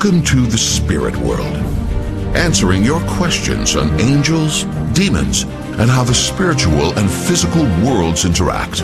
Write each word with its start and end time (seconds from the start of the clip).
Welcome 0.00 0.22
to 0.26 0.46
the 0.46 0.56
spirit 0.56 1.16
world, 1.16 1.56
answering 2.36 2.84
your 2.84 3.00
questions 3.08 3.74
on 3.74 4.00
angels, 4.00 4.62
demons, 4.92 5.42
and 5.42 5.90
how 5.90 6.04
the 6.04 6.14
spiritual 6.14 6.96
and 6.96 7.10
physical 7.10 7.64
worlds 7.84 8.24
interact. 8.24 8.82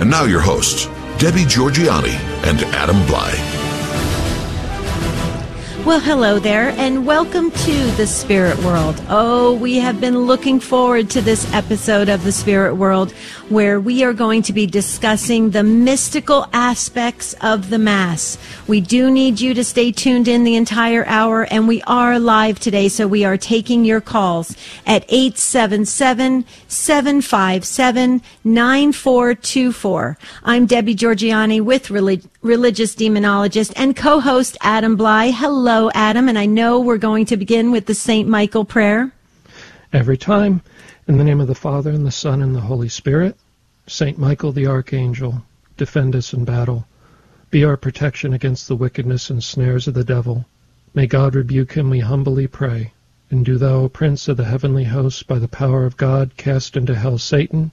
And 0.00 0.10
now 0.10 0.24
your 0.24 0.40
hosts, 0.40 0.86
Debbie 1.18 1.44
Georgianni 1.44 2.18
and 2.42 2.62
Adam 2.74 2.96
Blai. 3.02 3.53
Well, 5.84 6.00
hello 6.00 6.38
there, 6.38 6.70
and 6.70 7.06
welcome 7.06 7.50
to 7.50 7.90
the 7.98 8.06
Spirit 8.06 8.56
World. 8.64 8.98
Oh, 9.10 9.52
we 9.52 9.76
have 9.80 10.00
been 10.00 10.20
looking 10.20 10.58
forward 10.58 11.10
to 11.10 11.20
this 11.20 11.52
episode 11.52 12.08
of 12.08 12.24
the 12.24 12.32
Spirit 12.32 12.76
World 12.76 13.12
where 13.50 13.78
we 13.78 14.02
are 14.02 14.14
going 14.14 14.40
to 14.42 14.54
be 14.54 14.66
discussing 14.66 15.50
the 15.50 15.62
mystical 15.62 16.46
aspects 16.54 17.34
of 17.42 17.68
the 17.68 17.78
Mass. 17.78 18.38
We 18.66 18.80
do 18.80 19.10
need 19.10 19.40
you 19.40 19.52
to 19.52 19.62
stay 19.62 19.92
tuned 19.92 20.26
in 20.26 20.44
the 20.44 20.56
entire 20.56 21.04
hour, 21.04 21.42
and 21.50 21.68
we 21.68 21.82
are 21.82 22.18
live 22.18 22.58
today, 22.58 22.88
so 22.88 23.06
we 23.06 23.26
are 23.26 23.36
taking 23.36 23.84
your 23.84 24.00
calls 24.00 24.56
at 24.86 25.04
877 25.10 26.46
757 26.66 28.22
9424. 28.42 30.18
I'm 30.44 30.64
Debbie 30.64 30.94
Georgianni 30.94 31.60
with 31.60 31.90
Relig- 31.90 32.24
Religious 32.40 32.94
Demonologist 32.94 33.74
and 33.76 33.94
co 33.94 34.20
host 34.20 34.56
Adam 34.62 34.96
Blai. 34.96 35.30
Hello, 35.34 35.73
Adam, 35.92 36.28
and 36.28 36.38
I 36.38 36.46
know 36.46 36.78
we're 36.78 36.98
going 36.98 37.26
to 37.26 37.36
begin 37.36 37.72
with 37.72 37.86
the 37.86 37.94
St. 37.94 38.28
Michael 38.28 38.64
prayer. 38.64 39.10
Every 39.92 40.16
time. 40.16 40.62
In 41.08 41.18
the 41.18 41.24
name 41.24 41.40
of 41.40 41.48
the 41.48 41.54
Father, 41.56 41.90
and 41.90 42.06
the 42.06 42.12
Son, 42.12 42.42
and 42.42 42.54
the 42.54 42.60
Holy 42.60 42.88
Spirit, 42.88 43.36
Saint 43.88 44.16
Michael 44.16 44.52
the 44.52 44.68
Archangel, 44.68 45.42
defend 45.76 46.14
us 46.14 46.32
in 46.32 46.44
battle. 46.44 46.86
Be 47.50 47.64
our 47.64 47.76
protection 47.76 48.32
against 48.32 48.68
the 48.68 48.76
wickedness 48.76 49.30
and 49.30 49.42
snares 49.42 49.88
of 49.88 49.94
the 49.94 50.04
devil. 50.04 50.44
May 50.94 51.08
God 51.08 51.34
rebuke 51.34 51.72
him, 51.72 51.90
we 51.90 51.98
humbly 51.98 52.46
pray. 52.46 52.92
And 53.28 53.44
do 53.44 53.58
thou, 53.58 53.80
O 53.80 53.88
Prince 53.88 54.28
of 54.28 54.36
the 54.36 54.44
heavenly 54.44 54.84
host, 54.84 55.26
by 55.26 55.40
the 55.40 55.48
power 55.48 55.84
of 55.84 55.96
God, 55.96 56.36
cast 56.36 56.76
into 56.76 56.94
hell 56.94 57.18
Satan 57.18 57.72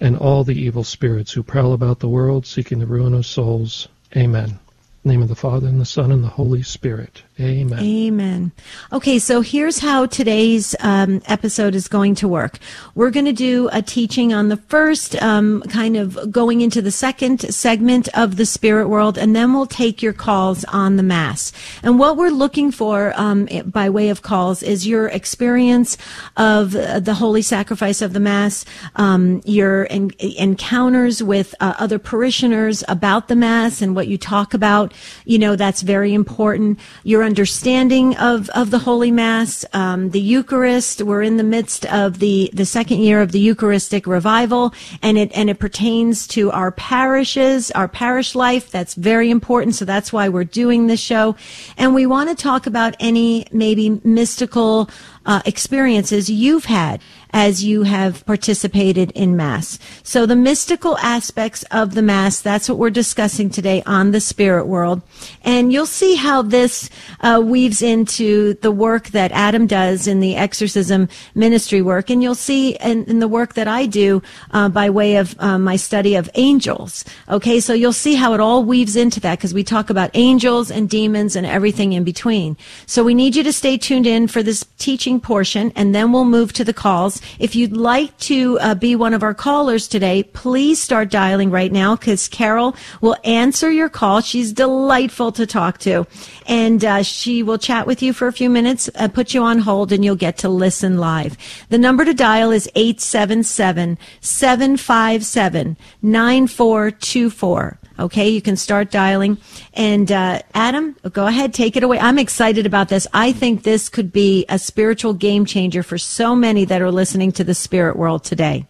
and 0.00 0.16
all 0.16 0.44
the 0.44 0.58
evil 0.58 0.82
spirits 0.82 1.32
who 1.32 1.42
prowl 1.42 1.74
about 1.74 2.00
the 2.00 2.08
world 2.08 2.46
seeking 2.46 2.78
the 2.78 2.86
ruin 2.86 3.12
of 3.12 3.26
souls. 3.26 3.86
Amen 4.16 4.58
name 5.04 5.22
of 5.22 5.28
the 5.28 5.34
Father 5.34 5.66
and 5.66 5.80
the 5.80 5.84
Son 5.84 6.12
and 6.12 6.22
the 6.22 6.28
Holy 6.28 6.62
Spirit. 6.62 7.22
Amen. 7.40 7.78
Amen. 7.78 8.52
Okay, 8.92 9.18
so 9.18 9.40
here's 9.40 9.78
how 9.78 10.06
today's 10.06 10.74
um, 10.80 11.22
episode 11.26 11.76
is 11.76 11.86
going 11.86 12.16
to 12.16 12.26
work. 12.26 12.58
We're 12.96 13.10
going 13.10 13.26
to 13.26 13.32
do 13.32 13.68
a 13.72 13.80
teaching 13.80 14.32
on 14.32 14.48
the 14.48 14.56
first, 14.56 15.20
um, 15.22 15.62
kind 15.68 15.96
of 15.96 16.32
going 16.32 16.60
into 16.62 16.82
the 16.82 16.90
second 16.90 17.54
segment 17.54 18.08
of 18.14 18.36
the 18.36 18.44
spirit 18.44 18.88
world, 18.88 19.16
and 19.16 19.36
then 19.36 19.52
we'll 19.52 19.66
take 19.66 20.02
your 20.02 20.12
calls 20.12 20.64
on 20.64 20.96
the 20.96 21.02
Mass. 21.04 21.52
And 21.82 21.98
what 21.98 22.16
we're 22.16 22.30
looking 22.30 22.72
for 22.72 23.12
um, 23.16 23.48
by 23.66 23.88
way 23.88 24.08
of 24.08 24.22
calls 24.22 24.62
is 24.64 24.86
your 24.86 25.06
experience 25.08 25.96
of 26.36 26.72
the 26.72 27.14
holy 27.16 27.42
sacrifice 27.42 28.02
of 28.02 28.12
the 28.12 28.20
Mass, 28.20 28.64
um, 28.96 29.42
your 29.44 29.86
en- 29.90 30.10
encounters 30.18 31.22
with 31.22 31.54
uh, 31.60 31.74
other 31.78 32.00
parishioners 32.00 32.82
about 32.88 33.28
the 33.28 33.36
Mass 33.36 33.80
and 33.80 33.94
what 33.94 34.08
you 34.08 34.18
talk 34.18 34.54
about 34.54 34.87
you 35.24 35.38
know, 35.38 35.56
that's 35.56 35.82
very 35.82 36.14
important. 36.14 36.78
Your 37.04 37.24
understanding 37.24 38.16
of, 38.16 38.48
of 38.50 38.70
the 38.70 38.78
Holy 38.78 39.10
Mass, 39.10 39.64
um, 39.72 40.10
the 40.10 40.20
Eucharist. 40.20 41.02
We're 41.02 41.22
in 41.22 41.36
the 41.36 41.44
midst 41.44 41.86
of 41.86 42.18
the, 42.18 42.50
the 42.52 42.66
second 42.66 43.00
year 43.00 43.20
of 43.22 43.32
the 43.32 43.40
Eucharistic 43.40 44.06
revival 44.06 44.74
and 45.02 45.18
it, 45.18 45.30
and 45.34 45.50
it 45.50 45.58
pertains 45.58 46.26
to 46.28 46.50
our 46.50 46.70
parishes, 46.70 47.70
our 47.72 47.88
parish 47.88 48.34
life. 48.34 48.70
That's 48.70 48.94
very 48.94 49.30
important. 49.30 49.74
So 49.74 49.84
that's 49.84 50.12
why 50.12 50.28
we're 50.28 50.44
doing 50.44 50.86
this 50.86 51.00
show. 51.00 51.36
And 51.76 51.94
we 51.94 52.06
want 52.06 52.30
to 52.30 52.34
talk 52.34 52.66
about 52.66 52.96
any 53.00 53.46
maybe 53.52 54.00
mystical, 54.04 54.90
uh, 55.26 55.42
experiences 55.44 56.30
you've 56.30 56.64
had 56.64 57.00
as 57.30 57.62
you 57.62 57.82
have 57.82 58.24
participated 58.26 59.10
in 59.12 59.36
Mass. 59.36 59.78
So 60.02 60.26
the 60.26 60.36
mystical 60.36 60.96
aspects 60.98 61.62
of 61.70 61.94
the 61.94 62.02
Mass, 62.02 62.40
that's 62.40 62.68
what 62.68 62.78
we're 62.78 62.90
discussing 62.90 63.50
today 63.50 63.82
on 63.86 64.10
the 64.10 64.20
spirit 64.20 64.66
world. 64.66 65.02
And 65.42 65.72
you'll 65.72 65.86
see 65.86 66.14
how 66.14 66.42
this 66.42 66.90
uh, 67.20 67.42
weaves 67.44 67.82
into 67.82 68.54
the 68.54 68.72
work 68.72 69.08
that 69.08 69.32
Adam 69.32 69.66
does 69.66 70.06
in 70.06 70.20
the 70.20 70.36
exorcism 70.36 71.08
ministry 71.34 71.82
work. 71.82 72.10
And 72.10 72.22
you'll 72.22 72.34
see 72.34 72.76
in, 72.76 73.04
in 73.04 73.18
the 73.18 73.28
work 73.28 73.54
that 73.54 73.68
I 73.68 73.86
do 73.86 74.22
uh, 74.50 74.68
by 74.68 74.90
way 74.90 75.16
of 75.16 75.34
uh, 75.38 75.58
my 75.58 75.76
study 75.76 76.14
of 76.14 76.30
angels. 76.34 77.04
Okay, 77.28 77.60
so 77.60 77.74
you'll 77.74 77.92
see 77.92 78.14
how 78.14 78.34
it 78.34 78.40
all 78.40 78.64
weaves 78.64 78.96
into 78.96 79.20
that 79.20 79.38
because 79.38 79.54
we 79.54 79.64
talk 79.64 79.90
about 79.90 80.10
angels 80.14 80.70
and 80.70 80.88
demons 80.88 81.36
and 81.36 81.46
everything 81.46 81.92
in 81.92 82.04
between. 82.04 82.56
So 82.86 83.04
we 83.04 83.14
need 83.14 83.36
you 83.36 83.42
to 83.42 83.52
stay 83.52 83.76
tuned 83.76 84.06
in 84.06 84.28
for 84.28 84.42
this 84.42 84.64
teaching 84.78 85.20
portion 85.20 85.72
and 85.76 85.94
then 85.94 86.12
we'll 86.12 86.24
move 86.24 86.52
to 86.54 86.64
the 86.64 86.72
calls. 86.72 87.17
If 87.38 87.54
you'd 87.54 87.76
like 87.76 88.16
to 88.18 88.58
uh, 88.60 88.74
be 88.74 88.96
one 88.96 89.14
of 89.14 89.22
our 89.22 89.34
callers 89.34 89.88
today, 89.88 90.22
please 90.22 90.80
start 90.80 91.10
dialing 91.10 91.50
right 91.50 91.72
now 91.72 91.96
because 91.96 92.28
Carol 92.28 92.76
will 93.00 93.16
answer 93.24 93.70
your 93.70 93.88
call. 93.88 94.20
She's 94.20 94.52
delightful 94.52 95.32
to 95.32 95.46
talk 95.46 95.78
to. 95.78 96.06
And 96.46 96.84
uh, 96.84 97.02
she 97.02 97.42
will 97.42 97.58
chat 97.58 97.86
with 97.86 98.02
you 98.02 98.12
for 98.12 98.26
a 98.26 98.32
few 98.32 98.50
minutes, 98.50 98.88
uh, 98.94 99.08
put 99.08 99.34
you 99.34 99.42
on 99.42 99.58
hold, 99.58 99.92
and 99.92 100.04
you'll 100.04 100.16
get 100.16 100.38
to 100.38 100.48
listen 100.48 100.98
live. 100.98 101.36
The 101.68 101.78
number 101.78 102.04
to 102.04 102.14
dial 102.14 102.50
is 102.50 102.68
877 102.74 103.98
757 104.20 105.76
9424. 106.02 107.78
Okay, 107.98 108.28
you 108.28 108.40
can 108.40 108.56
start 108.56 108.90
dialing. 108.90 109.38
And 109.74 110.10
uh, 110.12 110.42
Adam, 110.54 110.96
go 111.12 111.26
ahead, 111.26 111.52
take 111.52 111.76
it 111.76 111.82
away. 111.82 111.98
I'm 111.98 112.18
excited 112.18 112.66
about 112.66 112.88
this. 112.88 113.06
I 113.12 113.32
think 113.32 113.62
this 113.62 113.88
could 113.88 114.12
be 114.12 114.46
a 114.48 114.58
spiritual 114.58 115.14
game 115.14 115.44
changer 115.44 115.82
for 115.82 115.98
so 115.98 116.36
many 116.36 116.64
that 116.66 116.80
are 116.80 116.92
listening 116.92 117.32
to 117.32 117.44
the 117.44 117.54
spirit 117.54 117.96
world 117.96 118.24
today. 118.24 118.66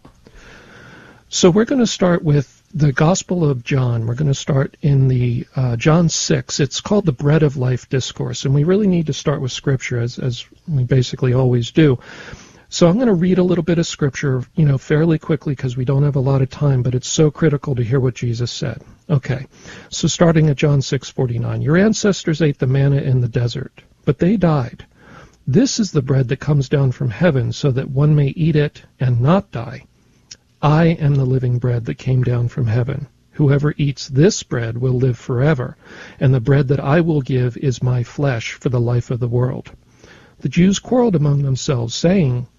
So 1.29 1.51
we're 1.51 1.67
going 1.67 1.81
to 1.81 1.87
start 1.87 2.23
with 2.23 2.63
the 2.73 2.93
Gospel 2.93 3.49
of 3.49 3.65
John. 3.65 4.07
We're 4.07 4.15
going 4.15 4.29
to 4.29 4.35
start 4.35 4.77
in 4.83 5.09
the 5.09 5.47
uh, 5.57 5.77
John 5.77 6.09
6. 6.09 6.61
It's 6.61 6.81
called 6.81 7.07
the 7.07 7.13
Bread 7.13 7.43
of 7.43 7.57
Life 7.57 7.89
Discourse, 7.89 8.45
and 8.45 8.55
we 8.55 8.65
really 8.65 8.87
need 8.87 9.07
to 9.07 9.13
start 9.13 9.41
with 9.41 9.53
Scripture, 9.53 10.01
as, 10.01 10.19
as 10.19 10.47
we 10.67 10.85
basically 10.85 11.33
always 11.33 11.71
do. 11.71 11.99
So 12.71 12.87
I'm 12.87 12.97
going 12.97 13.07
to 13.07 13.15
read 13.15 13.39
a 13.39 13.43
little 13.43 13.65
bit 13.65 13.79
of 13.79 13.87
scripture, 13.87 14.45
you 14.55 14.67
know, 14.67 14.77
fairly 14.77 15.19
quickly 15.19 15.55
because 15.55 15.75
we 15.75 15.87
don't 15.87 16.03
have 16.03 16.17
a 16.17 16.21
lot 16.21 16.43
of 16.43 16.51
time, 16.51 16.83
but 16.83 16.95
it's 16.95 17.09
so 17.09 17.31
critical 17.31 17.75
to 17.75 17.83
hear 17.83 17.99
what 17.99 18.15
Jesus 18.15 18.51
said. 18.51 18.83
Okay. 19.09 19.47
So 19.89 20.07
starting 20.07 20.51
at 20.51 20.59
John 20.59 20.81
6:49, 20.81 21.63
your 21.63 21.79
ancestors 21.79 22.43
ate 22.43 22.59
the 22.59 22.67
manna 22.67 22.99
in 22.99 23.23
the 23.23 23.29
desert, 23.29 23.83
but 24.05 24.19
they 24.19 24.37
died. 24.37 24.85
This 25.47 25.81
is 25.81 25.93
the 25.93 26.03
bread 26.03 26.29
that 26.29 26.41
comes 26.41 26.69
down 26.69 26.93
from 26.93 27.09
heaven 27.09 27.53
so 27.53 27.71
that 27.71 27.89
one 27.89 28.15
may 28.15 28.29
eat 28.29 28.55
it 28.55 28.83
and 29.01 29.19
not 29.19 29.51
die. 29.51 29.85
I 30.61 30.89
am 30.89 31.15
the 31.15 31.25
living 31.25 31.59
bread 31.59 31.87
that 31.87 31.95
came 31.95 32.23
down 32.23 32.49
from 32.49 32.67
heaven. 32.67 33.07
Whoever 33.31 33.73
eats 33.79 34.09
this 34.09 34.43
bread 34.43 34.77
will 34.77 34.93
live 34.93 35.17
forever, 35.17 35.79
and 36.21 36.35
the 36.35 36.41
bread 36.41 36.69
that 36.69 36.81
I 36.81 37.01
will 37.01 37.23
give 37.23 37.57
is 37.57 37.83
my 37.83 38.03
flesh 38.03 38.53
for 38.53 38.69
the 38.69 38.81
life 38.81 39.11
of 39.11 39.21
the 39.21 39.29
world. 39.29 39.71
The 40.41 40.51
Jews 40.51 40.79
quarreled 40.79 41.17
among 41.17 41.43
themselves, 41.43 41.95
saying, 41.95 42.47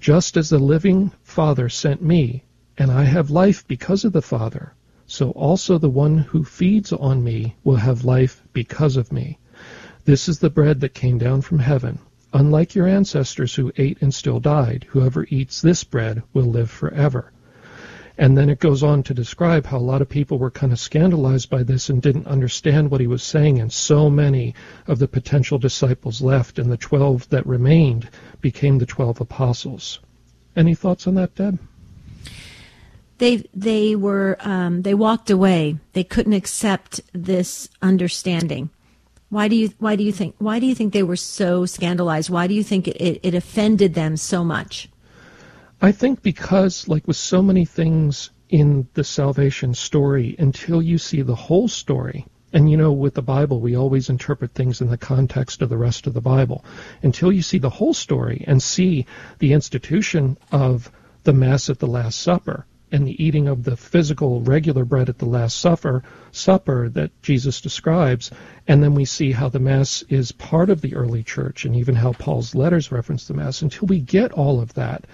Just 0.00 0.38
as 0.38 0.48
the 0.48 0.58
living 0.58 1.12
Father 1.22 1.68
sent 1.68 2.00
me, 2.00 2.42
and 2.78 2.90
I 2.90 3.04
have 3.04 3.28
life 3.28 3.68
because 3.68 4.02
of 4.02 4.14
the 4.14 4.22
Father, 4.22 4.72
so 5.06 5.32
also 5.32 5.76
the 5.76 5.90
one 5.90 6.16
who 6.16 6.42
feeds 6.42 6.90
on 6.90 7.22
me 7.22 7.54
will 7.64 7.76
have 7.76 8.02
life 8.02 8.42
because 8.54 8.96
of 8.96 9.12
me. 9.12 9.38
This 10.06 10.26
is 10.26 10.38
the 10.38 10.48
bread 10.48 10.80
that 10.80 10.94
came 10.94 11.18
down 11.18 11.42
from 11.42 11.58
heaven. 11.58 11.98
Unlike 12.32 12.74
your 12.74 12.86
ancestors 12.86 13.54
who 13.54 13.72
ate 13.76 14.00
and 14.00 14.14
still 14.14 14.40
died, 14.40 14.86
whoever 14.88 15.26
eats 15.28 15.60
this 15.60 15.84
bread 15.84 16.22
will 16.32 16.44
live 16.44 16.70
forever. 16.70 17.30
And 18.20 18.36
then 18.36 18.50
it 18.50 18.58
goes 18.58 18.82
on 18.82 19.02
to 19.04 19.14
describe 19.14 19.64
how 19.64 19.78
a 19.78 19.88
lot 19.92 20.02
of 20.02 20.08
people 20.10 20.38
were 20.38 20.50
kind 20.50 20.74
of 20.74 20.78
scandalized 20.78 21.48
by 21.48 21.62
this 21.62 21.88
and 21.88 22.02
didn't 22.02 22.26
understand 22.26 22.90
what 22.90 23.00
he 23.00 23.06
was 23.06 23.22
saying, 23.22 23.58
and 23.58 23.72
so 23.72 24.10
many 24.10 24.54
of 24.86 24.98
the 24.98 25.08
potential 25.08 25.58
disciples 25.58 26.20
left, 26.20 26.58
and 26.58 26.70
the 26.70 26.76
twelve 26.76 27.26
that 27.30 27.46
remained 27.46 28.10
became 28.42 28.76
the 28.76 28.84
twelve 28.84 29.22
apostles. 29.22 30.00
Any 30.54 30.74
thoughts 30.74 31.06
on 31.06 31.14
that, 31.14 31.34
Deb? 31.34 31.58
They 33.16 33.48
they 33.54 33.96
were 33.96 34.36
um, 34.40 34.82
they 34.82 34.92
walked 34.92 35.30
away. 35.30 35.78
They 35.94 36.04
couldn't 36.04 36.34
accept 36.34 37.00
this 37.14 37.70
understanding. 37.80 38.68
Why 39.30 39.48
do 39.48 39.56
you 39.56 39.72
why 39.78 39.96
do 39.96 40.04
you 40.04 40.12
think 40.12 40.34
why 40.36 40.60
do 40.60 40.66
you 40.66 40.74
think 40.74 40.92
they 40.92 41.02
were 41.02 41.16
so 41.16 41.64
scandalized? 41.64 42.28
Why 42.28 42.46
do 42.46 42.52
you 42.52 42.64
think 42.64 42.86
it, 42.86 43.00
it, 43.00 43.20
it 43.22 43.34
offended 43.34 43.94
them 43.94 44.18
so 44.18 44.44
much? 44.44 44.89
I 45.82 45.92
think 45.92 46.22
because 46.22 46.88
like 46.88 47.06
with 47.08 47.16
so 47.16 47.40
many 47.40 47.64
things 47.64 48.30
in 48.50 48.86
the 48.92 49.04
salvation 49.04 49.72
story, 49.72 50.36
until 50.38 50.82
you 50.82 50.98
see 50.98 51.22
the 51.22 51.34
whole 51.34 51.68
story, 51.68 52.26
and 52.52 52.70
you 52.70 52.76
know, 52.76 52.92
with 52.92 53.14
the 53.14 53.22
Bible, 53.22 53.60
we 53.60 53.76
always 53.76 54.10
interpret 54.10 54.52
things 54.52 54.82
in 54.82 54.90
the 54.90 54.98
context 54.98 55.62
of 55.62 55.70
the 55.70 55.78
rest 55.78 56.06
of 56.06 56.12
the 56.12 56.20
Bible. 56.20 56.64
Until 57.02 57.32
you 57.32 57.40
see 57.40 57.58
the 57.58 57.70
whole 57.70 57.94
story 57.94 58.44
and 58.46 58.62
see 58.62 59.06
the 59.38 59.54
institution 59.54 60.36
of 60.52 60.90
the 61.22 61.32
Mass 61.32 61.70
at 61.70 61.78
the 61.78 61.86
Last 61.86 62.20
Supper 62.20 62.66
and 62.92 63.06
the 63.06 63.24
eating 63.24 63.48
of 63.48 63.62
the 63.62 63.76
physical, 63.76 64.42
regular 64.42 64.84
bread 64.84 65.08
at 65.08 65.18
the 65.18 65.26
Last 65.26 65.60
Supper, 65.60 66.02
supper 66.32 66.90
that 66.90 67.22
Jesus 67.22 67.60
describes, 67.60 68.30
and 68.66 68.82
then 68.82 68.94
we 68.94 69.04
see 69.06 69.32
how 69.32 69.48
the 69.48 69.60
Mass 69.60 70.02
is 70.08 70.32
part 70.32 70.68
of 70.68 70.80
the 70.82 70.94
early 70.94 71.22
church 71.22 71.64
and 71.64 71.74
even 71.74 71.94
how 71.94 72.12
Paul's 72.12 72.54
letters 72.54 72.92
reference 72.92 73.28
the 73.28 73.34
Mass. 73.34 73.62
Until 73.62 73.86
we 73.86 74.00
get 74.00 74.32
all 74.32 74.60
of 74.60 74.74
that, 74.74 75.06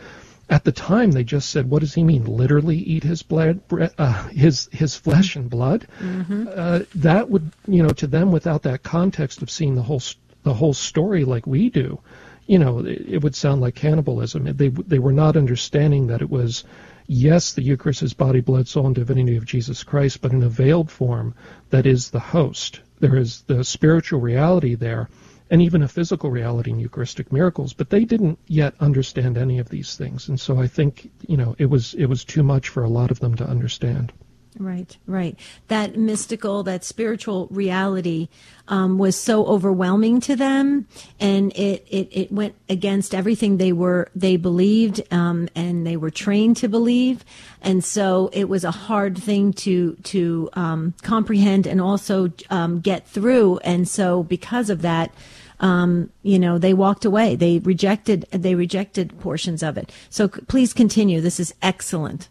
at 0.49 0.65
the 0.65 0.73
time, 0.73 1.11
they 1.11 1.25
just 1.25 1.51
said, 1.51 1.69
"What 1.69 1.81
does 1.81 1.95
he 1.95 2.05
mean? 2.05 2.25
Literally 2.25 2.77
eat 2.77 3.03
his 3.03 3.23
blood, 3.23 3.61
uh, 3.99 4.29
his 4.29 4.69
his 4.71 4.95
flesh 4.95 5.35
and 5.35 5.51
blood?" 5.51 5.87
Mm-hmm. 6.01 6.49
Uh, 6.55 6.81
that 6.95 7.29
would, 7.29 7.51
you 7.67 7.83
know, 7.83 7.89
to 7.91 8.07
them, 8.07 8.31
without 8.31 8.63
that 8.63 8.85
context 8.85 9.43
of 9.43 9.51
seeing 9.51 9.75
the 9.75 9.83
whole 9.83 10.03
the 10.45 10.55
whole 10.55 10.75
story 10.75 11.25
like 11.25 11.47
we 11.47 11.69
do, 11.69 11.99
you 12.47 12.61
know, 12.61 12.79
it, 12.79 13.05
it 13.09 13.23
would 13.25 13.35
sound 13.35 13.61
like 13.61 13.75
cannibalism. 13.75 14.45
They 14.45 14.69
they 14.69 15.01
were 15.01 15.13
not 15.13 15.37
understanding 15.37 16.07
that 16.07 16.23
it 16.23 16.31
was, 16.31 16.63
yes, 17.09 17.53
the 17.53 17.63
Eucharist 17.63 18.05
is 18.05 18.15
body, 18.15 18.41
blood, 18.41 18.69
soul, 18.69 18.87
and 18.87 18.95
divinity 18.95 19.37
of 19.37 19.45
Jesus 19.45 19.83
Christ, 19.83 20.21
but 20.21 20.33
in 20.33 20.45
a 20.45 20.49
veiled 20.49 20.93
form 20.93 21.35
that 21.71 21.87
is 21.87 22.11
the 22.11 22.21
host. 22.21 22.81
There 23.01 23.17
is 23.17 23.43
the 23.43 23.65
spiritual 23.65 24.21
reality 24.21 24.77
there 24.77 25.09
and 25.51 25.63
even 25.63 25.83
a 25.83 25.89
physical 25.89 26.31
reality 26.31 26.71
in 26.71 26.79
Eucharistic 26.79 27.33
miracles, 27.33 27.73
but 27.73 27.91
they 27.91 28.05
didn't 28.05 28.39
yet 28.47 28.75
understand 28.81 29.39
any 29.39 29.59
of 29.59 29.69
these 29.69 29.97
things. 29.97 30.29
And 30.29 30.41
so 30.41 30.59
I 30.61 30.67
think, 30.67 31.11
you 31.27 31.37
know, 31.37 31.55
it 31.59 31.67
was 31.67 31.95
it 31.95 32.07
was 32.07 32.25
too 32.25 32.43
much 32.43 32.69
for 32.69 32.83
a 32.83 32.89
lot 32.89 33.11
of 33.11 33.21
them 33.21 33.35
to 33.37 33.49
understand. 33.49 34.13
Right, 34.59 34.97
right. 35.07 35.39
That 35.69 35.97
mystical, 35.97 36.63
that 36.63 36.83
spiritual 36.83 37.47
reality 37.51 38.29
um, 38.69 38.97
was 38.97 39.15
so 39.19 39.45
overwhelming 39.47 40.21
to 40.23 40.37
them, 40.37 40.87
and 41.21 41.53
it, 41.53 41.87
it, 41.91 42.09
it 42.11 42.33
went 42.33 42.55
against 42.69 43.15
everything 43.15 43.59
they 43.59 43.73
were 43.73 44.09
they 44.15 44.37
believed 44.37 45.03
um, 45.13 45.49
and 45.55 45.87
they 45.87 45.97
were 45.97 46.11
trained 46.11 46.57
to 46.59 46.69
believe, 46.69 47.25
and 47.61 47.85
so 47.85 48.31
it 48.33 48.49
was 48.49 48.65
a 48.65 48.71
hard 48.71 49.19
thing 49.19 49.53
to 49.55 49.95
to 50.05 50.49
um, 50.55 50.95
comprehend 51.03 51.67
and 51.67 51.81
also 51.81 52.33
um, 52.49 52.81
get 52.81 53.07
through. 53.07 53.59
And 53.59 53.87
so 53.87 54.23
because 54.23 54.71
of 54.71 54.83
that, 54.83 55.13
um, 55.61 56.11
you 56.23 56.39
know, 56.39 56.59
they 56.59 56.75
walked 56.75 57.05
away. 57.05 57.37
They 57.37 57.59
rejected 57.59 58.27
they 58.31 58.55
rejected 58.55 59.19
portions 59.21 59.63
of 59.63 59.77
it. 59.77 59.93
So 60.09 60.29
please 60.29 60.73
continue. 60.73 61.21
This 61.21 61.39
is 61.39 61.55
excellent. 61.63 62.29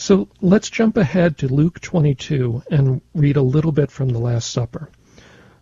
So 0.00 0.28
let's 0.40 0.70
jump 0.70 0.96
ahead 0.96 1.36
to 1.36 1.46
Luke 1.46 1.78
22 1.78 2.62
and 2.70 3.02
read 3.14 3.36
a 3.36 3.42
little 3.42 3.70
bit 3.70 3.90
from 3.90 4.08
the 4.08 4.18
Last 4.18 4.50
Supper. 4.50 4.88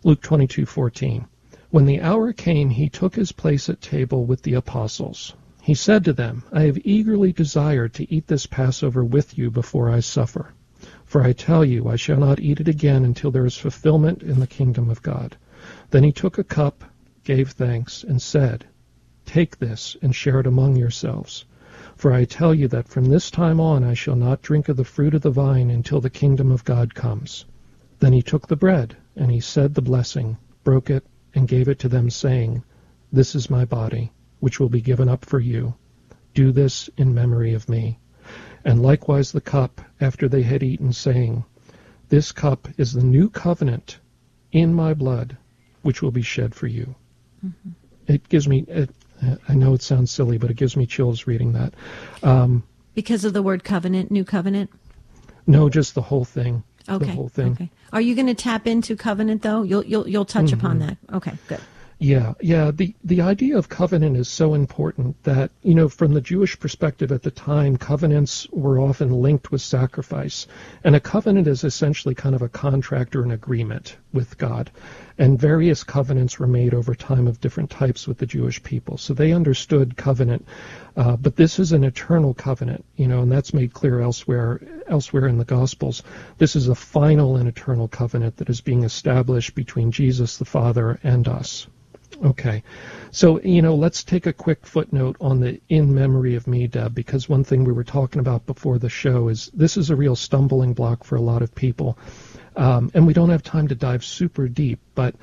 Luke 0.05 0.21
22:14. 0.21 1.25
When 1.71 1.85
the 1.85 1.99
hour 1.99 2.31
came, 2.31 2.69
he 2.69 2.87
took 2.87 3.15
his 3.15 3.33
place 3.33 3.67
at 3.67 3.81
table 3.81 4.23
with 4.23 4.43
the 4.43 4.53
apostles. 4.53 5.33
He 5.61 5.73
said 5.73 6.05
to 6.05 6.13
them, 6.13 6.43
I 6.53 6.61
have 6.61 6.79
eagerly 6.85 7.33
desired 7.33 7.93
to 7.95 8.09
eat 8.09 8.27
this 8.27 8.45
Passover 8.45 9.03
with 9.03 9.37
you 9.37 9.51
before 9.51 9.89
I 9.89 9.99
suffer. 9.99 10.53
For 11.03 11.21
I 11.21 11.33
tell 11.33 11.65
you, 11.65 11.89
I 11.89 11.97
shall 11.97 12.19
not 12.21 12.39
eat 12.39 12.61
it 12.61 12.69
again 12.69 13.03
until 13.03 13.31
there 13.31 13.45
is 13.45 13.57
fulfillment 13.57 14.23
in 14.23 14.39
the 14.39 14.47
kingdom 14.47 14.89
of 14.89 15.01
God. 15.01 15.35
Then 15.89 16.05
he 16.05 16.13
took 16.13 16.37
a 16.37 16.45
cup, 16.45 16.85
gave 17.25 17.51
thanks, 17.51 18.05
and 18.05 18.21
said, 18.21 18.67
Take 19.25 19.59
this 19.59 19.97
and 20.01 20.15
share 20.15 20.39
it 20.39 20.47
among 20.47 20.77
yourselves. 20.77 21.43
For 21.99 22.13
I 22.13 22.23
tell 22.23 22.55
you 22.55 22.69
that 22.69 22.87
from 22.87 23.09
this 23.09 23.29
time 23.29 23.59
on 23.59 23.83
I 23.83 23.93
shall 23.93 24.15
not 24.15 24.41
drink 24.41 24.69
of 24.69 24.77
the 24.77 24.85
fruit 24.85 25.13
of 25.13 25.21
the 25.21 25.31
vine 25.31 25.69
until 25.69 25.99
the 25.99 26.09
kingdom 26.09 26.49
of 26.49 26.63
God 26.63 26.95
comes. 26.95 27.43
Then 27.99 28.13
he 28.13 28.21
took 28.21 28.47
the 28.47 28.55
bread, 28.55 28.95
and 29.17 29.29
he 29.29 29.41
said 29.41 29.73
the 29.73 29.81
blessing, 29.81 30.37
broke 30.63 30.89
it, 30.89 31.05
and 31.35 31.45
gave 31.45 31.67
it 31.67 31.77
to 31.79 31.89
them, 31.89 32.09
saying, 32.09 32.63
This 33.11 33.35
is 33.35 33.49
my 33.49 33.65
body, 33.65 34.13
which 34.39 34.61
will 34.61 34.69
be 34.69 34.79
given 34.79 35.09
up 35.09 35.25
for 35.25 35.41
you. 35.41 35.73
Do 36.33 36.53
this 36.53 36.89
in 36.95 37.13
memory 37.13 37.53
of 37.53 37.67
me. 37.67 37.99
And 38.63 38.81
likewise 38.81 39.33
the 39.33 39.41
cup, 39.41 39.81
after 39.99 40.29
they 40.29 40.43
had 40.43 40.63
eaten, 40.63 40.93
saying, 40.93 41.43
This 42.07 42.31
cup 42.31 42.69
is 42.77 42.93
the 42.93 43.03
new 43.03 43.29
covenant 43.29 43.99
in 44.53 44.73
my 44.73 44.93
blood, 44.93 45.35
which 45.81 46.01
will 46.01 46.11
be 46.11 46.21
shed 46.21 46.55
for 46.55 46.67
you. 46.67 46.95
Mm-hmm. 47.45 47.71
It 48.07 48.29
gives 48.29 48.47
me, 48.47 48.63
it, 48.69 48.89
I 49.47 49.53
know 49.53 49.73
it 49.73 49.81
sounds 49.81 50.11
silly, 50.11 50.37
but 50.37 50.49
it 50.49 50.55
gives 50.57 50.77
me 50.77 50.85
chills 50.85 51.27
reading 51.27 51.53
that. 51.53 51.73
Um, 52.23 52.63
because 52.95 53.25
of 53.25 53.33
the 53.33 53.41
word 53.41 53.63
covenant, 53.63 54.11
new 54.11 54.23
covenant? 54.23 54.69
No, 55.47 55.69
just 55.69 55.95
the 55.95 56.01
whole 56.01 56.25
thing. 56.25 56.63
Okay. 56.87 57.05
The 57.05 57.11
whole 57.11 57.29
thing. 57.29 57.53
Okay. 57.53 57.69
Are 57.93 58.01
you 58.01 58.15
going 58.15 58.27
to 58.27 58.33
tap 58.33 58.67
into 58.67 58.95
covenant 58.95 59.41
though? 59.41 59.63
You'll 59.63 59.85
you'll 59.85 60.07
you'll 60.07 60.25
touch 60.25 60.47
mm-hmm. 60.47 60.59
upon 60.59 60.79
that. 60.79 60.97
Okay, 61.13 61.33
good. 61.47 61.61
Yeah, 62.01 62.35
yeah. 62.39 62.71
The 62.71 62.95
the 63.03 63.19
idea 63.19 63.57
of 63.57 63.67
covenant 63.67 64.15
is 64.15 64.29
so 64.29 64.53
important 64.53 65.21
that 65.23 65.51
you 65.63 65.75
know, 65.75 65.89
from 65.89 66.13
the 66.13 66.21
Jewish 66.21 66.57
perspective 66.57 67.11
at 67.11 67.23
the 67.23 67.29
time, 67.29 67.75
covenants 67.75 68.47
were 68.51 68.79
often 68.79 69.11
linked 69.11 69.51
with 69.51 69.61
sacrifice, 69.61 70.47
and 70.85 70.95
a 70.95 71.01
covenant 71.01 71.45
is 71.47 71.65
essentially 71.65 72.15
kind 72.15 72.35
of 72.35 72.41
a 72.41 72.47
contract 72.47 73.17
or 73.17 73.23
an 73.23 73.31
agreement 73.31 73.97
with 74.13 74.37
God, 74.37 74.71
and 75.17 75.37
various 75.37 75.83
covenants 75.83 76.39
were 76.39 76.47
made 76.47 76.73
over 76.73 76.95
time 76.95 77.27
of 77.27 77.41
different 77.41 77.69
types 77.69 78.07
with 78.07 78.17
the 78.17 78.25
Jewish 78.25 78.63
people. 78.63 78.97
So 78.97 79.13
they 79.13 79.33
understood 79.33 79.97
covenant, 79.97 80.45
uh, 80.95 81.17
but 81.17 81.35
this 81.35 81.59
is 81.59 81.73
an 81.73 81.83
eternal 81.83 82.33
covenant, 82.33 82.85
you 82.95 83.09
know, 83.09 83.23
and 83.23 83.31
that's 83.31 83.53
made 83.53 83.73
clear 83.73 83.99
elsewhere 83.99 84.61
elsewhere 84.87 85.27
in 85.27 85.37
the 85.37 85.43
Gospels. 85.43 86.01
This 86.37 86.55
is 86.55 86.69
a 86.69 86.75
final 86.75 87.35
and 87.35 87.49
eternal 87.49 87.89
covenant 87.89 88.37
that 88.37 88.49
is 88.49 88.61
being 88.61 88.85
established 88.85 89.53
between 89.53 89.91
Jesus 89.91 90.37
the 90.37 90.45
Father 90.45 90.97
and 91.03 91.27
us. 91.27 91.67
Okay. 92.23 92.63
So, 93.11 93.39
you 93.41 93.61
know, 93.61 93.75
let's 93.75 94.03
take 94.03 94.25
a 94.25 94.33
quick 94.33 94.65
footnote 94.65 95.17
on 95.21 95.39
the 95.39 95.61
in 95.69 95.93
memory 95.93 96.35
of 96.35 96.47
me, 96.47 96.67
Deb, 96.67 96.93
because 96.93 97.29
one 97.29 97.43
thing 97.43 97.63
we 97.63 97.71
were 97.71 97.83
talking 97.83 98.19
about 98.19 98.45
before 98.45 98.77
the 98.77 98.89
show 98.89 99.29
is 99.29 99.49
this 99.53 99.77
is 99.77 99.89
a 99.89 99.95
real 99.95 100.15
stumbling 100.15 100.73
block 100.73 101.03
for 101.03 101.15
a 101.15 101.21
lot 101.21 101.41
of 101.41 101.55
people. 101.55 101.97
Um, 102.55 102.91
and 102.93 103.07
we 103.07 103.13
don't 103.13 103.29
have 103.29 103.43
time 103.43 103.67
to 103.69 103.75
dive 103.75 104.03
super 104.03 104.47
deep, 104.47 104.79
but 104.95 105.15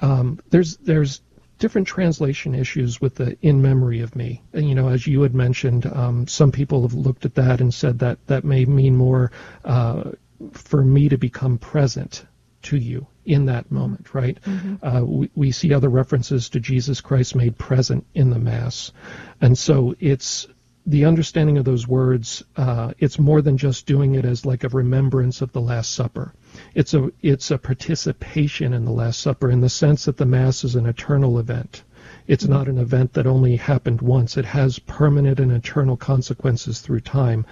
um, 0.00 0.40
there's 0.50 0.76
there's 0.78 1.20
different 1.58 1.86
translation 1.86 2.54
issues 2.54 3.00
with 3.00 3.14
the 3.14 3.38
in 3.40 3.62
memory 3.62 4.00
of 4.00 4.16
me. 4.16 4.42
And, 4.52 4.68
you 4.68 4.74
know, 4.74 4.88
as 4.88 5.06
you 5.06 5.22
had 5.22 5.34
mentioned, 5.34 5.86
um, 5.86 6.26
some 6.26 6.50
people 6.50 6.82
have 6.82 6.94
looked 6.94 7.24
at 7.24 7.36
that 7.36 7.60
and 7.60 7.72
said 7.72 8.00
that 8.00 8.26
that 8.26 8.44
may 8.44 8.64
mean 8.64 8.96
more 8.96 9.30
uh, 9.64 10.10
for 10.52 10.84
me 10.84 11.08
to 11.08 11.16
become 11.16 11.58
present 11.58 12.26
to 12.64 12.76
you 12.76 13.06
in 13.24 13.46
that 13.46 13.70
moment, 13.70 14.14
right? 14.14 14.38
Mm-hmm. 14.42 14.86
Uh, 14.86 15.02
we, 15.02 15.30
we, 15.34 15.50
see 15.52 15.72
other 15.72 15.88
references 15.88 16.48
to 16.50 16.60
Jesus 16.60 17.00
Christ 17.00 17.34
made 17.34 17.56
present 17.56 18.06
in 18.14 18.30
the 18.30 18.38
Mass. 18.38 18.92
And 19.40 19.56
so 19.56 19.94
it's 19.98 20.46
the 20.86 21.06
understanding 21.06 21.56
of 21.56 21.64
those 21.64 21.88
words, 21.88 22.42
uh, 22.56 22.92
it's 22.98 23.18
more 23.18 23.40
than 23.40 23.56
just 23.56 23.86
doing 23.86 24.14
it 24.16 24.24
as 24.24 24.44
like 24.44 24.64
a 24.64 24.68
remembrance 24.68 25.40
of 25.40 25.52
the 25.52 25.60
Last 25.60 25.92
Supper. 25.92 26.34
It's 26.74 26.92
a, 26.92 27.10
it's 27.22 27.50
a 27.50 27.58
participation 27.58 28.74
in 28.74 28.84
the 28.84 28.92
Last 28.92 29.20
Supper 29.20 29.50
in 29.50 29.60
the 29.60 29.70
sense 29.70 30.04
that 30.04 30.18
the 30.18 30.26
Mass 30.26 30.64
is 30.64 30.76
an 30.76 30.86
eternal 30.86 31.38
event. 31.38 31.82
It's 32.26 32.46
not 32.46 32.68
an 32.68 32.78
event 32.78 33.12
that 33.12 33.26
only 33.26 33.56
happened 33.56 34.00
once. 34.00 34.38
It 34.38 34.46
has 34.46 34.78
permanent 34.78 35.40
and 35.40 35.52
eternal 35.52 35.96
consequences 35.96 36.80
through 36.80 37.00
time. 37.00 37.44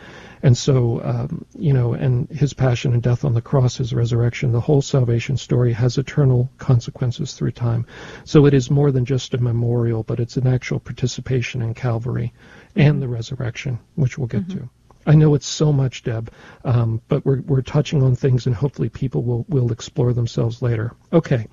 And 0.43 0.57
so, 0.57 1.03
um, 1.05 1.45
you 1.55 1.73
know, 1.73 1.93
and 1.93 2.29
his 2.31 2.55
passion 2.55 2.95
and 2.95 3.03
death 3.03 3.25
on 3.25 3.35
the 3.35 3.43
cross, 3.43 3.77
his 3.77 3.93
resurrection, 3.93 4.53
the 4.53 4.61
whole 4.61 4.81
salvation 4.81 5.37
story 5.37 5.73
has 5.75 5.99
eternal 5.99 6.51
consequences 6.59 7.35
through 7.35 7.53
time. 7.53 7.87
So 8.25 8.47
it 8.47 8.55
is 8.55 8.71
more 8.71 8.91
than 8.91 9.05
just 9.05 9.35
a 9.35 9.39
memorial, 9.39 10.03
but 10.03 10.21
it's 10.21 10.39
an 10.39 10.47
actual 10.47 10.81
participation 10.81 11.61
in 11.61 11.75
Calvary 11.75 12.33
and 12.75 13.03
the 13.03 13.09
resurrection, 13.09 13.79
which 13.97 14.17
we'll 14.17 14.27
get 14.27 14.49
mm-hmm. 14.49 14.61
to. 14.61 14.71
I 15.05 15.15
know 15.17 15.35
it's 15.35 15.47
so 15.47 15.73
much, 15.73 16.05
Deb, 16.05 16.31
um, 16.65 17.03
but 17.09 17.25
we're, 17.25 17.41
we're 17.41 17.63
touching 17.63 18.03
on 18.03 18.15
things, 18.15 18.47
and 18.47 18.55
hopefully 18.55 18.89
people 18.89 19.23
will, 19.23 19.45
will 19.49 19.73
explore 19.73 20.13
themselves 20.13 20.63
later. 20.63 20.93
Okay, 21.13 21.49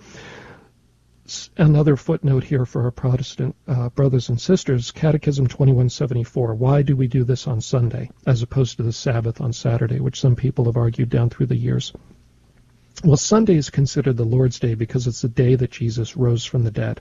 another 1.57 1.95
footnote 1.95 2.43
here 2.43 2.65
for 2.65 2.83
our 2.83 2.91
Protestant 2.91 3.55
uh, 3.67 3.89
brothers 3.89 4.29
and 4.29 4.41
sisters, 4.41 4.91
Catechism 4.91 5.47
2174. 5.47 6.55
Why 6.55 6.81
do 6.81 6.95
we 6.95 7.07
do 7.07 7.23
this 7.23 7.45
on 7.45 7.61
Sunday 7.61 8.09
as 8.25 8.41
opposed 8.41 8.77
to 8.77 8.83
the 8.83 8.93
Sabbath 8.93 9.39
on 9.39 9.53
Saturday, 9.53 9.99
which 9.99 10.19
some 10.19 10.35
people 10.35 10.65
have 10.65 10.77
argued 10.77 11.09
down 11.09 11.29
through 11.29 11.45
the 11.45 11.55
years? 11.55 11.93
Well, 13.03 13.15
Sunday 13.15 13.55
is 13.55 13.69
considered 13.69 14.17
the 14.17 14.25
Lord's 14.25 14.59
Day 14.59 14.73
because 14.73 15.07
it's 15.07 15.21
the 15.21 15.29
day 15.29 15.55
that 15.55 15.71
Jesus 15.71 16.17
rose 16.17 16.43
from 16.43 16.63
the 16.63 16.71
dead, 16.71 16.99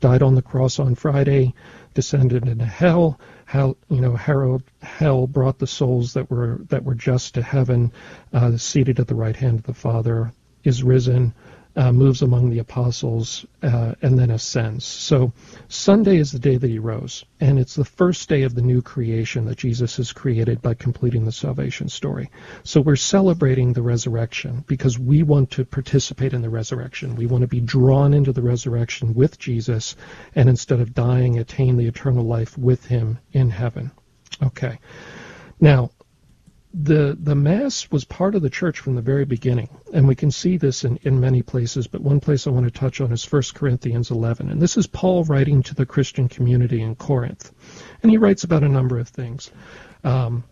died 0.00 0.22
on 0.22 0.34
the 0.34 0.42
cross 0.42 0.78
on 0.78 0.94
Friday, 0.96 1.54
descended 1.94 2.46
into 2.46 2.66
hell. 2.66 3.20
Hell, 3.46 3.76
you 3.88 4.00
know, 4.00 4.16
hell, 4.16 4.62
hell 4.82 5.26
brought 5.26 5.58
the 5.58 5.66
souls 5.66 6.12
that 6.14 6.30
were 6.30 6.60
that 6.68 6.84
were 6.84 6.94
just 6.94 7.34
to 7.34 7.42
heaven, 7.42 7.92
uh, 8.32 8.56
seated 8.56 9.00
at 9.00 9.06
the 9.06 9.14
right 9.14 9.36
hand 9.36 9.60
of 9.60 9.64
the 9.64 9.74
Father, 9.74 10.32
is 10.64 10.82
risen, 10.82 11.32
uh, 11.76 11.92
moves 11.92 12.22
among 12.22 12.50
the 12.50 12.58
apostles, 12.58 13.46
uh, 13.62 13.94
and 14.02 14.18
then 14.18 14.30
ascends. 14.30 14.84
So 14.84 15.32
Sunday 15.68 16.16
is 16.16 16.32
the 16.32 16.38
day 16.38 16.56
that 16.56 16.70
he 16.70 16.78
rose, 16.78 17.24
and 17.40 17.58
it's 17.58 17.74
the 17.74 17.84
first 17.84 18.28
day 18.28 18.42
of 18.42 18.54
the 18.54 18.62
new 18.62 18.82
creation 18.82 19.44
that 19.46 19.58
Jesus 19.58 19.96
has 19.96 20.12
created 20.12 20.60
by 20.60 20.74
completing 20.74 21.24
the 21.24 21.32
salvation 21.32 21.88
story. 21.88 22.30
So 22.64 22.80
we're 22.80 22.96
celebrating 22.96 23.72
the 23.72 23.82
resurrection 23.82 24.64
because 24.66 24.98
we 24.98 25.22
want 25.22 25.52
to 25.52 25.64
participate 25.64 26.32
in 26.32 26.42
the 26.42 26.50
resurrection. 26.50 27.14
We 27.14 27.26
want 27.26 27.42
to 27.42 27.48
be 27.48 27.60
drawn 27.60 28.14
into 28.14 28.32
the 28.32 28.42
resurrection 28.42 29.14
with 29.14 29.38
Jesus, 29.38 29.96
and 30.34 30.48
instead 30.48 30.80
of 30.80 30.94
dying, 30.94 31.38
attain 31.38 31.76
the 31.76 31.86
eternal 31.86 32.24
life 32.24 32.58
with 32.58 32.86
him 32.86 33.18
in 33.32 33.50
heaven. 33.50 33.90
Okay. 34.42 34.78
Now, 35.60 35.90
the 36.72 37.16
the 37.20 37.34
mass 37.34 37.90
was 37.90 38.04
part 38.04 38.36
of 38.36 38.42
the 38.42 38.50
church 38.50 38.78
from 38.78 38.94
the 38.94 39.02
very 39.02 39.24
beginning 39.24 39.68
and 39.92 40.06
we 40.06 40.14
can 40.14 40.30
see 40.30 40.56
this 40.56 40.84
in, 40.84 40.96
in 41.02 41.18
many 41.18 41.42
places 41.42 41.88
but 41.88 42.00
one 42.00 42.20
place 42.20 42.46
i 42.46 42.50
want 42.50 42.64
to 42.64 42.70
touch 42.70 43.00
on 43.00 43.10
is 43.10 43.32
1 43.32 43.42
corinthians 43.54 44.12
11 44.12 44.48
and 44.48 44.62
this 44.62 44.76
is 44.76 44.86
paul 44.86 45.24
writing 45.24 45.64
to 45.64 45.74
the 45.74 45.84
christian 45.84 46.28
community 46.28 46.80
in 46.80 46.94
corinth 46.94 47.52
and 48.02 48.10
he 48.10 48.18
writes 48.18 48.44
about 48.44 48.62
a 48.62 48.68
number 48.68 48.98
of 48.98 49.08
things. 49.08 49.50
Um, 50.04 50.44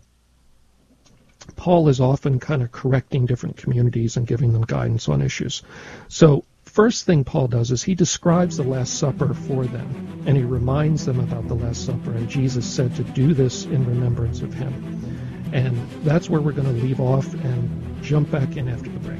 paul 1.55 1.89
is 1.89 1.99
often 1.99 2.39
kind 2.39 2.61
of 2.61 2.71
correcting 2.71 3.25
different 3.25 3.57
communities 3.57 4.17
and 4.17 4.27
giving 4.27 4.53
them 4.53 4.61
guidance 4.61 5.09
on 5.09 5.21
issues. 5.21 5.63
So 6.07 6.45
first 6.63 7.05
thing 7.05 7.23
paul 7.23 7.47
does 7.47 7.71
is 7.71 7.81
he 7.81 7.95
describes 7.95 8.57
the 8.57 8.63
last 8.63 8.99
supper 8.99 9.33
for 9.33 9.65
them 9.65 10.23
and 10.27 10.37
he 10.37 10.43
reminds 10.43 11.05
them 11.05 11.19
about 11.19 11.47
the 11.47 11.55
last 11.55 11.83
supper 11.83 12.11
and 12.11 12.29
jesus 12.29 12.63
said 12.63 12.95
to 12.95 13.03
do 13.03 13.33
this 13.33 13.65
in 13.65 13.83
remembrance 13.87 14.41
of 14.43 14.53
him 14.53 15.08
and 15.53 15.77
that's 16.03 16.29
where 16.29 16.41
we're 16.41 16.51
going 16.51 16.67
to 16.67 16.83
leave 16.83 16.99
off 16.99 17.33
and 17.33 18.03
jump 18.03 18.31
back 18.31 18.57
in 18.57 18.67
after 18.67 18.89
the 18.89 18.99
break. 18.99 19.19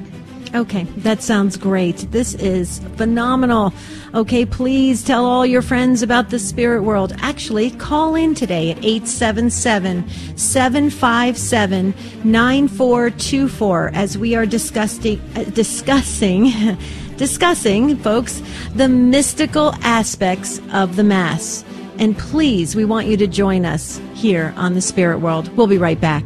Okay, 0.55 0.83
that 0.97 1.21
sounds 1.21 1.57
great. 1.57 1.97
This 2.09 2.33
is 2.33 2.79
phenomenal. 2.95 3.71
Okay, 4.15 4.47
please 4.47 5.03
tell 5.03 5.23
all 5.25 5.45
your 5.45 5.61
friends 5.61 6.01
about 6.01 6.31
the 6.31 6.39
spirit 6.39 6.81
world. 6.81 7.13
Actually, 7.19 7.69
call 7.71 8.15
in 8.15 8.33
today 8.33 8.71
at 8.71 8.77
877 8.83 10.09
757 10.35 11.93
9424 12.23 13.91
as 13.93 14.17
we 14.17 14.33
are 14.35 14.47
discussing, 14.47 15.21
uh, 15.35 15.43
discussing, 15.43 16.51
discussing, 17.17 17.95
folks, 17.97 18.41
the 18.73 18.89
mystical 18.89 19.75
aspects 19.83 20.59
of 20.73 20.95
the 20.95 21.03
Mass. 21.03 21.63
And 21.99 22.17
please, 22.17 22.77
we 22.77 22.85
want 22.85 23.07
you 23.07 23.17
to 23.17 23.27
join 23.27 23.65
us 23.65 24.01
here 24.15 24.53
on 24.55 24.73
the 24.73 24.81
Spirit 24.81 25.19
World. 25.19 25.55
We'll 25.57 25.67
be 25.67 25.77
right 25.77 25.99
back. 25.99 26.23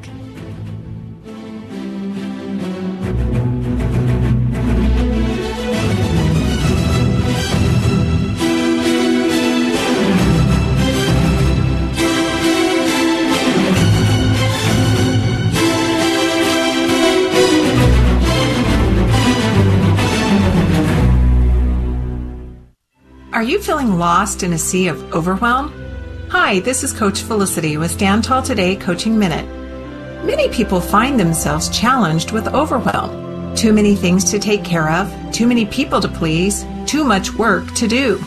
Are 23.43 23.55
you 23.55 23.61
feeling 23.61 23.99
lost 23.99 24.41
in 24.41 24.53
a 24.53 24.57
sea 24.57 24.87
of 24.87 25.13
overwhelm? 25.13 25.73
Hi, 26.29 26.61
this 26.61 26.81
is 26.81 26.93
Coach 26.93 27.23
Felicity 27.23 27.75
with 27.75 27.91
Stand 27.91 28.23
Tall 28.23 28.41
Today 28.41 28.77
Coaching 28.77 29.19
Minute. 29.19 29.45
Many 30.23 30.47
people 30.47 30.79
find 30.79 31.19
themselves 31.19 31.67
challenged 31.67 32.31
with 32.31 32.47
overwhelm. 32.47 33.53
Too 33.53 33.73
many 33.73 33.97
things 33.97 34.23
to 34.31 34.39
take 34.39 34.63
care 34.63 34.89
of, 34.89 35.13
too 35.33 35.45
many 35.45 35.65
people 35.65 35.99
to 35.99 36.07
please, 36.07 36.65
too 36.85 37.03
much 37.03 37.33
work 37.33 37.69
to 37.73 37.85
do. 37.85 38.23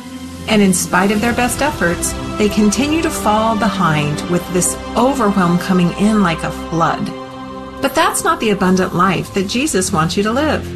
And 0.48 0.60
in 0.60 0.74
spite 0.74 1.10
of 1.10 1.22
their 1.22 1.32
best 1.32 1.62
efforts, 1.62 2.12
they 2.36 2.50
continue 2.50 3.00
to 3.00 3.08
fall 3.08 3.58
behind 3.58 4.20
with 4.30 4.46
this 4.52 4.76
overwhelm 4.98 5.58
coming 5.60 5.92
in 5.92 6.22
like 6.22 6.42
a 6.42 6.50
flood. 6.68 7.06
But 7.80 7.94
that's 7.94 8.22
not 8.22 8.38
the 8.38 8.50
abundant 8.50 8.94
life 8.94 9.32
that 9.32 9.48
Jesus 9.48 9.90
wants 9.90 10.18
you 10.18 10.22
to 10.24 10.32
live. 10.32 10.75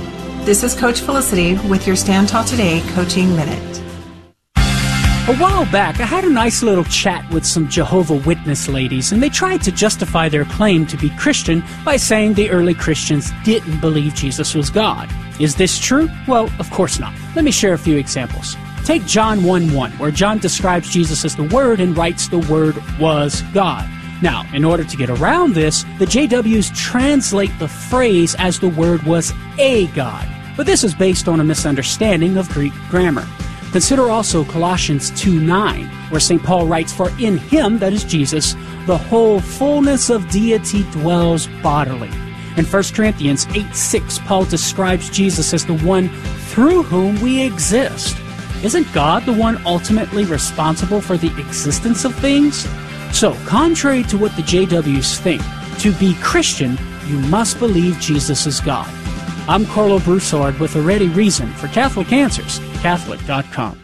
This 0.43 0.63
is 0.63 0.73
Coach 0.73 1.01
Felicity 1.01 1.53
with 1.69 1.85
your 1.85 1.95
Stand 1.95 2.27
Tall 2.27 2.43
Today 2.43 2.81
Coaching 2.95 3.35
Minute. 3.35 3.77
A 4.57 5.35
while 5.37 5.71
back, 5.71 5.99
I 5.99 6.05
had 6.05 6.25
a 6.25 6.31
nice 6.31 6.63
little 6.63 6.83
chat 6.85 7.31
with 7.31 7.45
some 7.45 7.69
Jehovah 7.69 8.15
Witness 8.15 8.67
ladies, 8.67 9.11
and 9.11 9.21
they 9.21 9.29
tried 9.29 9.61
to 9.61 9.71
justify 9.71 10.29
their 10.29 10.45
claim 10.45 10.87
to 10.87 10.97
be 10.97 11.11
Christian 11.11 11.63
by 11.85 11.95
saying 11.95 12.33
the 12.33 12.49
early 12.49 12.73
Christians 12.73 13.29
didn't 13.43 13.81
believe 13.81 14.15
Jesus 14.15 14.55
was 14.55 14.71
God. 14.71 15.07
Is 15.39 15.57
this 15.57 15.77
true? 15.77 16.09
Well, 16.27 16.49
of 16.57 16.71
course 16.71 16.97
not. 16.97 17.13
Let 17.35 17.45
me 17.45 17.51
share 17.51 17.73
a 17.73 17.77
few 17.77 17.97
examples. 17.97 18.57
Take 18.83 19.05
John 19.05 19.43
1 19.43 19.75
1, 19.75 19.91
where 19.99 20.09
John 20.09 20.39
describes 20.39 20.89
Jesus 20.89 21.23
as 21.23 21.35
the 21.35 21.47
Word 21.49 21.79
and 21.79 21.95
writes 21.95 22.29
the 22.29 22.39
Word 22.39 22.81
was 22.99 23.43
God. 23.53 23.87
Now, 24.21 24.45
in 24.53 24.63
order 24.63 24.83
to 24.83 24.97
get 24.97 25.09
around 25.09 25.55
this, 25.55 25.83
the 25.97 26.05
JWs 26.05 26.75
translate 26.75 27.51
the 27.57 27.67
phrase 27.67 28.35
as 28.37 28.59
the 28.59 28.69
word 28.69 29.01
was 29.03 29.33
a 29.57 29.87
God. 29.87 30.30
But 30.57 30.65
this 30.65 30.83
is 30.83 30.93
based 30.93 31.27
on 31.27 31.39
a 31.39 31.43
misunderstanding 31.43 32.37
of 32.37 32.49
Greek 32.49 32.73
grammar. 32.89 33.27
Consider 33.71 34.09
also 34.09 34.43
Colossians 34.43 35.11
2 35.11 35.39
9, 35.39 35.85
where 36.09 36.19
St. 36.19 36.43
Paul 36.43 36.67
writes, 36.67 36.91
For 36.91 37.09
in 37.19 37.37
him, 37.37 37.79
that 37.79 37.93
is 37.93 38.03
Jesus, 38.03 38.53
the 38.85 38.97
whole 38.97 39.39
fullness 39.39 40.09
of 40.09 40.29
deity 40.29 40.83
dwells 40.91 41.47
bodily. 41.63 42.09
In 42.57 42.65
1 42.65 42.83
Corinthians 42.93 43.47
8 43.55 43.73
6, 43.73 44.19
Paul 44.19 44.43
describes 44.43 45.09
Jesus 45.09 45.53
as 45.53 45.65
the 45.65 45.77
one 45.77 46.09
through 46.49 46.83
whom 46.83 47.19
we 47.21 47.41
exist. 47.41 48.17
Isn't 48.61 48.91
God 48.93 49.25
the 49.25 49.33
one 49.33 49.65
ultimately 49.65 50.25
responsible 50.25 50.99
for 50.99 51.15
the 51.15 51.31
existence 51.39 52.03
of 52.03 52.13
things? 52.15 52.67
So, 53.13 53.33
contrary 53.45 54.03
to 54.03 54.17
what 54.17 54.35
the 54.35 54.41
JWs 54.41 55.17
think, 55.19 55.41
to 55.79 55.93
be 55.93 56.13
Christian, 56.21 56.77
you 57.07 57.19
must 57.19 57.57
believe 57.57 57.99
Jesus 57.99 58.45
is 58.45 58.59
God. 58.59 59.00
I'm 59.47 59.65
Karlo 59.65 60.03
Broussard 60.03 60.59
with 60.59 60.75
a 60.75 60.81
ready 60.81 61.07
reason 61.09 61.51
for 61.53 61.67
Catholic 61.69 62.13
Answers, 62.13 62.59
Catholic.com. 62.81 63.79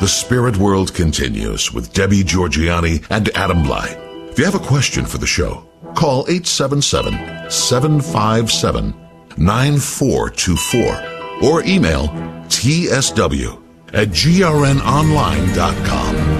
The 0.00 0.08
Spirit 0.08 0.56
World 0.56 0.92
continues 0.94 1.72
with 1.72 1.92
Debbie 1.92 2.24
Georgianni 2.24 3.06
and 3.08 3.28
Adam 3.36 3.62
Blai. 3.62 3.96
If 4.30 4.38
you 4.38 4.44
have 4.44 4.56
a 4.56 4.58
question 4.58 5.06
for 5.06 5.18
the 5.18 5.28
show, 5.28 5.64
call 5.94 6.26
877 6.28 7.50
757 7.50 8.94
9424 9.36 11.42
or 11.42 11.62
email 11.64 12.08
tsw 12.48 13.58
at 13.92 14.08
grnonline.com. 14.08 16.31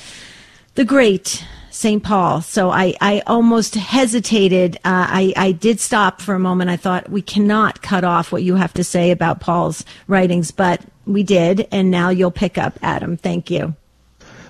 the 0.75 0.85
great 0.85 1.43
St. 1.79 2.03
Paul. 2.03 2.41
So 2.41 2.71
I, 2.71 2.93
I 2.99 3.23
almost 3.25 3.75
hesitated. 3.75 4.75
Uh, 4.83 5.07
I, 5.07 5.33
I 5.37 5.53
did 5.53 5.79
stop 5.79 6.19
for 6.19 6.35
a 6.35 6.39
moment. 6.39 6.69
I 6.69 6.75
thought 6.75 7.09
we 7.09 7.21
cannot 7.21 7.81
cut 7.81 8.03
off 8.03 8.33
what 8.33 8.43
you 8.43 8.55
have 8.55 8.73
to 8.73 8.83
say 8.83 9.11
about 9.11 9.39
Paul's 9.39 9.85
writings, 10.05 10.51
but 10.51 10.81
we 11.05 11.23
did. 11.23 11.69
And 11.71 11.89
now 11.89 12.09
you'll 12.09 12.31
pick 12.31 12.57
up, 12.57 12.77
Adam. 12.81 13.15
Thank 13.15 13.49
you. 13.49 13.77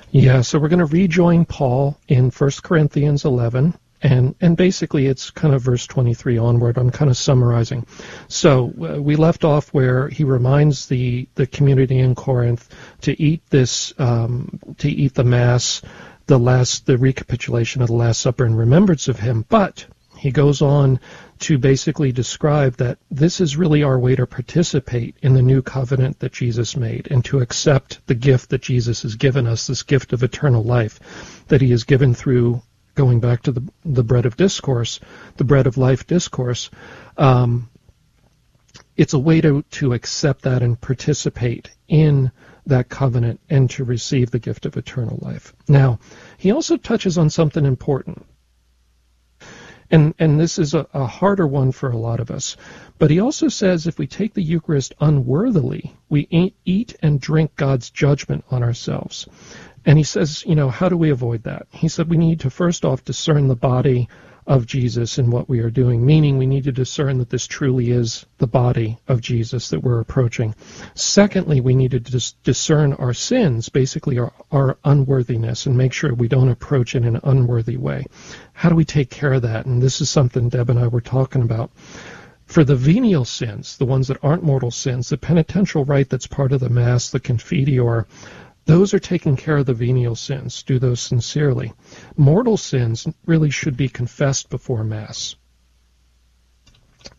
Yeah, 0.09 0.41
so 0.41 0.57
we're 0.57 0.69
going 0.69 0.79
to 0.79 0.85
rejoin 0.85 1.45
Paul 1.45 1.99
in 2.07 2.31
1 2.31 2.51
Corinthians 2.63 3.25
11. 3.25 3.77
And, 4.01 4.33
and 4.41 4.57
basically 4.57 5.05
it's 5.05 5.29
kind 5.29 5.53
of 5.53 5.61
verse 5.61 5.85
23 5.85 6.39
onward. 6.39 6.79
I'm 6.79 6.89
kind 6.89 7.11
of 7.11 7.17
summarizing. 7.17 7.85
So 8.27 8.73
uh, 8.81 8.99
we 8.99 9.15
left 9.15 9.43
off 9.43 9.71
where 9.71 10.09
he 10.09 10.23
reminds 10.23 10.87
the, 10.87 11.27
the 11.35 11.45
community 11.45 11.99
in 11.99 12.15
Corinth 12.15 12.69
to 13.01 13.21
eat 13.21 13.43
this, 13.51 13.93
um, 13.99 14.59
to 14.79 14.89
eat 14.89 15.13
the 15.13 15.23
mass 15.23 15.83
the 16.29 16.39
last 16.39 16.85
the 16.85 16.97
recapitulation 16.97 17.81
of 17.81 17.87
the 17.87 17.95
Last 17.95 18.21
Supper 18.21 18.45
in 18.45 18.55
remembrance 18.55 19.07
of 19.07 19.19
him. 19.19 19.45
But 19.49 19.87
he 20.15 20.31
goes 20.31 20.61
on 20.61 20.99
to 21.39 21.57
basically 21.57 22.11
describe 22.11 22.77
that 22.77 22.99
this 23.09 23.41
is 23.41 23.57
really 23.57 23.81
our 23.81 23.97
way 23.97 24.15
to 24.15 24.27
participate 24.27 25.15
in 25.23 25.33
the 25.33 25.41
new 25.41 25.63
covenant 25.63 26.19
that 26.19 26.33
Jesus 26.33 26.77
made 26.77 27.07
and 27.09 27.25
to 27.25 27.39
accept 27.39 28.05
the 28.05 28.13
gift 28.13 28.49
that 28.51 28.61
Jesus 28.61 29.01
has 29.01 29.15
given 29.15 29.47
us, 29.47 29.65
this 29.65 29.81
gift 29.81 30.13
of 30.13 30.21
eternal 30.21 30.63
life 30.63 30.99
that 31.47 31.61
he 31.61 31.71
has 31.71 31.83
given 31.83 32.13
through 32.13 32.61
going 32.93 33.19
back 33.19 33.41
to 33.43 33.51
the, 33.51 33.63
the 33.83 34.03
bread 34.03 34.27
of 34.27 34.37
discourse, 34.37 34.99
the 35.37 35.43
bread 35.43 35.65
of 35.65 35.77
life 35.77 36.05
discourse. 36.05 36.69
Um, 37.17 37.69
it's 38.97 39.13
a 39.13 39.19
way 39.19 39.41
to, 39.41 39.63
to 39.63 39.93
accept 39.93 40.43
that 40.43 40.61
and 40.61 40.79
participate 40.79 41.71
in 41.87 42.31
that 42.69 42.89
covenant 42.89 43.39
and 43.49 43.69
to 43.71 43.83
receive 43.83 44.31
the 44.31 44.39
gift 44.39 44.65
of 44.65 44.77
eternal 44.77 45.19
life. 45.21 45.53
Now, 45.67 45.99
he 46.37 46.51
also 46.51 46.77
touches 46.77 47.17
on 47.17 47.29
something 47.29 47.65
important. 47.65 48.25
And, 49.91 50.13
and 50.19 50.39
this 50.39 50.59
is 50.59 50.75
a, 50.75 50.87
a 50.93 51.05
harder 51.05 51.47
one 51.47 51.71
for 51.71 51.89
a 51.89 51.97
lot 51.97 52.19
of 52.19 52.29
us. 52.29 52.57
But 52.99 53.09
he 53.09 53.19
also 53.19 53.47
says 53.47 53.87
if 53.87 53.97
we 53.97 54.07
take 54.07 54.33
the 54.33 54.43
Eucharist 54.43 54.93
unworthily, 54.99 55.95
we 56.09 56.27
eat 56.65 56.95
and 57.01 57.19
drink 57.19 57.55
God's 57.55 57.89
judgment 57.89 58.45
on 58.51 58.61
ourselves. 58.61 59.27
And 59.85 59.97
he 59.97 60.03
says, 60.03 60.45
you 60.45 60.55
know, 60.55 60.69
how 60.69 60.89
do 60.89 60.97
we 60.97 61.09
avoid 61.09 61.43
that? 61.43 61.67
He 61.71 61.87
said 61.87 62.09
we 62.09 62.17
need 62.17 62.41
to 62.41 62.49
first 62.49 62.85
off 62.85 63.03
discern 63.03 63.47
the 63.47 63.55
body 63.55 64.09
of 64.49 64.65
Jesus 64.65 65.19
in 65.19 65.29
what 65.29 65.47
we 65.47 65.59
are 65.59 65.69
doing, 65.69 66.03
meaning 66.03 66.37
we 66.37 66.47
need 66.47 66.63
to 66.63 66.71
discern 66.71 67.19
that 67.19 67.29
this 67.29 67.45
truly 67.45 67.91
is 67.91 68.25
the 68.39 68.47
body 68.47 68.97
of 69.07 69.21
Jesus 69.21 69.69
that 69.69 69.83
we're 69.83 69.99
approaching. 69.99 70.55
Secondly, 70.95 71.61
we 71.61 71.75
need 71.75 71.91
to 71.91 71.99
dis- 71.99 72.31
discern 72.43 72.93
our 72.93 73.13
sins, 73.13 73.69
basically 73.69 74.17
our, 74.17 74.33
our 74.51 74.79
unworthiness, 74.83 75.67
and 75.67 75.77
make 75.77 75.93
sure 75.93 76.15
we 76.15 76.27
don't 76.27 76.49
approach 76.49 76.95
in 76.95 77.05
an 77.05 77.19
unworthy 77.23 77.77
way. 77.77 78.03
How 78.53 78.69
do 78.69 78.75
we 78.75 78.85
take 78.85 79.11
care 79.11 79.33
of 79.33 79.43
that? 79.43 79.67
And 79.67 79.83
this 79.83 80.01
is 80.01 80.09
something 80.09 80.49
Deb 80.49 80.71
and 80.71 80.79
I 80.79 80.87
were 80.87 80.99
talking 80.99 81.43
about. 81.43 81.69
For 82.47 82.63
the 82.63 82.75
venial 82.75 83.25
sins, 83.25 83.77
the 83.77 83.85
ones 83.85 84.07
that 84.07 84.17
aren't 84.23 84.41
mortal 84.41 84.71
sins, 84.71 85.09
the 85.09 85.17
penitential 85.19 85.85
rite 85.85 86.09
that's 86.09 86.25
part 86.25 86.53
of 86.53 86.59
the 86.59 86.69
Mass, 86.69 87.11
the 87.11 87.19
Confiteor, 87.19 88.07
those 88.65 88.93
are 88.93 88.99
taking 88.99 89.35
care 89.35 89.57
of 89.57 89.65
the 89.65 89.73
venial 89.73 90.15
sins. 90.15 90.63
Do 90.63 90.79
those 90.79 90.99
sincerely. 91.01 91.73
Mortal 92.15 92.57
sins 92.57 93.07
really 93.25 93.49
should 93.49 93.75
be 93.75 93.89
confessed 93.89 94.49
before 94.49 94.83
Mass. 94.83 95.35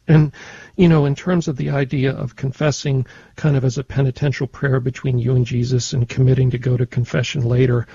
And, 0.07 0.33
you 0.77 0.89
know, 0.89 1.07
in 1.07 1.15
terms 1.15 1.49
of 1.49 1.57
the 1.57 1.71
idea 1.71 2.13
of 2.13 2.37
confessing 2.37 3.07
kind 3.37 3.57
of 3.57 3.65
as 3.65 3.79
a 3.79 3.85
penitential 3.85 4.47
prayer 4.47 4.81
between 4.81 5.19
you 5.19 5.37
and 5.37 5.47
Jesus 5.47 5.93
and 5.93 6.09
committing 6.09 6.51
to 6.51 6.59
go 6.59 6.77
to 6.77 6.87
confession 6.87 7.43
later, 7.43 7.87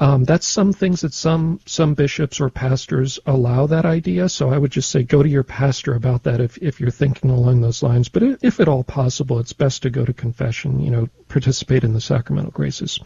um, 0.00 0.24
that's 0.24 0.46
some 0.46 0.72
things 0.72 1.02
that 1.02 1.14
some 1.14 1.60
some 1.66 1.94
bishops 1.94 2.40
or 2.40 2.50
pastors 2.50 3.20
allow 3.26 3.66
that 3.66 3.84
idea. 3.84 4.28
So 4.28 4.50
I 4.50 4.58
would 4.58 4.72
just 4.72 4.90
say 4.90 5.04
go 5.04 5.22
to 5.22 5.28
your 5.28 5.44
pastor 5.44 5.94
about 5.94 6.24
that 6.24 6.40
if 6.40 6.58
if 6.58 6.80
you're 6.80 6.90
thinking 6.90 7.30
along 7.30 7.60
those 7.60 7.82
lines. 7.82 8.08
But 8.08 8.22
if 8.42 8.58
at 8.58 8.68
all 8.68 8.82
possible, 8.82 9.38
it's 9.38 9.52
best 9.52 9.82
to 9.82 9.90
go 9.90 10.04
to 10.04 10.12
confession. 10.12 10.80
You 10.80 10.90
know, 10.90 11.08
participate 11.28 11.84
in 11.84 11.92
the 11.92 12.00
sacramental 12.00 12.50
graces. 12.50 12.98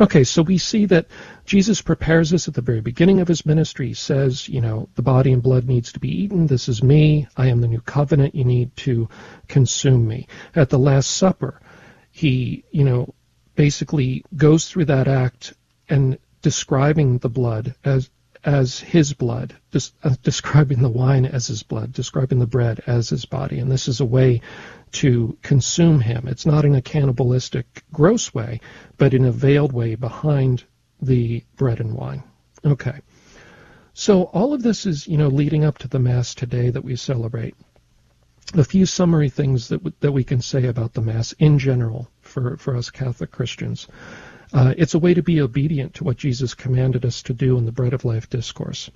Okay, 0.00 0.22
so 0.22 0.42
we 0.42 0.58
see 0.58 0.84
that 0.86 1.06
Jesus 1.46 1.80
prepares 1.82 2.32
us 2.32 2.46
at 2.46 2.54
the 2.54 2.62
very 2.62 2.82
beginning 2.82 3.20
of 3.20 3.28
his 3.28 3.46
ministry. 3.46 3.88
He 3.88 3.94
says, 3.94 4.48
you 4.48 4.60
know, 4.60 4.88
the 4.94 5.02
body 5.02 5.32
and 5.32 5.42
blood 5.42 5.66
needs 5.66 5.92
to 5.92 5.98
be 5.98 6.22
eaten. 6.24 6.46
This 6.46 6.68
is 6.68 6.82
me. 6.82 7.26
I 7.36 7.46
am 7.46 7.60
the 7.60 7.68
new 7.68 7.80
covenant. 7.80 8.34
You 8.34 8.44
need 8.44 8.76
to 8.78 9.08
consume 9.48 10.06
me. 10.06 10.28
At 10.54 10.68
the 10.68 10.78
Last 10.78 11.10
Supper, 11.16 11.60
he, 12.12 12.64
you 12.70 12.84
know, 12.84 13.14
basically 13.56 14.24
goes 14.36 14.68
through 14.68 14.84
that 14.84 15.08
act 15.08 15.54
and 15.88 16.18
describing 16.42 17.18
the 17.18 17.28
blood 17.28 17.74
as 17.84 18.10
as 18.44 18.78
his 18.78 19.12
blood, 19.12 19.56
des- 19.72 19.92
uh, 20.04 20.14
describing 20.22 20.80
the 20.80 20.88
wine 20.88 21.26
as 21.26 21.48
his 21.48 21.62
blood, 21.62 21.92
describing 21.92 22.38
the 22.38 22.46
bread 22.46 22.80
as 22.86 23.08
his 23.08 23.24
body, 23.24 23.58
and 23.58 23.70
this 23.70 23.88
is 23.88 24.00
a 24.00 24.04
way 24.04 24.40
to 24.92 25.36
consume 25.42 26.00
him. 26.00 26.28
It's 26.28 26.46
not 26.46 26.64
in 26.64 26.74
a 26.74 26.82
cannibalistic, 26.82 27.82
gross 27.92 28.32
way, 28.32 28.60
but 28.96 29.12
in 29.12 29.24
a 29.24 29.32
veiled 29.32 29.72
way 29.72 29.96
behind 29.96 30.64
the 31.02 31.44
bread 31.56 31.80
and 31.80 31.94
wine. 31.94 32.22
Okay. 32.64 33.00
So 33.92 34.24
all 34.24 34.54
of 34.54 34.62
this 34.62 34.86
is, 34.86 35.08
you 35.08 35.16
know, 35.16 35.28
leading 35.28 35.64
up 35.64 35.78
to 35.78 35.88
the 35.88 35.98
Mass 35.98 36.34
today 36.34 36.70
that 36.70 36.84
we 36.84 36.96
celebrate. 36.96 37.56
A 38.54 38.64
few 38.64 38.86
summary 38.86 39.28
things 39.28 39.68
that, 39.68 39.78
w- 39.78 39.96
that 40.00 40.12
we 40.12 40.24
can 40.24 40.40
say 40.40 40.66
about 40.66 40.94
the 40.94 41.02
Mass 41.02 41.32
in 41.32 41.58
general 41.58 42.08
for, 42.20 42.56
for 42.56 42.76
us 42.76 42.90
Catholic 42.90 43.30
Christians. 43.30 43.88
Uh, 44.52 44.74
it's 44.76 44.94
a 44.94 44.98
way 44.98 45.14
to 45.14 45.22
be 45.22 45.40
obedient 45.40 45.94
to 45.94 46.04
what 46.04 46.16
Jesus 46.16 46.54
commanded 46.54 47.04
us 47.04 47.22
to 47.22 47.34
do 47.34 47.58
in 47.58 47.66
the 47.66 47.72
Bread 47.72 47.92
of 47.92 48.04
Life 48.04 48.30
discourse. 48.30 48.90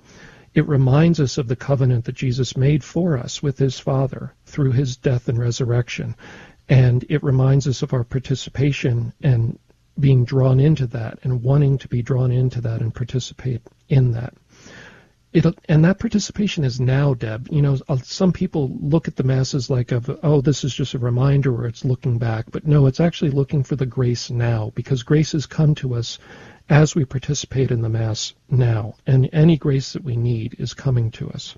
It 0.53 0.67
reminds 0.67 1.19
us 1.19 1.37
of 1.37 1.47
the 1.47 1.55
covenant 1.55 2.05
that 2.05 2.15
Jesus 2.15 2.55
made 2.55 2.83
for 2.83 3.17
us 3.17 3.41
with 3.41 3.57
his 3.57 3.79
Father 3.79 4.33
through 4.45 4.71
his 4.71 4.97
death 4.97 5.27
and 5.27 5.37
resurrection. 5.37 6.15
And 6.69 7.03
it 7.09 7.23
reminds 7.23 7.67
us 7.67 7.81
of 7.81 7.93
our 7.93 8.03
participation 8.03 9.13
and 9.21 9.57
being 9.99 10.25
drawn 10.25 10.59
into 10.59 10.87
that 10.87 11.19
and 11.23 11.43
wanting 11.43 11.77
to 11.79 11.87
be 11.87 12.01
drawn 12.01 12.31
into 12.31 12.61
that 12.61 12.81
and 12.81 12.93
participate 12.93 13.61
in 13.89 14.11
that 14.11 14.33
it 15.33 15.45
and 15.67 15.83
that 15.83 15.99
participation 15.99 16.63
is 16.63 16.79
now, 16.79 17.13
Deb. 17.13 17.47
You 17.51 17.61
know, 17.61 17.77
uh, 17.87 17.97
some 17.97 18.31
people 18.31 18.69
look 18.79 19.07
at 19.07 19.15
the 19.15 19.23
masses 19.23 19.69
like 19.69 19.91
of 19.91 20.09
oh, 20.21 20.41
this 20.41 20.63
is 20.63 20.73
just 20.73 20.93
a 20.93 20.99
reminder 20.99 21.53
or 21.53 21.65
it's 21.65 21.83
looking 21.83 22.17
back, 22.17 22.45
but 22.51 22.67
no, 22.67 22.85
it's 22.85 22.99
actually 22.99 23.31
looking 23.31 23.63
for 23.63 23.75
the 23.75 23.85
grace 23.85 24.29
now 24.29 24.71
because 24.75 25.03
grace 25.03 25.31
has 25.31 25.45
come 25.45 25.75
to 25.75 25.95
us 25.95 26.19
as 26.69 26.95
we 26.95 27.03
participate 27.03 27.71
in 27.71 27.81
the 27.81 27.89
mass 27.89 28.33
now, 28.49 28.95
and 29.05 29.29
any 29.33 29.57
grace 29.57 29.93
that 29.93 30.03
we 30.03 30.15
need 30.15 30.55
is 30.59 30.73
coming 30.73 31.11
to 31.11 31.29
us, 31.31 31.55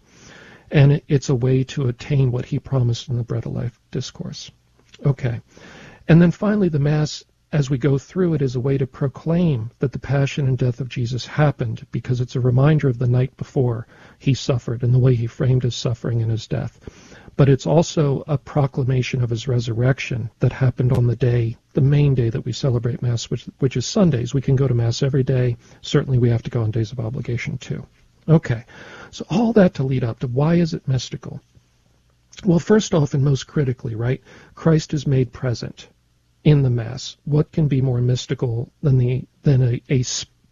and 0.71 1.01
it's 1.07 1.29
a 1.29 1.35
way 1.35 1.63
to 1.63 1.87
attain 1.87 2.31
what 2.31 2.45
He 2.45 2.57
promised 2.57 3.09
in 3.09 3.17
the 3.17 3.23
Bread 3.23 3.45
of 3.45 3.51
Life 3.51 3.79
discourse. 3.91 4.51
Okay, 5.05 5.41
and 6.07 6.21
then 6.21 6.31
finally, 6.31 6.69
the 6.69 6.79
mass 6.79 7.23
as 7.55 7.69
we 7.69 7.77
go 7.77 7.97
through 7.97 8.33
it 8.33 8.41
is 8.41 8.57
a 8.57 8.59
way 8.59 8.77
to 8.77 8.85
proclaim 8.85 9.71
that 9.79 9.93
the 9.93 9.97
passion 9.97 10.45
and 10.45 10.57
death 10.57 10.81
of 10.81 10.89
Jesus 10.89 11.25
happened 11.25 11.87
because 11.89 12.19
it's 12.19 12.35
a 12.35 12.41
reminder 12.41 12.89
of 12.89 12.99
the 12.99 13.07
night 13.07 13.37
before 13.37 13.87
he 14.19 14.33
suffered 14.33 14.83
and 14.83 14.93
the 14.93 14.99
way 14.99 15.15
he 15.15 15.25
framed 15.25 15.63
his 15.63 15.73
suffering 15.73 16.21
and 16.21 16.29
his 16.29 16.47
death. 16.47 16.77
But 17.37 17.47
it's 17.47 17.65
also 17.65 18.25
a 18.27 18.37
proclamation 18.37 19.23
of 19.23 19.29
his 19.29 19.47
resurrection 19.47 20.31
that 20.39 20.51
happened 20.51 20.91
on 20.91 21.07
the 21.07 21.15
day, 21.15 21.55
the 21.71 21.79
main 21.79 22.13
day 22.13 22.29
that 22.29 22.43
we 22.43 22.51
celebrate 22.51 23.01
Mass, 23.01 23.29
which, 23.29 23.45
which 23.59 23.77
is 23.77 23.85
Sundays. 23.85 24.33
We 24.33 24.41
can 24.41 24.57
go 24.57 24.67
to 24.67 24.73
Mass 24.73 25.01
every 25.01 25.23
day. 25.23 25.55
Certainly 25.79 26.17
we 26.17 26.31
have 26.31 26.43
to 26.43 26.51
go 26.51 26.61
on 26.61 26.71
days 26.71 26.91
of 26.91 26.99
obligation 26.99 27.57
too. 27.57 27.87
Okay, 28.27 28.65
so 29.11 29.25
all 29.29 29.53
that 29.53 29.75
to 29.75 29.83
lead 29.83 30.03
up 30.03 30.19
to 30.19 30.27
why 30.27 30.55
is 30.55 30.73
it 30.73 30.89
mystical? 30.89 31.39
Well, 32.43 32.59
first 32.59 32.93
off, 32.93 33.13
and 33.13 33.23
most 33.23 33.47
critically, 33.47 33.95
right, 33.95 34.21
Christ 34.55 34.93
is 34.93 35.07
made 35.07 35.31
present 35.31 35.87
in 36.45 36.61
the 36.61 36.69
Mass. 36.69 37.17
What 37.25 37.51
can 37.51 37.67
be 37.67 37.81
more 37.81 37.99
mystical 37.99 38.71
than 38.81 38.99
the 38.99 39.27
than 39.41 39.63
a, 39.63 39.81
a 39.89 40.03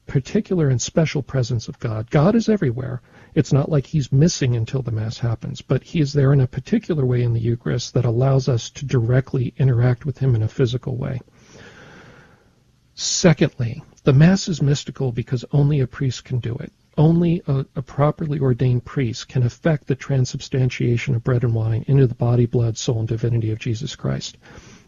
particular 0.07 0.67
and 0.67 0.81
special 0.81 1.21
presence 1.21 1.67
of 1.67 1.79
God? 1.79 2.09
God 2.09 2.35
is 2.35 2.49
everywhere. 2.49 3.01
It's 3.35 3.53
not 3.53 3.69
like 3.69 3.85
he's 3.85 4.11
missing 4.11 4.55
until 4.55 4.81
the 4.81 4.91
Mass 4.91 5.19
happens, 5.19 5.61
but 5.61 5.83
he 5.83 6.01
is 6.01 6.11
there 6.11 6.33
in 6.33 6.41
a 6.41 6.47
particular 6.47 7.05
way 7.05 7.21
in 7.21 7.33
the 7.33 7.39
Eucharist 7.39 7.93
that 7.93 8.05
allows 8.05 8.49
us 8.49 8.71
to 8.71 8.85
directly 8.85 9.53
interact 9.57 10.03
with 10.03 10.17
him 10.17 10.33
in 10.33 10.41
a 10.41 10.47
physical 10.47 10.97
way. 10.97 11.21
Secondly, 12.95 13.83
the 14.03 14.13
Mass 14.13 14.47
is 14.47 14.61
mystical 14.61 15.11
because 15.11 15.45
only 15.51 15.79
a 15.79 15.87
priest 15.87 16.25
can 16.25 16.39
do 16.39 16.55
it. 16.55 16.73
Only 16.97 17.43
a, 17.47 17.65
a, 17.75 17.81
properly 17.81 18.39
ordained 18.39 18.85
priest 18.85 19.27
can 19.27 19.43
effect 19.43 19.87
the 19.87 19.95
transubstantiation 19.95 21.15
of 21.15 21.23
bread 21.23 21.43
and 21.43 21.55
wine 21.55 21.85
into 21.87 22.05
the 22.05 22.13
body, 22.13 22.45
blood, 22.45 22.77
soul, 22.77 22.99
and 22.99 23.07
divinity 23.07 23.51
of 23.51 23.57
Jesus 23.57 23.95
Christ. 23.95 24.37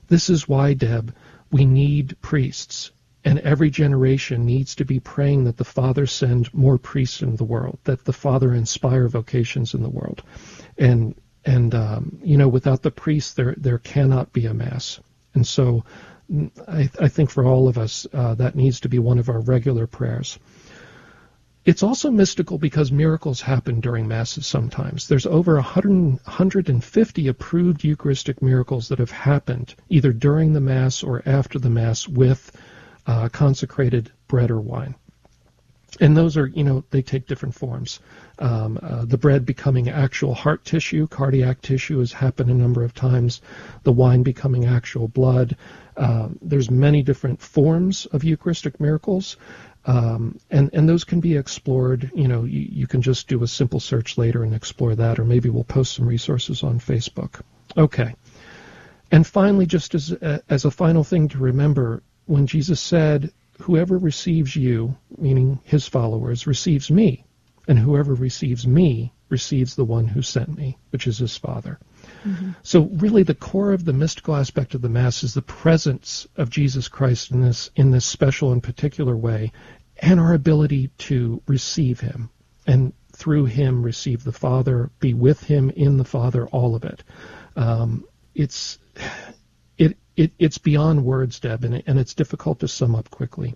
This 0.07 0.29
is 0.29 0.47
why, 0.47 0.73
Deb, 0.73 1.13
we 1.51 1.65
need 1.65 2.17
priests. 2.21 2.91
And 3.23 3.39
every 3.39 3.71
generation 3.71 4.45
needs 4.45 4.75
to 4.75 4.85
be 4.85 4.99
praying 4.99 5.45
that 5.45 5.57
the 5.57 5.63
Father 5.63 6.05
send 6.05 6.53
more 6.53 6.77
priests 6.77 7.23
into 7.23 7.37
the 7.37 7.43
world, 7.43 7.79
that 7.85 8.05
the 8.05 8.13
Father 8.13 8.53
inspire 8.53 9.07
vocations 9.07 9.73
in 9.73 9.81
the 9.81 9.89
world. 9.89 10.21
And, 10.77 11.15
and 11.43 11.73
um, 11.73 12.19
you 12.23 12.37
know, 12.37 12.47
without 12.47 12.83
the 12.83 12.91
priests, 12.91 13.33
there, 13.33 13.55
there 13.57 13.79
cannot 13.79 14.31
be 14.31 14.45
a 14.45 14.53
Mass. 14.53 14.99
And 15.33 15.45
so 15.45 15.85
I, 16.67 16.89
I 16.99 17.07
think 17.07 17.29
for 17.31 17.45
all 17.45 17.67
of 17.67 17.77
us, 17.77 18.05
uh, 18.13 18.35
that 18.35 18.55
needs 18.55 18.79
to 18.81 18.89
be 18.89 18.99
one 18.99 19.19
of 19.19 19.29
our 19.29 19.39
regular 19.39 19.87
prayers. 19.87 20.39
It's 21.65 21.81
also 21.81 22.11
mystical 22.11 22.59
because 22.59 22.91
miracles 22.91 23.41
happen 23.41 23.79
during 23.79 24.07
Masses 24.07 24.45
sometimes. 24.45 25.07
There's 25.07 25.25
over 25.25 25.55
100, 25.55 25.93
150 25.93 27.27
approved 27.27 27.83
Eucharistic 27.83 28.39
miracles 28.39 28.87
that 28.89 28.99
have 28.99 29.09
happened 29.09 29.73
either 29.89 30.13
during 30.13 30.53
the 30.53 30.61
Mass 30.61 31.01
or 31.01 31.23
after 31.25 31.57
the 31.57 31.71
Mass 31.71 32.07
with 32.07 32.55
uh, 33.07 33.29
consecrated 33.29 34.11
bread 34.27 34.51
or 34.51 34.61
wine. 34.61 34.93
And 36.01 36.15
those 36.15 36.35
are, 36.35 36.47
you 36.47 36.63
know, 36.63 36.83
they 36.89 37.01
take 37.01 37.25
different 37.25 37.55
forms. 37.55 37.99
Um, 38.39 38.77
uh, 38.81 39.05
the 39.05 39.17
bread 39.17 39.45
becoming 39.45 39.89
actual 39.89 40.33
heart 40.33 40.65
tissue, 40.65 41.07
cardiac 41.07 41.61
tissue 41.61 41.99
has 41.99 42.11
happened 42.11 42.49
a 42.49 42.53
number 42.53 42.83
of 42.83 42.93
times. 42.93 43.41
The 43.83 43.93
wine 43.93 44.23
becoming 44.23 44.65
actual 44.65 45.07
blood. 45.07 45.55
Uh, 45.95 46.29
there's 46.41 46.69
many 46.69 47.01
different 47.01 47.41
forms 47.41 48.07
of 48.07 48.23
Eucharistic 48.23 48.79
miracles. 48.79 49.37
Um, 49.85 50.39
and, 50.49 50.69
and 50.73 50.89
those 50.89 51.03
can 51.03 51.21
be 51.21 51.37
explored. 51.37 52.11
You 52.13 52.27
know, 52.27 52.43
you, 52.43 52.67
you 52.69 52.87
can 52.87 53.01
just 53.01 53.27
do 53.27 53.43
a 53.43 53.47
simple 53.47 53.79
search 53.79 54.17
later 54.17 54.43
and 54.43 54.53
explore 54.53 54.95
that, 54.95 55.19
or 55.19 55.23
maybe 55.23 55.49
we'll 55.49 55.63
post 55.63 55.93
some 55.93 56.07
resources 56.07 56.63
on 56.63 56.79
Facebook. 56.79 57.41
Okay. 57.77 58.15
And 59.11 59.25
finally, 59.25 59.65
just 59.65 59.95
as 59.95 60.11
a, 60.11 60.41
as 60.49 60.65
a 60.65 60.71
final 60.71 61.03
thing 61.03 61.29
to 61.29 61.37
remember, 61.37 62.01
when 62.25 62.47
Jesus 62.47 62.81
said, 62.81 63.31
"Whoever 63.61 63.97
receives 63.97 64.55
you, 64.55 64.97
meaning 65.17 65.59
his 65.63 65.87
followers, 65.87 66.47
receives 66.47 66.91
me, 66.91 67.25
and 67.67 67.79
whoever 67.79 68.13
receives 68.13 68.67
me 68.67 69.13
receives 69.29 69.75
the 69.75 69.85
one 69.85 70.07
who 70.07 70.21
sent 70.21 70.55
me, 70.55 70.77
which 70.91 71.07
is 71.07 71.17
his 71.17 71.37
Father." 71.37 71.79
Mm-hmm. 72.23 72.51
So 72.63 72.83
really 72.85 73.23
the 73.23 73.33
core 73.33 73.71
of 73.71 73.85
the 73.85 73.93
mystical 73.93 74.35
aspect 74.35 74.75
of 74.75 74.81
the 74.81 74.89
Mass 74.89 75.23
is 75.23 75.33
the 75.33 75.41
presence 75.41 76.27
of 76.35 76.49
Jesus 76.49 76.87
Christ 76.87 77.31
in 77.31 77.41
this 77.41 77.71
in 77.75 77.91
this 77.91 78.05
special 78.05 78.51
and 78.51 78.61
particular 78.61 79.15
way 79.15 79.51
and 79.97 80.19
our 80.19 80.33
ability 80.33 80.89
to 80.97 81.41
receive 81.47 81.99
him 81.99 82.29
and 82.67 82.93
through 83.13 83.45
him 83.45 83.81
receive 83.81 84.23
the 84.23 84.31
Father, 84.31 84.91
be 84.99 85.13
with 85.13 85.43
him 85.43 85.69
in 85.69 85.97
the 85.97 86.03
Father, 86.03 86.47
all 86.47 86.75
of 86.75 86.83
it. 86.83 87.03
Um, 87.55 88.05
it's 88.33 88.77
it, 90.15 90.23
it 90.23 90.33
it's 90.39 90.57
beyond 90.57 91.05
words, 91.05 91.39
Deb, 91.39 91.63
and, 91.63 91.83
and 91.87 91.99
it's 91.99 92.13
difficult 92.13 92.59
to 92.59 92.67
sum 92.67 92.95
up 92.95 93.09
quickly. 93.09 93.55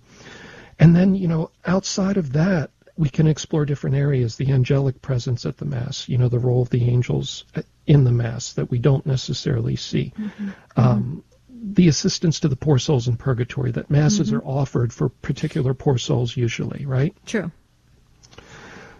And 0.80 0.96
then, 0.96 1.16
you 1.16 1.28
know, 1.28 1.52
outside 1.66 2.18
of 2.18 2.34
that, 2.34 2.72
we 2.98 3.10
can 3.10 3.28
explore 3.28 3.66
different 3.66 3.96
areas, 3.96 4.36
the 4.36 4.52
angelic 4.52 5.02
presence 5.02 5.46
at 5.46 5.58
the 5.58 5.66
Mass, 5.66 6.10
you 6.10 6.18
know, 6.18 6.28
the 6.28 6.40
role 6.40 6.62
of 6.62 6.70
the 6.70 6.90
angels 6.90 7.46
in 7.88 8.04
the 8.04 8.12
Mass 8.12 8.54
that 8.54 8.70
we 8.70 8.78
don't 8.78 9.06
necessarily 9.06 9.76
see. 9.76 10.14
Mm-hmm. 10.18 10.50
Um, 10.76 11.24
the 11.50 11.88
assistance 11.88 12.42
to 12.42 12.48
the 12.48 12.56
poor 12.56 12.78
souls 12.78 13.08
in 13.08 13.18
purgatory, 13.18 13.72
that 13.72 13.90
Masses 13.90 14.32
mm-hmm. 14.32 14.38
are 14.38 14.44
offered 14.44 14.94
for 14.94 15.10
particular 15.10 15.74
poor 15.74 15.98
souls 15.98 16.36
usually, 16.36 16.86
right? 16.86 17.16
True. 17.26 17.52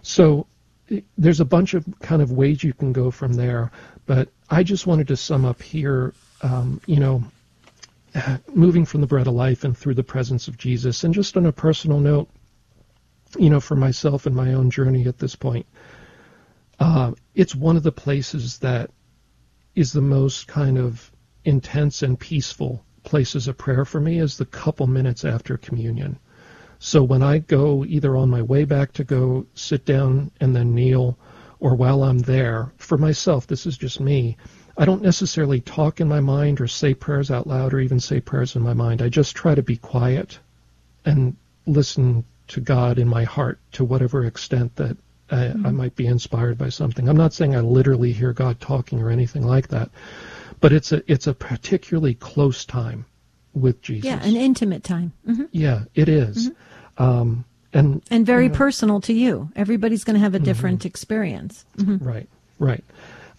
So 0.02 0.46
there's 1.16 1.40
a 1.40 1.44
bunch 1.44 1.74
of 1.74 1.84
kind 2.00 2.22
of 2.22 2.32
ways 2.32 2.64
you 2.64 2.72
can 2.72 2.92
go 2.92 3.10
from 3.10 3.34
there, 3.34 3.70
but 4.06 4.28
I 4.48 4.62
just 4.62 4.86
wanted 4.86 5.08
to 5.08 5.16
sum 5.16 5.44
up 5.44 5.62
here, 5.62 6.14
um, 6.42 6.80
you 6.86 7.00
know, 7.00 7.22
moving 8.52 8.84
from 8.84 9.00
the 9.00 9.06
bread 9.06 9.26
of 9.26 9.34
life 9.34 9.64
and 9.64 9.76
through 9.76 9.94
the 9.94 10.02
presence 10.02 10.48
of 10.48 10.56
Jesus. 10.56 11.04
And 11.04 11.14
just 11.14 11.36
on 11.36 11.46
a 11.46 11.52
personal 11.52 12.00
note, 12.00 12.28
you 13.38 13.50
know, 13.50 13.60
for 13.60 13.76
myself 13.76 14.26
and 14.26 14.34
my 14.34 14.54
own 14.54 14.70
journey 14.70 15.06
at 15.06 15.18
this 15.18 15.36
point, 15.36 15.66
uh, 16.78 17.12
it's 17.34 17.54
one 17.54 17.76
of 17.76 17.82
the 17.82 17.92
places 17.92 18.58
that 18.58 18.90
is 19.74 19.92
the 19.92 20.00
most 20.00 20.48
kind 20.48 20.78
of 20.78 21.10
intense 21.44 22.02
and 22.02 22.18
peaceful 22.18 22.84
places 23.02 23.48
of 23.48 23.56
prayer 23.56 23.84
for 23.84 24.00
me 24.00 24.18
is 24.18 24.36
the 24.36 24.44
couple 24.44 24.86
minutes 24.86 25.24
after 25.24 25.56
communion. 25.56 26.18
So 26.78 27.02
when 27.02 27.22
I 27.22 27.38
go 27.38 27.84
either 27.84 28.16
on 28.16 28.30
my 28.30 28.42
way 28.42 28.64
back 28.64 28.92
to 28.94 29.04
go 29.04 29.46
sit 29.54 29.84
down 29.84 30.30
and 30.40 30.56
then 30.56 30.74
kneel, 30.74 31.18
or 31.58 31.74
while 31.74 32.02
I'm 32.02 32.20
there, 32.20 32.72
for 32.78 32.96
myself, 32.96 33.46
this 33.46 33.66
is 33.66 33.76
just 33.76 34.00
me, 34.00 34.36
I 34.80 34.86
don't 34.86 35.02
necessarily 35.02 35.60
talk 35.60 36.00
in 36.00 36.08
my 36.08 36.20
mind 36.20 36.58
or 36.58 36.66
say 36.66 36.94
prayers 36.94 37.30
out 37.30 37.46
loud 37.46 37.74
or 37.74 37.80
even 37.80 38.00
say 38.00 38.18
prayers 38.18 38.56
in 38.56 38.62
my 38.62 38.72
mind. 38.72 39.02
I 39.02 39.10
just 39.10 39.36
try 39.36 39.54
to 39.54 39.62
be 39.62 39.76
quiet 39.76 40.38
and 41.04 41.36
listen 41.66 42.24
to 42.48 42.62
God 42.62 42.98
in 42.98 43.06
my 43.06 43.24
heart 43.24 43.58
to 43.72 43.84
whatever 43.84 44.24
extent 44.24 44.76
that 44.76 44.96
I, 45.30 45.36
mm-hmm. 45.36 45.66
I 45.66 45.70
might 45.70 45.96
be 45.96 46.06
inspired 46.06 46.56
by 46.56 46.70
something. 46.70 47.10
I'm 47.10 47.16
not 47.16 47.34
saying 47.34 47.54
I 47.54 47.60
literally 47.60 48.10
hear 48.12 48.32
God 48.32 48.58
talking 48.58 49.02
or 49.02 49.10
anything 49.10 49.46
like 49.46 49.68
that, 49.68 49.90
but 50.60 50.72
it's 50.72 50.92
a 50.92 51.02
it's 51.12 51.26
a 51.26 51.34
particularly 51.34 52.14
close 52.14 52.64
time 52.64 53.04
with 53.52 53.82
Jesus. 53.82 54.06
Yeah, 54.06 54.24
an 54.24 54.34
intimate 54.34 54.82
time. 54.82 55.12
Mm-hmm. 55.28 55.44
Yeah, 55.52 55.84
it 55.94 56.08
is. 56.08 56.48
Mm-hmm. 56.48 57.02
Um, 57.02 57.44
and 57.74 58.02
and 58.10 58.24
very 58.24 58.44
you 58.44 58.48
know, 58.48 58.54
personal 58.56 59.00
to 59.02 59.12
you. 59.12 59.52
Everybody's 59.54 60.04
going 60.04 60.14
to 60.14 60.20
have 60.20 60.34
a 60.34 60.38
mm-hmm. 60.38 60.46
different 60.46 60.86
experience. 60.86 61.66
Mm-hmm. 61.76 62.02
Right, 62.02 62.28
right. 62.58 62.84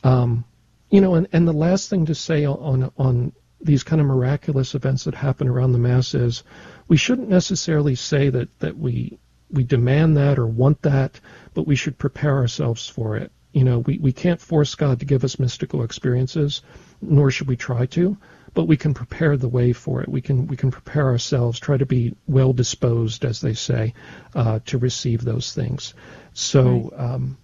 Um, 0.04 0.45
you 0.91 1.01
know, 1.01 1.15
and, 1.15 1.27
and 1.32 1.47
the 1.47 1.54
last 1.54 1.89
thing 1.89 2.06
to 2.06 2.15
say 2.15 2.45
on 2.45 2.91
on 2.97 3.34
these 3.63 3.84
kind 3.84 4.01
of 4.01 4.08
miraculous 4.08 4.75
events 4.75 5.06
that 5.06 5.15
happen 5.15 5.47
around 5.47 5.71
the 5.71 5.80
mass 5.80 6.13
is 6.13 6.43
we 6.88 6.97
shouldn't 6.97 7.30
necessarily 7.30 7.95
say 7.95 8.30
that, 8.30 8.60
that 8.60 8.77
we 8.77 9.19
we 9.49 9.63
demand 9.63 10.17
that 10.17 10.39
or 10.39 10.47
want 10.47 10.82
that, 10.84 11.19
but 11.54 11.67
we 11.67 11.75
should 11.75 11.97
prepare 11.97 12.36
ourselves 12.38 12.88
for 12.88 13.17
it. 13.17 13.32
You 13.51 13.65
know, 13.65 13.80
we, 13.80 13.97
we 13.97 14.13
can't 14.13 14.39
force 14.39 14.75
God 14.75 14.99
to 14.99 15.06
give 15.06 15.25
us 15.25 15.39
mystical 15.39 15.84
experiences, 15.84 16.62
nor 17.01 17.32
should 17.32 17.49
we 17.49 17.58
try 17.58 17.86
to, 17.88 18.17
but 18.54 18.65
we 18.65 18.77
can 18.77 18.93
prepare 18.93 19.36
the 19.36 19.49
way 19.49 19.73
for 19.73 20.01
it. 20.01 20.08
We 20.08 20.21
can 20.21 20.47
we 20.47 20.56
can 20.56 20.71
prepare 20.71 21.08
ourselves, 21.08 21.60
try 21.60 21.77
to 21.77 21.86
be 21.86 22.15
well 22.27 22.54
disposed, 22.54 23.25
as 23.25 23.41
they 23.41 23.54
say, 23.54 23.93
uh, 24.36 24.60
to 24.67 24.77
receive 24.77 25.23
those 25.23 25.54
things. 25.54 25.93
So, 26.34 26.89
right. 26.91 27.13
um, 27.13 27.38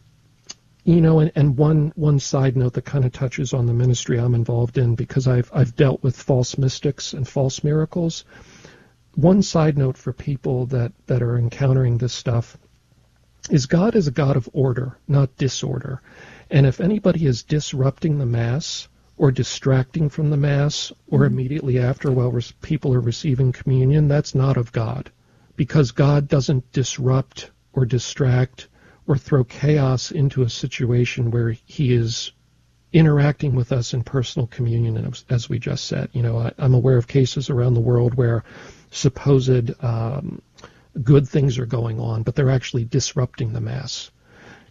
you 0.88 1.02
know, 1.02 1.20
and, 1.20 1.32
and 1.36 1.58
one 1.58 1.92
one 1.96 2.20
side 2.20 2.58
note 2.58 2.74
that 2.74 2.86
kind 2.86 3.06
of 3.06 3.12
touches 3.12 3.54
on 3.54 3.66
the 3.68 3.74
ministry 3.74 4.18
I'm 4.18 4.34
involved 4.34 4.78
in 4.78 4.96
because 4.96 5.28
I've 5.28 5.52
I've 5.54 5.76
dealt 5.76 6.02
with 6.02 6.16
false 6.16 6.58
mystics 6.58 7.14
and 7.14 7.28
false 7.28 7.64
miracles 7.64 8.24
one 9.18 9.42
side 9.42 9.80
note 9.80 9.98
for 9.98 10.14
people 10.14 10.68
that, 10.68 10.92
that 11.08 11.24
are 11.24 11.40
encountering 11.40 11.98
this 11.98 12.14
stuff 12.14 12.56
is 13.50 13.66
God 13.66 13.96
is 13.96 14.08
a 14.08 14.12
God 14.12 14.38
of 14.38 14.48
order, 14.54 15.00
not 15.08 15.36
disorder. 15.38 16.04
And 16.52 16.68
if 16.68 16.80
anybody 16.80 17.26
is 17.26 17.42
disrupting 17.42 18.20
the 18.20 18.28
Mass 18.28 18.88
or 19.18 19.32
distracting 19.32 20.10
from 20.10 20.30
the 20.30 20.38
Mass 20.38 20.94
or 21.08 21.22
mm-hmm. 21.22 21.34
immediately 21.34 21.80
after 21.80 22.12
while 22.12 22.32
res- 22.32 22.52
people 22.62 22.94
are 22.94 23.00
receiving 23.00 23.52
communion, 23.52 24.08
that's 24.08 24.36
not 24.36 24.56
of 24.56 24.72
God. 24.72 25.10
Because 25.56 25.90
God 25.90 26.28
doesn't 26.28 26.72
disrupt 26.72 27.50
or 27.74 27.88
distract 27.88 28.68
or 29.08 29.18
throw 29.18 29.44
chaos 29.44 30.12
into 30.12 30.44
a 30.44 30.50
situation 30.50 31.32
where 31.32 31.52
he 31.66 31.94
is 31.94 32.32
interacting 32.94 33.56
with 33.56 33.72
us 33.72 33.94
in 33.94 34.04
personal 34.04 34.48
communion, 34.48 35.14
as 35.30 35.50
we 35.50 35.60
just 35.60 35.86
said. 35.86 36.10
You 36.14 36.22
know, 36.22 36.38
I, 36.38 36.54
am 36.60 36.74
aware 36.74 36.98
of 36.98 37.08
cases 37.08 37.50
around 37.50 37.74
the 37.74 37.82
world 37.82 38.16
where 38.16 38.44
supposed 38.92 39.72
um, 39.84 40.42
good 41.04 41.28
things 41.28 41.58
are 41.58 41.66
going 41.66 42.00
on, 42.00 42.24
but 42.24 42.36
they're 42.36 42.50
actually 42.50 42.86
disrupting 42.86 43.54
the 43.54 43.62
mass. 43.62 44.12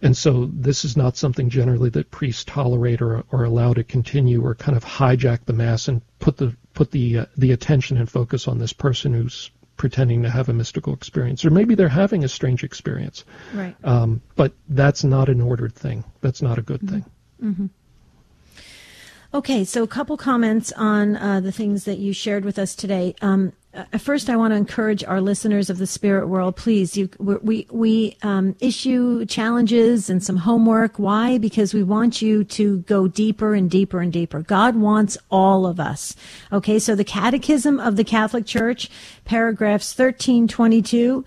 And 0.02 0.16
so 0.16 0.50
this 0.52 0.84
is 0.84 0.96
not 0.96 1.16
something 1.16 1.48
generally 1.48 1.88
that 1.90 2.10
priests 2.10 2.44
tolerate 2.44 3.00
or, 3.00 3.24
or 3.32 3.44
allow 3.44 3.72
to 3.72 3.84
continue 3.84 4.44
or 4.44 4.54
kind 4.54 4.76
of 4.76 4.84
hijack 4.84 5.46
the 5.46 5.54
mass 5.54 5.88
and 5.88 6.02
put 6.18 6.36
the 6.36 6.54
put 6.74 6.90
the 6.90 7.18
uh, 7.20 7.26
the 7.38 7.52
attention 7.52 7.96
and 7.96 8.10
focus 8.10 8.46
on 8.46 8.58
this 8.58 8.74
person 8.74 9.14
who's 9.14 9.50
pretending 9.76 10.22
to 10.22 10.30
have 10.30 10.48
a 10.48 10.52
mystical 10.52 10.94
experience, 10.94 11.44
or 11.44 11.50
maybe 11.50 11.74
they're 11.74 11.88
having 11.88 12.24
a 12.24 12.28
strange 12.28 12.64
experience. 12.64 13.24
Right. 13.52 13.76
Um, 13.84 14.22
but 14.34 14.52
that's 14.68 15.04
not 15.04 15.28
an 15.28 15.40
ordered 15.40 15.74
thing. 15.74 16.04
That's 16.20 16.42
not 16.42 16.58
a 16.58 16.62
good 16.62 16.80
mm-hmm. 16.80 16.94
thing. 16.94 17.04
Mm-hmm. 17.42 17.66
Okay, 19.34 19.64
so 19.64 19.82
a 19.82 19.88
couple 19.88 20.16
comments 20.16 20.72
on 20.72 21.16
uh, 21.16 21.40
the 21.40 21.52
things 21.52 21.84
that 21.84 21.98
you 21.98 22.12
shared 22.12 22.44
with 22.44 22.58
us 22.58 22.74
today. 22.74 23.14
Um, 23.20 23.52
uh, 23.76 23.98
first, 23.98 24.30
I 24.30 24.36
want 24.36 24.52
to 24.52 24.56
encourage 24.56 25.04
our 25.04 25.20
listeners 25.20 25.70
of 25.70 25.78
the 25.78 25.86
spirit 25.86 26.28
world. 26.28 26.56
Please, 26.56 26.96
you, 26.96 27.08
we 27.18 27.66
we 27.70 28.16
um, 28.22 28.56
issue 28.60 29.24
challenges 29.26 30.10
and 30.10 30.22
some 30.22 30.36
homework. 30.36 30.98
Why? 30.98 31.38
Because 31.38 31.74
we 31.74 31.82
want 31.82 32.22
you 32.22 32.44
to 32.44 32.78
go 32.78 33.06
deeper 33.06 33.54
and 33.54 33.70
deeper 33.70 34.00
and 34.00 34.12
deeper. 34.12 34.40
God 34.40 34.76
wants 34.76 35.18
all 35.30 35.66
of 35.66 35.78
us. 35.78 36.16
Okay, 36.52 36.78
so 36.78 36.94
the 36.94 37.04
Catechism 37.04 37.78
of 37.78 37.96
the 37.96 38.04
Catholic 38.04 38.46
Church, 38.46 38.90
paragraphs 39.24 39.92
thirteen 39.92 40.48
twenty 40.48 40.82
two 40.82 41.24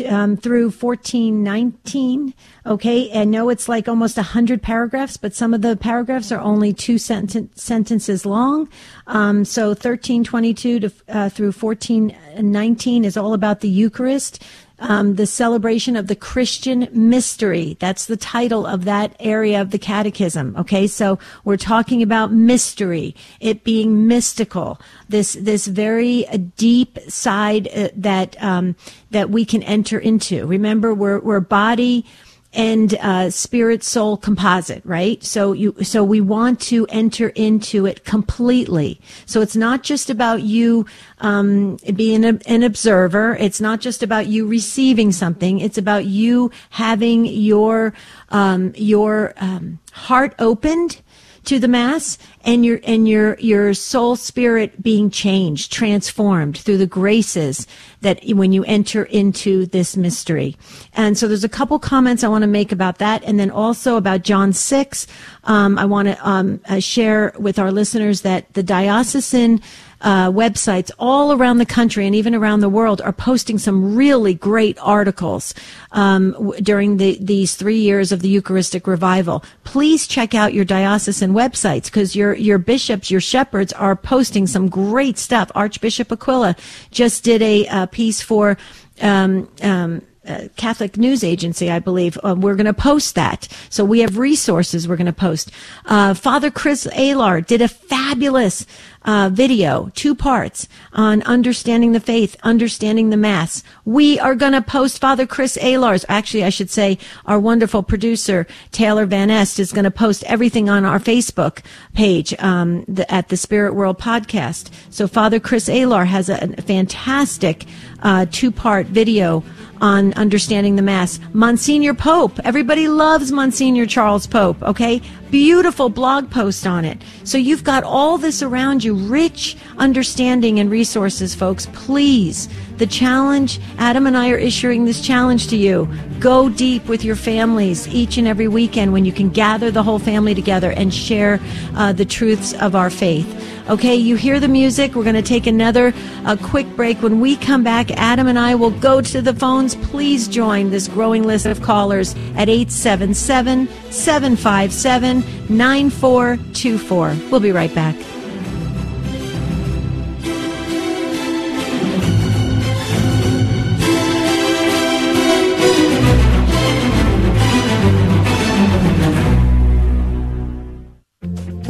um, 0.00 0.36
through 0.36 0.70
1419. 0.70 2.34
Okay. 2.64 3.20
I 3.20 3.24
know 3.24 3.48
it's 3.48 3.68
like 3.68 3.88
almost 3.88 4.16
100 4.16 4.62
paragraphs, 4.62 5.16
but 5.16 5.34
some 5.34 5.52
of 5.52 5.62
the 5.62 5.76
paragraphs 5.76 6.32
are 6.32 6.40
only 6.40 6.72
two 6.72 6.96
senten- 6.96 7.48
sentences 7.58 8.24
long. 8.24 8.68
Um, 9.06 9.44
so 9.44 9.68
1322 9.68 10.80
to, 10.80 10.92
uh, 11.08 11.28
through 11.28 11.52
1419 11.52 13.04
is 13.04 13.16
all 13.16 13.34
about 13.34 13.60
the 13.60 13.68
Eucharist 13.68 14.42
um, 14.82 15.14
the 15.14 15.26
celebration 15.26 15.96
of 15.96 16.08
the 16.08 16.16
Christian 16.16 16.88
mystery. 16.92 17.76
That's 17.80 18.06
the 18.06 18.16
title 18.16 18.66
of 18.66 18.84
that 18.84 19.16
area 19.20 19.60
of 19.60 19.70
the 19.70 19.78
catechism. 19.78 20.54
Okay, 20.58 20.86
so 20.86 21.18
we're 21.44 21.56
talking 21.56 22.02
about 22.02 22.32
mystery, 22.32 23.14
it 23.40 23.64
being 23.64 24.06
mystical, 24.06 24.80
this 25.08 25.34
this 25.34 25.66
very 25.66 26.26
uh, 26.28 26.38
deep 26.56 26.98
side 27.08 27.68
uh, 27.68 27.88
that 27.96 28.40
um, 28.42 28.76
that 29.10 29.30
we 29.30 29.44
can 29.44 29.62
enter 29.62 29.98
into. 29.98 30.46
Remember, 30.46 30.92
we're 30.92 31.20
we're 31.20 31.40
body 31.40 32.04
and 32.52 32.94
uh, 32.94 33.30
spirit 33.30 33.82
soul 33.82 34.16
composite, 34.16 34.82
right? 34.84 35.22
So 35.24 35.52
you, 35.52 35.74
so 35.82 36.04
we 36.04 36.20
want 36.20 36.60
to 36.62 36.86
enter 36.88 37.28
into 37.30 37.86
it 37.86 38.04
completely. 38.04 39.00
So 39.26 39.40
it's 39.40 39.56
not 39.56 39.82
just 39.82 40.10
about 40.10 40.42
you 40.42 40.86
um, 41.18 41.78
being 41.94 42.24
a, 42.24 42.38
an 42.46 42.62
observer. 42.62 43.36
It's 43.36 43.60
not 43.60 43.80
just 43.80 44.02
about 44.02 44.26
you 44.26 44.46
receiving 44.46 45.12
something. 45.12 45.60
It's 45.60 45.78
about 45.78 46.04
you 46.04 46.50
having 46.70 47.24
your 47.24 47.94
um, 48.28 48.72
your 48.76 49.34
um, 49.36 49.78
heart 49.92 50.34
opened 50.38 51.00
to 51.44 51.58
the 51.58 51.68
mass 51.68 52.18
and 52.44 52.64
your 52.64 52.80
and 52.84 53.08
your 53.08 53.38
your 53.38 53.74
soul 53.74 54.16
spirit 54.16 54.82
being 54.82 55.10
changed 55.10 55.72
transformed 55.72 56.56
through 56.56 56.78
the 56.78 56.86
graces 56.86 57.66
that 58.00 58.20
when 58.28 58.52
you 58.52 58.64
enter 58.64 59.04
into 59.04 59.66
this 59.66 59.96
mystery. 59.96 60.56
And 60.94 61.16
so 61.16 61.28
there's 61.28 61.44
a 61.44 61.48
couple 61.48 61.78
comments 61.78 62.24
i 62.24 62.28
want 62.28 62.42
to 62.42 62.48
make 62.48 62.72
about 62.72 62.98
that. 62.98 63.22
And 63.24 63.38
then 63.38 63.50
also 63.50 63.96
about 63.96 64.22
john 64.22 64.52
6 64.52 65.06
um, 65.44 65.78
i 65.78 65.84
want 65.84 66.08
to 66.08 66.28
um, 66.28 66.60
uh, 66.68 66.78
share 66.78 67.32
with 67.38 67.58
our 67.58 67.72
listeners 67.72 68.22
that 68.22 68.52
the 68.54 68.62
diocesan 68.62 69.60
uh, 70.02 70.30
websites 70.30 70.90
all 70.98 71.32
around 71.32 71.58
the 71.58 71.66
country 71.66 72.06
and 72.06 72.14
even 72.14 72.34
around 72.34 72.60
the 72.60 72.68
world 72.68 73.00
are 73.00 73.12
posting 73.12 73.58
some 73.58 73.94
really 73.96 74.34
great 74.34 74.76
articles 74.80 75.54
um, 75.92 76.32
w- 76.32 76.60
during 76.60 76.96
the, 76.96 77.16
these 77.20 77.54
three 77.54 77.78
years 77.78 78.12
of 78.12 78.20
the 78.20 78.28
Eucharistic 78.28 78.86
revival. 78.86 79.44
Please 79.64 80.06
check 80.06 80.34
out 80.34 80.52
your 80.52 80.64
diocesan 80.64 81.32
websites 81.32 81.84
because 81.84 82.14
your 82.14 82.34
your 82.34 82.58
bishops, 82.58 83.10
your 83.10 83.20
shepherds 83.20 83.72
are 83.72 83.96
posting 83.96 84.46
some 84.46 84.68
great 84.68 85.18
stuff. 85.18 85.50
Archbishop 85.54 86.10
Aquila 86.10 86.56
just 86.90 87.24
did 87.24 87.42
a, 87.42 87.66
a 87.66 87.86
piece 87.86 88.20
for. 88.20 88.58
Um, 89.00 89.48
um, 89.62 90.02
uh, 90.26 90.48
Catholic 90.56 90.96
News 90.96 91.24
Agency, 91.24 91.70
I 91.70 91.78
believe. 91.78 92.18
Uh, 92.22 92.34
we're 92.38 92.54
going 92.54 92.66
to 92.66 92.74
post 92.74 93.14
that. 93.14 93.48
So 93.68 93.84
we 93.84 94.00
have 94.00 94.18
resources 94.18 94.86
we're 94.86 94.96
going 94.96 95.06
to 95.06 95.12
post. 95.12 95.50
Uh, 95.84 96.14
Father 96.14 96.50
Chris 96.50 96.86
Alar 96.86 97.44
did 97.44 97.60
a 97.60 97.68
fabulous 97.68 98.66
uh, 99.04 99.30
video, 99.32 99.90
two 99.94 100.14
parts 100.14 100.68
on 100.92 101.22
understanding 101.22 101.92
the 101.92 102.00
faith, 102.00 102.36
understanding 102.42 103.10
the 103.10 103.16
Mass. 103.16 103.64
We 103.84 104.18
are 104.20 104.34
going 104.34 104.52
to 104.52 104.62
post 104.62 105.00
Father 105.00 105.26
Chris 105.26 105.56
Alar's. 105.56 106.04
Actually, 106.08 106.44
I 106.44 106.50
should 106.50 106.70
say 106.70 106.98
our 107.26 107.40
wonderful 107.40 107.82
producer 107.82 108.46
Taylor 108.70 109.06
Van 109.06 109.30
Est 109.30 109.58
is 109.58 109.72
going 109.72 109.84
to 109.84 109.90
post 109.90 110.22
everything 110.24 110.68
on 110.68 110.84
our 110.84 111.00
Facebook 111.00 111.64
page 111.94 112.34
um, 112.38 112.84
the, 112.86 113.10
at 113.12 113.28
the 113.28 113.36
Spirit 113.36 113.74
World 113.74 113.98
Podcast. 113.98 114.70
So 114.90 115.08
Father 115.08 115.40
Chris 115.40 115.68
Alar 115.68 116.06
has 116.06 116.28
a, 116.28 116.54
a 116.56 116.62
fantastic 116.62 117.64
uh, 118.02 118.26
two-part 118.30 118.86
video 118.86 119.42
on 119.82 120.14
understanding 120.14 120.76
the 120.76 120.82
Mass. 120.82 121.20
Monsignor 121.34 121.92
Pope. 121.92 122.38
Everybody 122.44 122.88
loves 122.88 123.30
Monsignor 123.30 123.84
Charles 123.84 124.26
Pope, 124.26 124.62
okay? 124.62 125.02
Beautiful 125.32 125.88
blog 125.88 126.30
post 126.30 126.66
on 126.66 126.84
it. 126.84 127.00
So 127.24 127.38
you've 127.38 127.64
got 127.64 127.84
all 127.84 128.18
this 128.18 128.42
around 128.42 128.84
you, 128.84 128.92
rich 128.92 129.56
understanding 129.78 130.60
and 130.60 130.70
resources, 130.70 131.34
folks. 131.34 131.66
Please, 131.72 132.50
the 132.76 132.86
challenge, 132.86 133.58
Adam 133.78 134.06
and 134.06 134.14
I 134.14 134.28
are 134.28 134.36
issuing 134.36 134.84
this 134.84 135.00
challenge 135.00 135.48
to 135.48 135.56
you. 135.56 135.88
Go 136.20 136.50
deep 136.50 136.86
with 136.86 137.02
your 137.02 137.16
families 137.16 137.88
each 137.88 138.18
and 138.18 138.28
every 138.28 138.46
weekend 138.46 138.92
when 138.92 139.06
you 139.06 139.12
can 139.12 139.30
gather 139.30 139.70
the 139.70 139.82
whole 139.82 139.98
family 139.98 140.34
together 140.34 140.70
and 140.70 140.92
share 140.92 141.40
uh, 141.76 141.94
the 141.94 142.04
truths 142.04 142.52
of 142.52 142.76
our 142.76 142.90
faith. 142.90 143.26
Okay, 143.68 143.94
you 143.94 144.16
hear 144.16 144.40
the 144.40 144.48
music. 144.48 144.94
We're 144.94 145.04
going 145.04 145.14
to 145.14 145.22
take 145.22 145.46
another 145.46 145.94
a 146.26 146.36
quick 146.36 146.66
break. 146.74 147.00
When 147.00 147.20
we 147.20 147.36
come 147.36 147.62
back, 147.62 147.92
Adam 147.92 148.26
and 148.26 148.38
I 148.38 148.56
will 148.56 148.72
go 148.72 149.00
to 149.00 149.22
the 149.22 149.32
phones. 149.32 149.76
Please 149.76 150.26
join 150.26 150.70
this 150.70 150.88
growing 150.88 151.22
list 151.22 151.46
of 151.46 151.62
callers 151.62 152.14
at 152.34 152.48
877 152.48 153.68
757 153.90 155.21
9424. 155.48 157.16
We'll 157.30 157.40
be 157.40 157.52
right 157.52 157.74
back. 157.74 157.96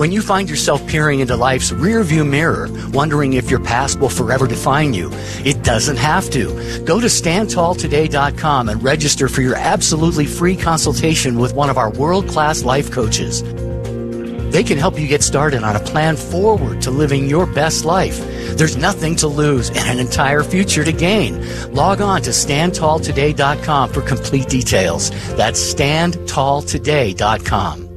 When 0.03 0.11
you 0.11 0.19
find 0.21 0.51
yourself 0.51 0.85
peering 0.89 1.21
into 1.21 1.37
life's 1.37 1.71
rearview 1.71 2.29
mirror, 2.29 2.69
wondering 2.91 3.35
if 3.35 3.49
your 3.49 3.61
past 3.61 4.01
will 4.01 4.09
forever 4.09 4.49
define 4.49 4.95
you, 4.95 5.13
it 5.45 5.63
doesn't 5.63 5.97
have 5.97 6.29
to. 6.31 6.47
Go 6.83 6.99
to 6.99 7.07
standtalltoday.com 7.07 8.69
and 8.69 8.83
register 8.83 9.29
for 9.29 9.43
your 9.43 9.55
absolutely 9.55 10.27
free 10.27 10.57
consultation 10.57 11.39
with 11.39 11.55
one 11.55 11.71
of 11.71 11.79
our 11.79 11.93
world-class 11.93 12.65
life 12.65 12.91
coaches. 12.91 13.45
They 14.53 14.65
can 14.65 14.77
help 14.77 14.99
you 14.99 15.07
get 15.07 15.23
started 15.23 15.63
on 15.63 15.77
a 15.77 15.81
plan 15.81 16.17
forward 16.17 16.83
to 16.83 16.91
living 16.91 17.29
your 17.29 17.47
best 17.47 17.85
life. 17.85 18.19
There's 18.57 18.77
nothing 18.77 19.15
to 19.19 19.29
lose 19.29 19.71
and 19.71 19.89
an 19.89 20.01
entire 20.01 20.43
future 20.43 20.83
to 20.83 20.93
gain. 20.93 21.47
Log 21.73 22.01
on 22.01 22.23
to 22.23 22.31
standtalltoday.com 22.31 23.93
for 23.93 24.03
complete 24.03 24.49
details. 24.49 25.11
That's 25.37 25.61
standtalltoday.com. 25.73 27.92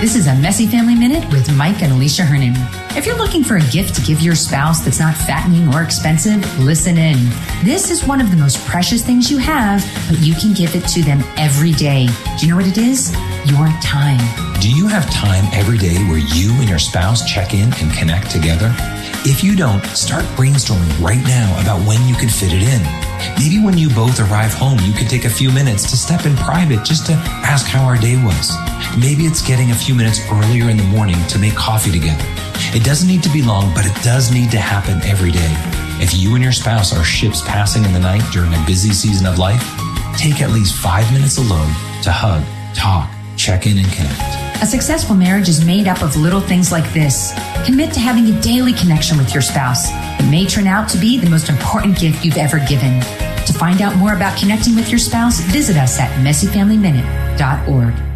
This 0.00 0.16
is 0.16 0.28
a 0.28 0.34
Messy 0.34 0.66
Family 0.66 0.94
Minute 0.94 1.30
with 1.30 1.54
Mike 1.54 1.82
and 1.82 1.92
Alicia 1.92 2.22
Hernon. 2.22 2.54
If 2.96 3.04
you're 3.04 3.18
looking 3.18 3.44
for 3.44 3.56
a 3.56 3.70
gift 3.70 3.94
to 3.96 4.00
give 4.00 4.22
your 4.22 4.34
spouse 4.34 4.80
that's 4.80 4.98
not 4.98 5.14
fattening 5.14 5.68
or 5.74 5.82
expensive, 5.82 6.40
listen 6.58 6.96
in. 6.96 7.18
This 7.64 7.90
is 7.90 8.02
one 8.06 8.18
of 8.18 8.30
the 8.30 8.36
most 8.38 8.66
precious 8.66 9.04
things 9.04 9.30
you 9.30 9.36
have, 9.36 9.84
but 10.08 10.18
you 10.20 10.34
can 10.34 10.54
give 10.54 10.74
it 10.74 10.88
to 10.88 11.02
them 11.02 11.20
every 11.36 11.72
day. 11.72 12.06
Do 12.38 12.46
you 12.46 12.50
know 12.50 12.56
what 12.56 12.66
it 12.66 12.78
is? 12.78 13.14
Your 13.44 13.68
time. 13.82 14.49
Do 14.60 14.70
you 14.70 14.88
have 14.88 15.10
time 15.10 15.46
every 15.54 15.78
day 15.78 15.96
where 16.04 16.18
you 16.18 16.52
and 16.60 16.68
your 16.68 16.78
spouse 16.78 17.24
check 17.24 17.54
in 17.54 17.72
and 17.80 17.90
connect 17.94 18.30
together? 18.30 18.74
If 19.24 19.42
you 19.42 19.56
don't, 19.56 19.82
start 19.86 20.22
brainstorming 20.36 21.00
right 21.00 21.22
now 21.24 21.58
about 21.62 21.80
when 21.88 22.06
you 22.06 22.14
could 22.14 22.30
fit 22.30 22.52
it 22.52 22.62
in. 22.62 22.82
Maybe 23.40 23.58
when 23.64 23.78
you 23.78 23.88
both 23.88 24.20
arrive 24.20 24.52
home, 24.52 24.78
you 24.84 24.92
could 24.92 25.08
take 25.08 25.24
a 25.24 25.30
few 25.30 25.50
minutes 25.50 25.88
to 25.90 25.96
step 25.96 26.26
in 26.26 26.36
private 26.36 26.84
just 26.84 27.06
to 27.06 27.14
ask 27.40 27.66
how 27.66 27.84
our 27.84 27.96
day 27.96 28.22
was. 28.22 28.52
Maybe 29.00 29.24
it's 29.24 29.40
getting 29.40 29.70
a 29.70 29.74
few 29.74 29.94
minutes 29.94 30.20
earlier 30.30 30.68
in 30.68 30.76
the 30.76 30.84
morning 30.84 31.16
to 31.28 31.38
make 31.38 31.54
coffee 31.54 31.90
together. 31.90 32.24
It 32.76 32.84
doesn't 32.84 33.08
need 33.08 33.22
to 33.22 33.32
be 33.32 33.40
long, 33.40 33.72
but 33.72 33.86
it 33.86 33.96
does 34.02 34.30
need 34.30 34.50
to 34.50 34.60
happen 34.60 35.00
every 35.08 35.30
day. 35.30 35.54
If 36.04 36.12
you 36.12 36.34
and 36.34 36.44
your 36.44 36.52
spouse 36.52 36.94
are 36.94 37.02
ships 37.02 37.40
passing 37.40 37.82
in 37.86 37.94
the 37.94 37.98
night 37.98 38.30
during 38.30 38.52
a 38.52 38.62
busy 38.66 38.92
season 38.92 39.26
of 39.26 39.38
life, 39.38 39.64
take 40.18 40.42
at 40.42 40.50
least 40.50 40.76
five 40.76 41.10
minutes 41.14 41.38
alone 41.38 41.72
to 42.02 42.12
hug, 42.12 42.44
talk, 42.74 43.10
check 43.36 43.66
in, 43.66 43.78
and 43.78 43.90
connect. 43.90 44.39
A 44.62 44.66
successful 44.66 45.16
marriage 45.16 45.48
is 45.48 45.64
made 45.64 45.88
up 45.88 46.02
of 46.02 46.16
little 46.16 46.40
things 46.40 46.70
like 46.70 46.92
this. 46.92 47.32
Commit 47.64 47.94
to 47.94 48.00
having 48.00 48.26
a 48.26 48.40
daily 48.42 48.74
connection 48.74 49.16
with 49.16 49.32
your 49.32 49.40
spouse. 49.40 49.88
It 50.20 50.30
may 50.30 50.44
turn 50.44 50.66
out 50.66 50.86
to 50.90 50.98
be 50.98 51.18
the 51.18 51.30
most 51.30 51.48
important 51.48 51.98
gift 51.98 52.26
you've 52.26 52.36
ever 52.36 52.58
given. 52.66 53.00
To 53.46 53.54
find 53.54 53.80
out 53.80 53.96
more 53.96 54.12
about 54.12 54.38
connecting 54.38 54.76
with 54.76 54.90
your 54.90 54.98
spouse, 54.98 55.40
visit 55.40 55.78
us 55.78 55.98
at 55.98 56.10
messyfamilyminute.org. 56.22 58.09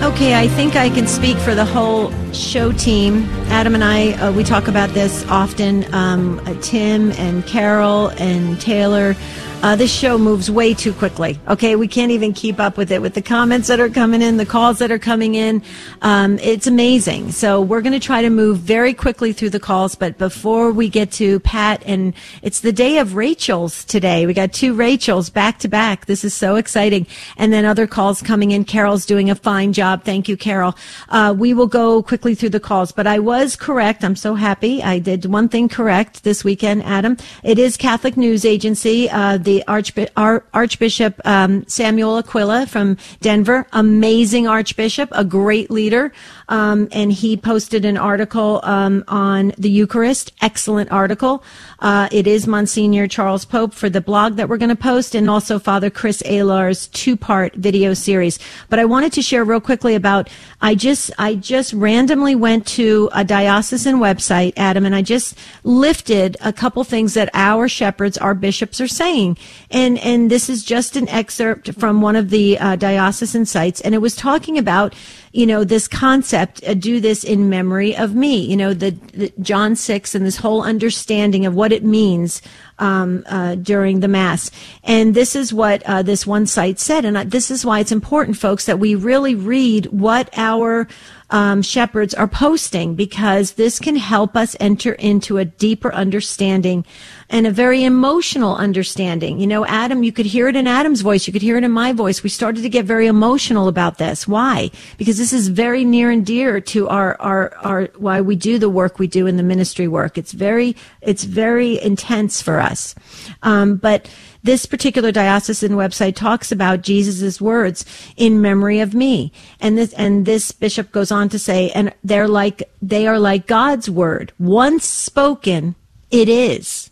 Okay, 0.03 0.37
I 0.39 0.47
think 0.49 0.75
I 0.75 0.89
can 0.89 1.07
speak 1.07 1.37
for 1.37 1.55
the 1.55 1.65
whole 1.65 2.11
show 2.31 2.71
team. 2.73 3.23
Adam 3.47 3.73
and 3.73 3.83
I, 3.83 4.11
uh, 4.13 4.31
we 4.31 4.43
talk 4.43 4.67
about 4.67 4.89
this 4.89 5.25
often. 5.29 5.91
Um, 5.95 6.39
uh, 6.45 6.53
Tim 6.61 7.11
and 7.13 7.43
Carol 7.47 8.09
and 8.17 8.61
Taylor 8.61 9.15
uh, 9.63 9.75
this 9.75 9.91
show 9.91 10.17
moves 10.17 10.49
way 10.51 10.73
too 10.73 10.93
quickly. 10.93 11.39
Okay, 11.47 11.75
we 11.75 11.87
can't 11.87 12.11
even 12.11 12.33
keep 12.33 12.59
up 12.59 12.77
with 12.77 12.91
it 12.91 13.01
with 13.01 13.13
the 13.13 13.21
comments 13.21 13.67
that 13.67 13.79
are 13.79 13.89
coming 13.89 14.21
in, 14.21 14.37
the 14.37 14.45
calls 14.45 14.79
that 14.79 14.91
are 14.91 14.99
coming 14.99 15.35
in. 15.35 15.63
Um, 16.01 16.37
it's 16.39 16.67
amazing. 16.67 17.31
So 17.31 17.61
we're 17.61 17.81
going 17.81 17.93
to 17.93 17.99
try 17.99 18.21
to 18.21 18.29
move 18.29 18.59
very 18.59 18.93
quickly 18.93 19.33
through 19.33 19.51
the 19.51 19.59
calls. 19.59 19.95
But 19.95 20.17
before 20.17 20.71
we 20.71 20.89
get 20.89 21.11
to 21.13 21.39
Pat, 21.39 21.81
and 21.85 22.13
it's 22.41 22.59
the 22.59 22.71
day 22.71 22.97
of 22.97 23.15
Rachel's 23.15 23.85
today. 23.85 24.25
We 24.25 24.33
got 24.33 24.53
two 24.53 24.73
Rachels 24.73 25.29
back 25.29 25.59
to 25.59 25.67
back. 25.67 26.05
This 26.05 26.23
is 26.23 26.33
so 26.33 26.55
exciting. 26.55 27.07
And 27.37 27.51
then 27.53 27.65
other 27.65 27.87
calls 27.87 28.21
coming 28.21 28.51
in. 28.51 28.65
Carol's 28.65 29.05
doing 29.05 29.29
a 29.29 29.35
fine 29.35 29.73
job. 29.73 30.03
Thank 30.03 30.27
you, 30.29 30.37
Carol. 30.37 30.75
Uh, 31.09 31.33
we 31.37 31.53
will 31.53 31.67
go 31.67 32.03
quickly 32.03 32.35
through 32.35 32.49
the 32.49 32.59
calls. 32.59 32.91
But 32.91 33.07
I 33.07 33.19
was 33.19 33.55
correct. 33.55 34.03
I'm 34.03 34.15
so 34.15 34.35
happy. 34.35 34.83
I 34.83 34.99
did 34.99 35.25
one 35.25 35.49
thing 35.49 35.69
correct 35.69 36.23
this 36.23 36.43
weekend, 36.43 36.83
Adam. 36.83 37.17
It 37.43 37.57
is 37.57 37.77
Catholic 37.77 38.17
News 38.17 38.45
Agency. 38.45 39.09
Uh, 39.09 39.37
the 39.45 39.63
Archbi- 39.67 40.09
Archbishop 40.53 41.21
um, 41.25 41.65
Samuel 41.67 42.17
Aquila 42.17 42.67
from 42.67 42.97
Denver, 43.21 43.65
amazing 43.71 44.47
Archbishop, 44.47 45.09
a 45.13 45.23
great 45.23 45.71
leader, 45.71 46.11
um, 46.49 46.87
and 46.91 47.11
he 47.11 47.37
posted 47.37 47.85
an 47.85 47.97
article 47.97 48.59
um, 48.63 49.03
on 49.07 49.53
the 49.57 49.69
Eucharist. 49.69 50.31
Excellent 50.41 50.91
article. 50.91 51.43
Uh, 51.79 52.07
it 52.11 52.27
is 52.27 52.47
Monsignor 52.47 53.07
Charles 53.07 53.45
Pope 53.45 53.73
for 53.73 53.89
the 53.89 54.01
blog 54.01 54.35
that 54.35 54.49
we're 54.49 54.57
going 54.57 54.69
to 54.69 54.75
post, 54.75 55.15
and 55.15 55.29
also 55.29 55.59
Father 55.59 55.89
Chris 55.89 56.21
Alar's 56.25 56.87
two-part 56.87 57.53
video 57.55 57.93
series. 57.93 58.39
But 58.69 58.79
I 58.79 58.85
wanted 58.85 59.13
to 59.13 59.21
share 59.21 59.43
real 59.43 59.61
quickly 59.61 59.95
about. 59.95 60.29
I 60.61 60.75
just 60.75 61.11
I 61.17 61.35
just 61.35 61.73
randomly 61.73 62.35
went 62.35 62.65
to 62.67 63.09
a 63.13 63.23
diocesan 63.23 63.95
website, 63.97 64.53
Adam, 64.57 64.85
and 64.85 64.95
I 64.95 65.01
just 65.01 65.37
lifted 65.63 66.37
a 66.41 66.51
couple 66.53 66.83
things 66.83 67.13
that 67.13 67.29
our 67.33 67.67
shepherds, 67.67 68.17
our 68.17 68.33
bishops, 68.33 68.81
are 68.81 68.87
saying, 68.87 69.37
and 69.69 69.99
and 69.99 70.31
this 70.31 70.49
is 70.49 70.63
just 70.63 70.95
an 70.95 71.07
excerpt 71.09 71.73
from 71.73 72.01
one 72.01 72.15
of 72.15 72.29
the 72.29 72.57
uh, 72.57 72.75
diocesan 72.75 73.45
sites, 73.45 73.81
and 73.81 73.93
it 73.93 73.99
was 73.99 74.15
talking 74.15 74.57
about 74.57 74.95
you 75.35 75.45
know, 75.45 75.65
this 75.65 75.85
concept, 75.85 76.63
uh, 76.65 76.73
do 76.73 77.01
this 77.01 77.25
in 77.25 77.49
memory 77.49 77.93
of 77.93 78.15
me, 78.15 78.37
you 78.37 78.55
know, 78.55 78.73
the, 78.73 78.91
the, 79.13 79.33
John 79.41 79.75
6 79.75 80.15
and 80.15 80.25
this 80.25 80.37
whole 80.37 80.63
understanding 80.63 81.45
of 81.45 81.53
what 81.53 81.73
it 81.73 81.83
means 81.83 82.41
um, 82.79 83.21
uh, 83.27 83.55
during 83.55 83.99
the 83.99 84.07
Mass. 84.07 84.49
And 84.85 85.13
this 85.13 85.35
is 85.35 85.53
what 85.53 85.83
uh, 85.83 86.03
this 86.03 86.25
one 86.25 86.45
site 86.45 86.79
said. 86.79 87.03
And 87.03 87.29
this 87.29 87.51
is 87.51 87.65
why 87.65 87.81
it's 87.81 87.91
important, 87.91 88.37
folks, 88.37 88.65
that 88.65 88.79
we 88.79 88.95
really 88.95 89.35
read 89.35 89.87
what 89.87 90.29
our 90.37 90.87
um, 91.29 91.61
shepherds 91.61 92.13
are 92.13 92.27
posting 92.27 92.95
because 92.95 93.53
this 93.53 93.79
can 93.79 93.95
help 93.95 94.35
us 94.35 94.55
enter 94.59 94.93
into 94.93 95.37
a 95.37 95.45
deeper 95.45 95.93
understanding 95.93 96.85
and 97.29 97.47
a 97.47 97.51
very 97.51 97.83
emotional 97.83 98.55
understanding. 98.55 99.39
You 99.39 99.47
know, 99.47 99.65
Adam, 99.65 100.03
you 100.03 100.11
could 100.11 100.27
hear 100.27 100.47
it 100.47 100.55
in 100.55 100.67
Adam's 100.67 101.01
voice. 101.01 101.25
You 101.25 101.33
could 101.33 101.41
hear 101.41 101.57
it 101.57 101.63
in 101.63 101.71
my 101.71 101.93
voice. 101.93 102.21
We 102.21 102.29
started 102.29 102.61
to 102.61 102.69
get 102.69 102.85
very 102.85 103.07
emotional 103.07 103.67
about 103.67 103.97
this. 103.97 104.27
Why? 104.27 104.69
Because 104.97 105.17
this 105.17 105.33
is 105.33 105.47
very 105.47 105.83
near 105.83 106.11
and 106.11 106.25
dear 106.25 106.61
to 106.61 106.87
our, 106.87 107.19
our, 107.19 107.55
our, 107.55 107.83
why 107.97 108.21
we 108.21 108.35
do 108.35 108.59
the 108.59 108.69
work 108.69 108.99
we 108.99 109.07
do 109.07 109.25
in 109.25 109.37
the 109.37 109.43
ministry 109.43 109.87
work. 109.87 110.17
It's 110.17 110.31
very, 110.31 110.75
it's 111.01 111.23
very 111.23 111.81
intense 111.81 112.41
for 112.41 112.59
us. 112.59 112.93
Um, 113.41 113.77
but, 113.77 114.09
this 114.45 114.67
particular 114.67 115.11
diocesan 115.11 115.71
website 115.71 116.15
talks 116.15 116.51
about 116.51 116.83
Jesus' 116.83 117.41
words 117.41 117.83
in 118.15 118.41
memory 118.41 118.79
of 118.79 118.93
me. 118.93 119.31
And 119.59 119.75
this, 119.75 119.91
and 119.93 120.25
this 120.25 120.51
bishop 120.51 120.91
goes 120.91 121.11
on 121.11 121.29
to 121.29 121.39
say, 121.39 121.71
and 121.71 121.91
they're 122.03 122.27
like, 122.27 122.69
they 122.79 123.07
are 123.07 123.17
like 123.17 123.47
God's 123.47 123.89
word. 123.89 124.33
Once 124.37 124.85
spoken, 124.85 125.73
it 126.11 126.29
is. 126.29 126.91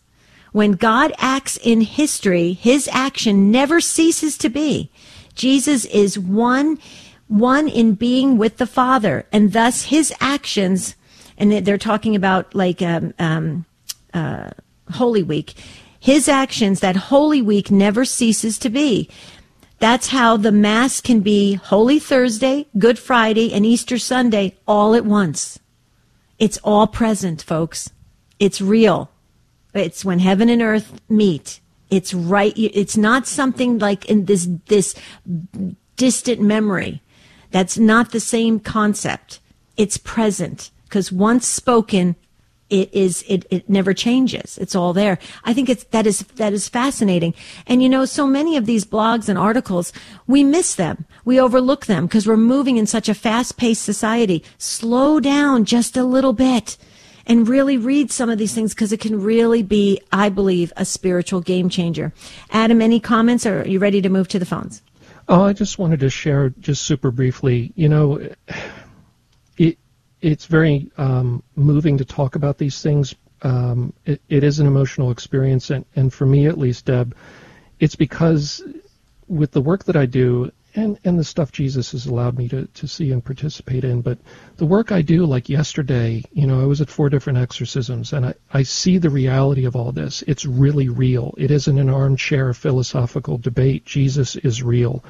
When 0.52 0.72
God 0.72 1.13
acts 1.20 1.58
in 1.58 1.82
history, 1.82 2.54
his 2.54 2.89
action 2.92 3.52
never 3.52 3.80
ceases 3.80 4.36
to 4.39 4.50
be. 4.50 4.89
Jesus 5.36 5.86
is 5.86 6.18
one, 6.18 6.80
one 7.28 7.68
in 7.68 7.94
being 7.94 8.39
with 8.39 8.58
the 8.58 8.68
Father, 8.68 9.28
and 9.32 9.54
thus 9.54 9.86
his 9.86 10.12
actions, 10.20 10.96
and 11.38 11.52
they're 11.52 11.78
talking 11.78 12.16
about 12.16 12.56
like 12.56 12.82
um, 12.82 13.13
um, 13.20 13.66
uh, 14.13 14.50
Holy 14.92 15.24
Week 15.24 15.54
his 16.04 16.28
actions 16.28 16.82
that 16.82 16.98
Holy 16.98 17.42
Week 17.42 17.72
never 17.72 18.04
ceases 18.04 18.60
to 18.60 18.70
be. 18.70 19.10
That's 19.80 20.10
how 20.10 20.36
the 20.36 20.52
Mass 20.52 21.00
can 21.00 21.22
be 21.22 21.54
Holy 21.54 21.98
Thursday, 21.98 22.68
Good 22.78 23.00
Friday, 23.00 23.54
and 23.54 23.66
Easter 23.66 23.98
Sunday 23.98 24.58
all 24.68 24.96
at 24.96 25.06
once. 25.06 25.60
It's 26.38 26.58
all 26.58 26.88
present, 26.88 27.42
folks. 27.42 27.89
It's 28.38 28.60
real. 28.60 29.12
It's 29.74 30.04
when 30.04 30.20
heaven 30.20 30.50
and 30.50 30.62
earth 30.62 31.00
meet. 31.08 31.62
It's 31.89 32.13
right. 32.13 32.52
It's 32.58 32.98
not 32.98 33.26
something 33.26 33.80
like 33.80 34.04
in 34.08 34.26
this, 34.26 34.50
this 34.68 34.96
distant 35.96 36.42
memory. 36.42 37.02
That's 37.52 37.78
not 37.78 38.12
the 38.12 38.20
same 38.20 38.60
concept. 38.60 39.39
It's 39.78 39.98
present 39.98 40.70
because 40.84 41.13
once 41.13 41.48
spoken, 41.48 42.18
it 42.73 42.91
is 42.91 43.23
it, 43.27 43.45
it 43.51 43.69
never 43.69 43.93
changes. 43.93 44.57
It's 44.57 44.73
all 44.75 44.93
there. 44.93 45.19
I 45.43 45.53
think 45.53 45.69
it's 45.69 45.83
that 45.86 46.07
is 46.07 46.21
that 46.38 46.53
is 46.53 46.67
fascinating. 46.67 47.36
And 47.67 47.83
you 47.83 47.88
know 47.88 48.03
so 48.05 48.25
many 48.25 48.57
of 48.57 48.65
these 48.65 48.83
blogs 48.83 49.29
and 49.29 49.38
articles 49.38 49.93
we 50.25 50.43
miss 50.43 50.73
them. 50.73 51.05
We 51.23 51.39
overlook 51.39 51.86
them 51.86 52.07
because 52.07 52.25
we're 52.25 52.36
moving 52.36 52.77
in 52.77 52.88
such 52.88 53.07
a 53.07 53.13
fast-paced 53.13 53.83
society. 53.83 54.43
Slow 54.57 55.19
down 55.19 55.65
just 55.65 55.95
a 55.95 56.03
little 56.03 56.33
bit 56.33 56.77
and 57.27 57.47
really 57.47 57.77
read 57.77 58.12
some 58.12 58.31
of 58.31 58.39
these 58.39 58.55
things 58.55 58.73
because 58.73 58.91
it 58.91 58.99
can 58.99 59.21
really 59.21 59.62
be 59.62 60.01
i 60.12 60.27
believe 60.27 60.73
a 60.75 60.83
spiritual 60.83 61.41
game 61.41 61.69
changer. 61.69 62.12
Adam 62.49 62.81
any 62.81 62.99
comments? 62.99 63.45
Or 63.45 63.62
are 63.62 63.67
you 63.67 63.77
ready 63.77 64.01
to 64.01 64.09
move 64.09 64.27
to 64.29 64.39
the 64.39 64.47
phones? 64.47 64.81
Oh 65.29 65.43
i 65.43 65.53
just 65.53 65.77
wanted 65.77 65.99
to 65.99 66.09
share 66.09 66.49
just 66.59 66.81
super 66.81 67.12
briefly. 67.12 67.71
You 67.75 67.88
know 67.88 68.29
it's 70.23 70.45
very 70.45 70.89
um, 70.97 71.43
moving 71.55 71.97
to 71.97 72.05
talk 72.05 72.36
about 72.36 72.57
these 72.57 72.81
things. 72.81 73.13
Um, 73.41 73.93
it, 74.05 74.21
it 74.29 74.43
is 74.43 74.59
an 74.59 74.67
emotional 74.67 75.12
experience, 75.12 75.69
and, 75.69 75.86
and 75.95 76.13
for 76.13 76.25
me 76.25 76.47
at 76.47 76.57
least, 76.57 76.86
Deb, 76.86 77.13
it's 77.79 77.95
because 77.95 78.63
with 79.27 79.51
the 79.51 79.62
work 79.62 79.83
that 79.83 79.97
I 79.97 80.05
do 80.05 80.51
and, 80.75 80.97
and 81.03 81.19
the 81.19 81.25
stuff 81.25 81.51
Jesus 81.51 81.91
has 81.91 82.05
allowed 82.05 82.38
me 82.38 82.47
to, 82.47 82.65
to 82.65 82.88
see 82.88 83.12
and 83.12 83.23
participate 83.23 83.83
in, 83.83 84.01
but 84.01 84.17
the 84.57 84.65
work 84.65 84.91
I 84.93 85.01
do, 85.01 85.25
like 85.25 85.49
yesterday, 85.49 86.23
you 86.31 86.47
know, 86.47 86.62
I 86.62 86.65
was 86.65 86.79
at 86.79 86.89
four 86.89 87.09
different 87.09 87.39
exorcisms, 87.39 88.13
and 88.13 88.27
I, 88.27 88.33
I 88.51 88.63
see 88.63 88.97
the 88.97 89.09
reality 89.09 89.65
of 89.65 89.75
all 89.75 89.91
this. 89.91 90.23
It's 90.25 90.45
really 90.45 90.88
real. 90.88 91.36
It 91.38 91.51
isn't 91.51 91.77
an 91.77 91.89
armchair 91.89 92.53
philosophical 92.53 93.38
debate. 93.38 93.86
Jesus 93.86 94.38
is 94.38 94.63
real 94.63 95.03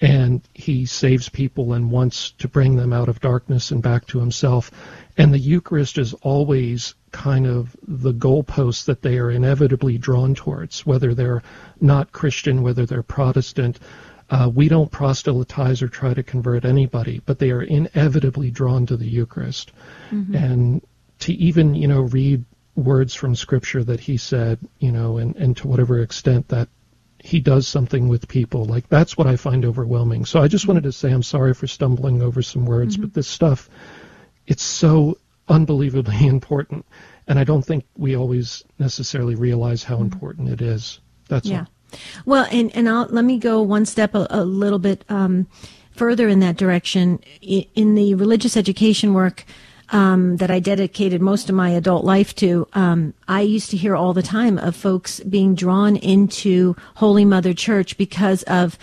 and 0.00 0.42
he 0.52 0.84
saves 0.84 1.28
people 1.28 1.72
and 1.72 1.90
wants 1.90 2.32
to 2.32 2.48
bring 2.48 2.76
them 2.76 2.92
out 2.92 3.08
of 3.08 3.20
darkness 3.20 3.70
and 3.70 3.82
back 3.82 4.06
to 4.06 4.20
himself. 4.20 4.70
And 5.16 5.32
the 5.32 5.38
Eucharist 5.38 5.96
is 5.96 6.12
always 6.14 6.94
kind 7.12 7.46
of 7.46 7.74
the 7.86 8.12
goalpost 8.12 8.84
that 8.84 9.00
they 9.00 9.18
are 9.18 9.30
inevitably 9.30 9.96
drawn 9.96 10.34
towards, 10.34 10.84
whether 10.84 11.14
they're 11.14 11.42
not 11.80 12.12
Christian, 12.12 12.62
whether 12.62 12.84
they're 12.84 13.02
Protestant. 13.02 13.78
Uh, 14.28 14.50
we 14.54 14.68
don't 14.68 14.90
proselytize 14.90 15.80
or 15.80 15.88
try 15.88 16.12
to 16.12 16.22
convert 16.22 16.66
anybody, 16.66 17.22
but 17.24 17.38
they 17.38 17.50
are 17.50 17.62
inevitably 17.62 18.50
drawn 18.50 18.84
to 18.86 18.96
the 18.96 19.08
Eucharist. 19.08 19.72
Mm-hmm. 20.10 20.34
And 20.34 20.82
to 21.20 21.32
even, 21.32 21.74
you 21.74 21.88
know, 21.88 22.02
read 22.02 22.44
words 22.74 23.14
from 23.14 23.34
Scripture 23.34 23.82
that 23.84 24.00
he 24.00 24.18
said, 24.18 24.58
you 24.78 24.92
know, 24.92 25.16
and, 25.16 25.34
and 25.36 25.56
to 25.56 25.68
whatever 25.68 26.00
extent 26.00 26.48
that 26.48 26.68
he 27.26 27.40
does 27.40 27.66
something 27.66 28.06
with 28.06 28.28
people. 28.28 28.64
Like 28.64 28.88
that's 28.88 29.18
what 29.18 29.26
I 29.26 29.34
find 29.34 29.64
overwhelming. 29.64 30.24
So 30.24 30.40
I 30.40 30.46
just 30.46 30.68
wanted 30.68 30.84
to 30.84 30.92
say 30.92 31.10
I'm 31.10 31.24
sorry 31.24 31.54
for 31.54 31.66
stumbling 31.66 32.22
over 32.22 32.40
some 32.40 32.64
words, 32.64 32.94
mm-hmm. 32.94 33.06
but 33.06 33.14
this 33.14 33.26
stuff, 33.26 33.68
it's 34.46 34.62
so 34.62 35.18
unbelievably 35.48 36.26
important, 36.26 36.86
and 37.26 37.38
I 37.38 37.44
don't 37.44 37.64
think 37.64 37.84
we 37.96 38.16
always 38.16 38.62
necessarily 38.78 39.34
realize 39.34 39.82
how 39.82 39.96
mm-hmm. 39.96 40.04
important 40.04 40.48
it 40.50 40.62
is. 40.62 41.00
That's 41.28 41.48
yeah. 41.48 41.60
all. 41.60 41.98
Well, 42.26 42.46
and 42.52 42.74
and 42.76 42.88
I'll, 42.88 43.06
let 43.06 43.24
me 43.24 43.38
go 43.38 43.60
one 43.60 43.86
step 43.86 44.14
a, 44.14 44.28
a 44.30 44.44
little 44.44 44.78
bit 44.78 45.04
um, 45.08 45.48
further 45.96 46.28
in 46.28 46.38
that 46.40 46.56
direction. 46.56 47.18
In 47.42 47.96
the 47.96 48.14
religious 48.14 48.56
education 48.56 49.14
work 49.14 49.44
um, 49.90 50.36
that 50.36 50.50
I 50.50 50.58
dedicated 50.58 51.20
most 51.20 51.48
of 51.48 51.54
my 51.54 51.70
adult 51.70 52.04
life 52.04 52.34
to, 52.36 52.66
um, 52.72 53.14
I 53.28 53.42
used 53.42 53.70
to 53.70 53.76
hear 53.76 53.94
all 53.94 54.12
the 54.12 54.22
time 54.22 54.58
of 54.58 54.74
folks 54.74 55.20
being 55.20 55.54
drawn 55.54 55.96
into 55.96 56.74
Holy 56.96 57.24
Mother 57.24 57.54
Church 57.54 57.96
because 57.96 58.42
of 58.44 58.78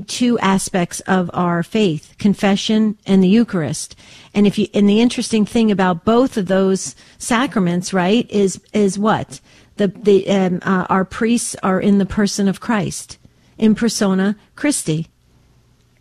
two 0.00 0.38
aspects 0.40 1.00
of 1.00 1.30
our 1.34 1.62
faith 1.62 2.14
confession 2.18 2.98
and 3.06 3.22
the 3.22 3.28
eucharist. 3.28 3.96
And 4.34 4.46
if 4.46 4.58
you 4.58 4.66
and 4.74 4.88
the 4.88 5.00
interesting 5.00 5.46
thing 5.46 5.70
about 5.70 6.04
both 6.04 6.36
of 6.36 6.46
those 6.46 6.96
sacraments 7.18 7.92
right 7.92 8.28
is 8.30 8.60
is 8.72 8.98
what? 8.98 9.40
The 9.76 9.88
the 9.88 10.28
um, 10.30 10.60
uh, 10.62 10.86
our 10.88 11.04
priests 11.04 11.54
are 11.62 11.80
in 11.80 11.98
the 11.98 12.06
person 12.06 12.48
of 12.48 12.60
christ 12.60 13.18
in 13.58 13.74
persona 13.74 14.36
christi. 14.56 15.06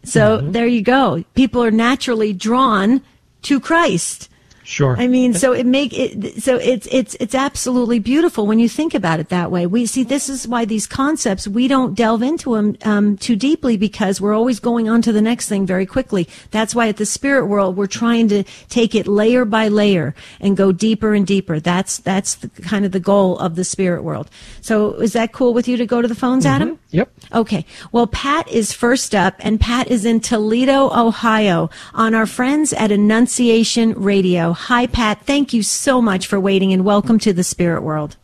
So 0.03 0.39
mm-hmm. 0.39 0.51
there 0.51 0.67
you 0.67 0.81
go. 0.81 1.23
People 1.35 1.63
are 1.63 1.71
naturally 1.71 2.33
drawn 2.33 3.01
to 3.43 3.59
christ 3.59 4.29
Sure. 4.63 4.95
I 4.97 5.07
mean, 5.07 5.33
so 5.33 5.51
it 5.51 5.65
make 5.65 5.91
it 5.93 6.41
so 6.41 6.55
it's 6.55 6.87
it's 6.89 7.15
it's 7.19 7.35
absolutely 7.35 7.99
beautiful 7.99 8.47
when 8.47 8.59
you 8.59 8.69
think 8.69 8.93
about 8.93 9.19
it 9.19 9.29
that 9.29 9.51
way. 9.51 9.67
We 9.67 9.85
see 9.85 10.03
this 10.03 10.29
is 10.29 10.47
why 10.47 10.63
these 10.63 10.87
concepts 10.87 11.47
we 11.47 11.67
don't 11.67 11.95
delve 11.95 12.23
into 12.23 12.55
them 12.55 12.77
um, 12.83 13.17
too 13.17 13.35
deeply 13.35 13.75
because 13.75 14.21
we're 14.21 14.33
always 14.33 14.59
going 14.59 14.87
on 14.87 15.01
to 15.01 15.11
the 15.11 15.21
next 15.21 15.49
thing 15.49 15.65
very 15.65 15.85
quickly. 15.85 16.29
That's 16.51 16.73
why 16.73 16.87
at 16.87 16.97
the 16.97 17.05
spirit 17.05 17.47
world 17.47 17.75
we're 17.75 17.87
trying 17.87 18.29
to 18.29 18.43
take 18.69 18.95
it 18.95 19.05
layer 19.05 19.43
by 19.43 19.67
layer 19.67 20.15
and 20.39 20.55
go 20.55 20.71
deeper 20.71 21.13
and 21.13 21.27
deeper. 21.27 21.59
That's 21.59 21.97
that's 21.97 22.35
the, 22.35 22.47
kind 22.61 22.85
of 22.85 22.93
the 22.93 23.01
goal 23.01 23.37
of 23.39 23.55
the 23.55 23.65
spirit 23.65 24.03
world. 24.03 24.29
So 24.61 24.93
is 24.93 25.11
that 25.13 25.33
cool 25.33 25.53
with 25.53 25.67
you 25.67 25.75
to 25.75 25.85
go 25.85 26.01
to 26.01 26.07
the 26.07 26.15
phones, 26.15 26.45
mm-hmm. 26.45 26.55
Adam? 26.55 26.79
Yep. 26.91 27.11
Okay. 27.33 27.65
Well, 27.91 28.07
Pat 28.07 28.47
is 28.49 28.71
first 28.71 29.13
up, 29.13 29.35
and 29.39 29.59
Pat 29.59 29.89
is 29.89 30.05
in 30.05 30.19
Toledo, 30.19 30.89
Ohio, 30.93 31.69
on 31.93 32.13
our 32.13 32.25
friends 32.25 32.71
at 32.73 32.91
Annunciation 32.91 33.93
Radio. 33.93 34.52
Hi, 34.53 34.87
Pat. 34.87 35.21
Thank 35.21 35.53
you 35.53 35.63
so 35.63 36.01
much 36.01 36.27
for 36.27 36.39
waiting, 36.39 36.71
and 36.73 36.85
welcome 36.85 37.19
to 37.19 37.33
the 37.33 37.43
Spirit 37.43 37.83
World. 37.83 38.17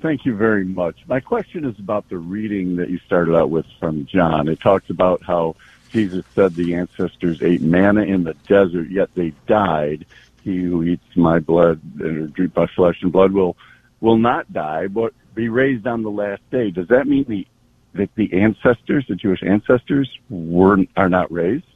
Thank 0.00 0.24
you 0.24 0.34
very 0.34 0.64
much. 0.64 0.96
My 1.06 1.20
question 1.20 1.64
is 1.64 1.78
about 1.78 2.08
the 2.08 2.18
reading 2.18 2.76
that 2.76 2.88
you 2.88 2.98
started 3.00 3.36
out 3.36 3.50
with 3.50 3.66
from 3.78 4.06
John. 4.06 4.48
It 4.48 4.60
talks 4.60 4.88
about 4.88 5.22
how 5.22 5.56
Jesus 5.90 6.24
said 6.34 6.54
the 6.54 6.74
ancestors 6.74 7.42
ate 7.42 7.60
manna 7.60 8.02
in 8.02 8.24
the 8.24 8.34
desert, 8.46 8.88
yet 8.90 9.14
they 9.14 9.32
died. 9.46 10.06
He 10.42 10.62
who 10.62 10.82
eats 10.82 11.16
my 11.16 11.38
blood 11.38 11.80
and 11.98 12.32
drink 12.32 12.56
my 12.56 12.66
flesh 12.66 13.02
and 13.02 13.12
blood 13.12 13.32
will 13.32 13.56
will 14.00 14.16
not 14.16 14.50
die, 14.52 14.86
but 14.86 15.12
be 15.34 15.48
raised 15.48 15.86
on 15.86 16.02
the 16.02 16.10
last 16.10 16.42
day. 16.50 16.70
Does 16.70 16.88
that 16.88 17.06
mean 17.06 17.24
the 17.28 17.46
that 17.92 18.14
the 18.14 18.32
ancestors, 18.32 19.04
the 19.08 19.16
Jewish 19.16 19.42
ancestors, 19.42 20.08
were 20.30 20.78
are 20.96 21.08
not 21.08 21.30
raised? 21.30 21.66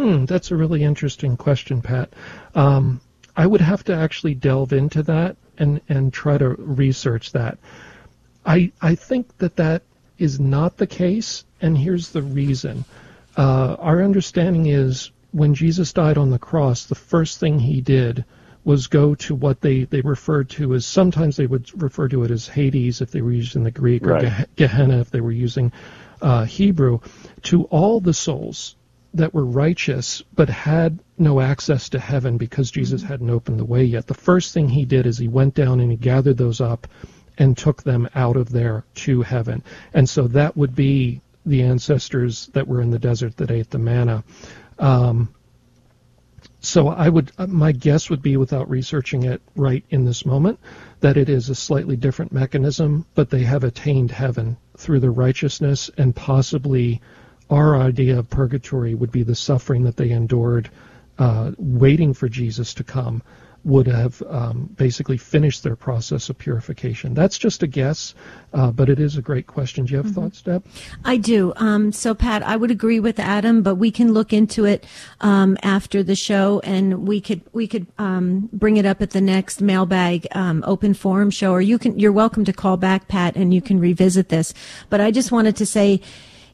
Hmm, 0.00 0.24
that's 0.24 0.50
a 0.50 0.56
really 0.56 0.82
interesting 0.82 1.36
question, 1.36 1.82
Pat. 1.82 2.14
Um, 2.54 3.02
I 3.36 3.46
would 3.46 3.60
have 3.60 3.84
to 3.84 3.94
actually 3.94 4.34
delve 4.34 4.72
into 4.72 5.02
that 5.02 5.36
and 5.58 5.82
and 5.90 6.10
try 6.10 6.38
to 6.38 6.48
research 6.48 7.32
that. 7.32 7.58
I 8.46 8.72
I 8.80 8.94
think 8.94 9.36
that 9.36 9.56
that 9.56 9.82
is 10.16 10.40
not 10.40 10.78
the 10.78 10.86
case, 10.86 11.44
and 11.60 11.76
here's 11.76 12.12
the 12.12 12.22
reason. 12.22 12.86
Uh, 13.36 13.76
our 13.78 14.02
understanding 14.02 14.64
is 14.64 15.10
when 15.32 15.52
Jesus 15.52 15.92
died 15.92 16.16
on 16.16 16.30
the 16.30 16.38
cross, 16.38 16.86
the 16.86 16.94
first 16.94 17.38
thing 17.38 17.58
he 17.58 17.82
did 17.82 18.24
was 18.64 18.86
go 18.86 19.14
to 19.16 19.34
what 19.34 19.60
they, 19.60 19.84
they 19.84 20.00
referred 20.00 20.48
to 20.50 20.74
as 20.74 20.86
sometimes 20.86 21.36
they 21.36 21.46
would 21.46 21.82
refer 21.82 22.08
to 22.08 22.24
it 22.24 22.30
as 22.30 22.48
Hades 22.48 23.02
if 23.02 23.10
they 23.10 23.20
were 23.20 23.32
using 23.32 23.64
the 23.64 23.70
Greek 23.70 24.06
right. 24.06 24.24
or 24.24 24.46
Gehenna 24.56 25.00
if 25.00 25.10
they 25.10 25.20
were 25.20 25.30
using 25.30 25.72
uh, 26.22 26.44
Hebrew 26.44 27.00
to 27.42 27.64
all 27.64 28.00
the 28.00 28.14
souls 28.14 28.76
that 29.14 29.34
were 29.34 29.44
righteous 29.44 30.22
but 30.34 30.48
had 30.48 31.00
no 31.18 31.40
access 31.40 31.88
to 31.90 31.98
heaven 31.98 32.36
because 32.36 32.70
Jesus 32.70 33.02
hadn't 33.02 33.30
opened 33.30 33.58
the 33.58 33.64
way 33.64 33.84
yet. 33.84 34.06
The 34.06 34.14
first 34.14 34.54
thing 34.54 34.68
he 34.68 34.84
did 34.84 35.06
is 35.06 35.18
he 35.18 35.28
went 35.28 35.54
down 35.54 35.80
and 35.80 35.90
he 35.90 35.96
gathered 35.96 36.36
those 36.36 36.60
up 36.60 36.86
and 37.36 37.56
took 37.56 37.82
them 37.82 38.08
out 38.14 38.36
of 38.36 38.50
there 38.50 38.84
to 38.94 39.22
heaven. 39.22 39.62
And 39.94 40.08
so 40.08 40.28
that 40.28 40.56
would 40.56 40.74
be 40.74 41.22
the 41.46 41.62
ancestors 41.62 42.46
that 42.48 42.68
were 42.68 42.82
in 42.82 42.90
the 42.90 42.98
desert 42.98 43.36
that 43.38 43.50
ate 43.50 43.70
the 43.70 43.78
manna. 43.78 44.22
Um, 44.78 45.34
so 46.60 46.88
I 46.88 47.08
would, 47.08 47.32
my 47.38 47.72
guess 47.72 48.10
would 48.10 48.20
be, 48.20 48.36
without 48.36 48.68
researching 48.68 49.22
it 49.22 49.40
right 49.56 49.84
in 49.88 50.04
this 50.04 50.26
moment, 50.26 50.60
that 51.00 51.16
it 51.16 51.30
is 51.30 51.48
a 51.48 51.54
slightly 51.54 51.96
different 51.96 52.32
mechanism, 52.32 53.06
but 53.14 53.30
they 53.30 53.42
have 53.42 53.64
attained 53.64 54.10
heaven 54.10 54.58
through 54.76 55.00
their 55.00 55.10
righteousness, 55.10 55.90
and 55.96 56.14
possibly 56.14 57.00
our 57.50 57.76
idea 57.76 58.18
of 58.18 58.30
purgatory 58.30 58.94
would 58.94 59.12
be 59.12 59.22
the 59.22 59.34
suffering 59.34 59.84
that 59.84 59.96
they 59.96 60.10
endured, 60.10 60.70
uh, 61.18 61.52
waiting 61.58 62.14
for 62.14 62.28
Jesus 62.28 62.72
to 62.74 62.84
come 62.84 63.22
would 63.64 63.86
have 63.86 64.22
um, 64.28 64.70
basically 64.76 65.18
finished 65.18 65.62
their 65.62 65.76
process 65.76 66.30
of 66.30 66.38
purification. 66.38 67.12
That's 67.12 67.36
just 67.36 67.62
a 67.62 67.66
guess, 67.66 68.14
uh, 68.54 68.70
but 68.70 68.88
it 68.88 68.98
is 68.98 69.16
a 69.16 69.22
great 69.22 69.46
question. 69.46 69.84
Do 69.84 69.92
you 69.92 69.96
have 69.98 70.06
mm-hmm. 70.06 70.14
thoughts, 70.14 70.40
Deb? 70.40 70.64
I 71.04 71.18
do. 71.18 71.52
Um, 71.56 71.92
so, 71.92 72.14
Pat, 72.14 72.42
I 72.42 72.56
would 72.56 72.70
agree 72.70 73.00
with 73.00 73.20
Adam, 73.20 73.62
but 73.62 73.74
we 73.74 73.90
can 73.90 74.12
look 74.14 74.32
into 74.32 74.64
it 74.64 74.86
um, 75.20 75.58
after 75.62 76.02
the 76.02 76.14
show, 76.14 76.60
and 76.64 77.06
we 77.06 77.20
could 77.20 77.42
we 77.52 77.66
could 77.66 77.86
um, 77.98 78.48
bring 78.52 78.78
it 78.78 78.86
up 78.86 79.02
at 79.02 79.10
the 79.10 79.20
next 79.20 79.60
mailbag 79.60 80.26
um, 80.32 80.64
open 80.66 80.94
forum 80.94 81.30
show, 81.30 81.52
or 81.52 81.60
you 81.60 81.78
can. 81.78 81.98
You're 81.98 82.12
welcome 82.12 82.46
to 82.46 82.52
call 82.54 82.78
back, 82.78 83.08
Pat, 83.08 83.36
and 83.36 83.52
you 83.52 83.60
can 83.60 83.78
revisit 83.78 84.30
this. 84.30 84.54
But 84.88 85.02
I 85.02 85.10
just 85.10 85.32
wanted 85.32 85.56
to 85.56 85.66
say 85.66 86.00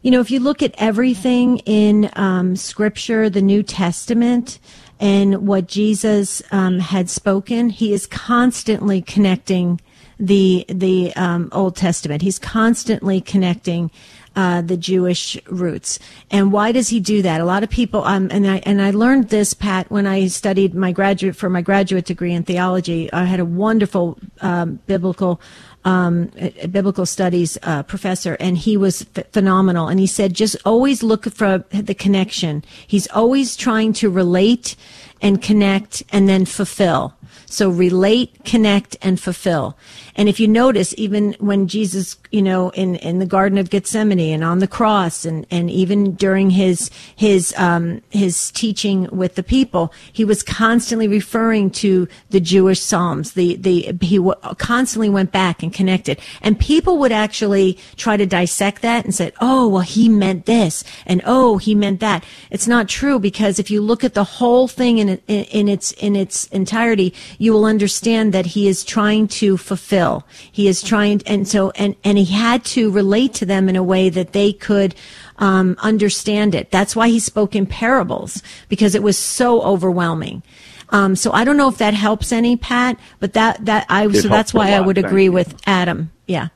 you 0.06 0.12
know, 0.12 0.20
if 0.20 0.30
you 0.30 0.38
look 0.38 0.62
at 0.62 0.72
everything 0.78 1.58
in 1.66 2.08
um, 2.14 2.54
Scripture, 2.54 3.28
the 3.28 3.42
New 3.42 3.64
Testament, 3.64 4.60
and 5.00 5.48
what 5.48 5.66
Jesus 5.66 6.40
um, 6.52 6.78
had 6.78 7.10
spoken, 7.10 7.70
he 7.70 7.92
is 7.92 8.06
constantly 8.06 9.02
connecting 9.02 9.80
the 10.20 10.64
the 10.68 11.12
um, 11.16 11.48
Old 11.50 11.74
Testament. 11.74 12.22
He's 12.22 12.38
constantly 12.38 13.20
connecting 13.20 13.90
uh, 14.36 14.60
the 14.60 14.76
Jewish 14.76 15.38
roots. 15.46 15.98
And 16.30 16.52
why 16.52 16.70
does 16.70 16.88
he 16.88 17.00
do 17.00 17.22
that? 17.22 17.40
A 17.40 17.44
lot 17.44 17.62
of 17.62 17.70
people, 17.70 18.04
um, 18.04 18.28
and 18.30 18.46
I 18.46 18.58
and 18.58 18.80
I 18.80 18.90
learned 18.90 19.30
this, 19.30 19.54
Pat, 19.54 19.90
when 19.90 20.06
I 20.06 20.28
studied 20.28 20.74
my 20.74 20.92
graduate 20.92 21.34
for 21.34 21.48
my 21.48 21.62
graduate 21.62 22.04
degree 22.04 22.34
in 22.34 22.42
theology. 22.42 23.12
I 23.12 23.24
had 23.24 23.40
a 23.40 23.44
wonderful 23.44 24.18
um, 24.42 24.78
biblical 24.86 25.40
um, 25.86 26.30
biblical 26.70 27.06
studies 27.06 27.56
uh, 27.62 27.82
professor, 27.84 28.36
and 28.38 28.58
he 28.58 28.76
was 28.76 29.06
f- 29.16 29.30
phenomenal. 29.32 29.88
And 29.88 30.00
he 30.00 30.06
said, 30.06 30.34
just 30.34 30.56
always 30.64 31.02
look 31.02 31.24
for 31.26 31.64
the 31.70 31.94
connection. 31.94 32.64
He's 32.86 33.06
always 33.08 33.56
trying 33.56 33.92
to 33.94 34.10
relate 34.10 34.76
and 35.22 35.40
connect 35.40 36.02
and 36.10 36.28
then 36.28 36.44
fulfill. 36.44 37.15
So 37.44 37.68
relate, 37.68 38.44
connect, 38.44 38.96
and 39.02 39.20
fulfill. 39.20 39.76
And 40.16 40.28
if 40.28 40.40
you 40.40 40.48
notice, 40.48 40.94
even 40.96 41.34
when 41.38 41.68
Jesus, 41.68 42.16
you 42.30 42.40
know, 42.40 42.70
in, 42.70 42.96
in 42.96 43.18
the 43.18 43.26
Garden 43.26 43.58
of 43.58 43.68
Gethsemane 43.68 44.18
and 44.18 44.42
on 44.42 44.60
the 44.60 44.66
cross 44.66 45.24
and, 45.26 45.46
and 45.50 45.70
even 45.70 46.14
during 46.14 46.50
his, 46.50 46.90
his, 47.14 47.54
um, 47.58 48.00
his 48.10 48.50
teaching 48.50 49.08
with 49.12 49.34
the 49.34 49.42
people, 49.42 49.92
he 50.12 50.24
was 50.24 50.42
constantly 50.42 51.06
referring 51.06 51.70
to 51.70 52.08
the 52.30 52.40
Jewish 52.40 52.80
Psalms. 52.80 53.32
The, 53.32 53.56
the, 53.56 53.94
he 54.00 54.16
w- 54.16 54.34
constantly 54.56 55.10
went 55.10 55.32
back 55.32 55.62
and 55.62 55.72
connected. 55.72 56.18
And 56.40 56.58
people 56.58 56.98
would 56.98 57.12
actually 57.12 57.78
try 57.96 58.16
to 58.16 58.26
dissect 58.26 58.82
that 58.82 59.04
and 59.04 59.14
said, 59.14 59.34
oh, 59.40 59.68
well, 59.68 59.82
he 59.82 60.08
meant 60.08 60.46
this. 60.46 60.82
And 61.04 61.20
oh, 61.26 61.58
he 61.58 61.74
meant 61.74 62.00
that. 62.00 62.24
It's 62.50 62.66
not 62.66 62.88
true 62.88 63.18
because 63.18 63.58
if 63.58 63.70
you 63.70 63.82
look 63.82 64.02
at 64.02 64.14
the 64.14 64.24
whole 64.24 64.66
thing 64.66 64.98
in, 64.98 65.08
in, 65.26 65.44
in 65.44 65.68
its, 65.68 65.92
in 65.92 66.16
its 66.16 66.46
entirety, 66.46 67.12
you 67.38 67.52
will 67.52 67.64
understand 67.64 68.32
that 68.32 68.46
he 68.46 68.68
is 68.68 68.84
trying 68.84 69.28
to 69.28 69.56
fulfill. 69.56 70.26
He 70.50 70.68
is 70.68 70.82
trying, 70.82 71.22
and 71.26 71.46
so, 71.46 71.70
and, 71.70 71.96
and 72.04 72.18
he 72.18 72.26
had 72.26 72.64
to 72.66 72.90
relate 72.90 73.34
to 73.34 73.46
them 73.46 73.68
in 73.68 73.76
a 73.76 73.82
way 73.82 74.08
that 74.08 74.32
they 74.32 74.52
could, 74.52 74.94
um, 75.38 75.76
understand 75.80 76.54
it. 76.54 76.70
That's 76.70 76.96
why 76.96 77.08
he 77.08 77.20
spoke 77.20 77.54
in 77.54 77.66
parables, 77.66 78.42
because 78.68 78.94
it 78.94 79.02
was 79.02 79.18
so 79.18 79.62
overwhelming. 79.62 80.42
Um, 80.90 81.16
so 81.16 81.32
I 81.32 81.44
don't 81.44 81.56
know 81.56 81.68
if 81.68 81.78
that 81.78 81.94
helps 81.94 82.32
any, 82.32 82.56
Pat, 82.56 82.98
but 83.18 83.32
that, 83.32 83.64
that, 83.64 83.86
I, 83.88 84.06
it 84.06 84.22
so 84.22 84.28
that's 84.28 84.54
why 84.54 84.70
I 84.70 84.80
would 84.80 84.98
agree 84.98 85.28
with 85.28 85.60
Adam. 85.66 86.12
Yeah. 86.26 86.48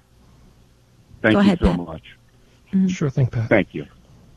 Thank 1.21 1.35
Go 1.35 1.41
you 1.41 1.47
ahead, 1.47 1.59
so 1.59 1.67
Pat. 1.67 1.77
much. 1.79 2.17
Mm-hmm. 2.73 2.87
Sure 2.87 3.11
thing, 3.11 3.27
Pat. 3.27 3.49
Thank 3.49 3.75
you. 3.75 3.87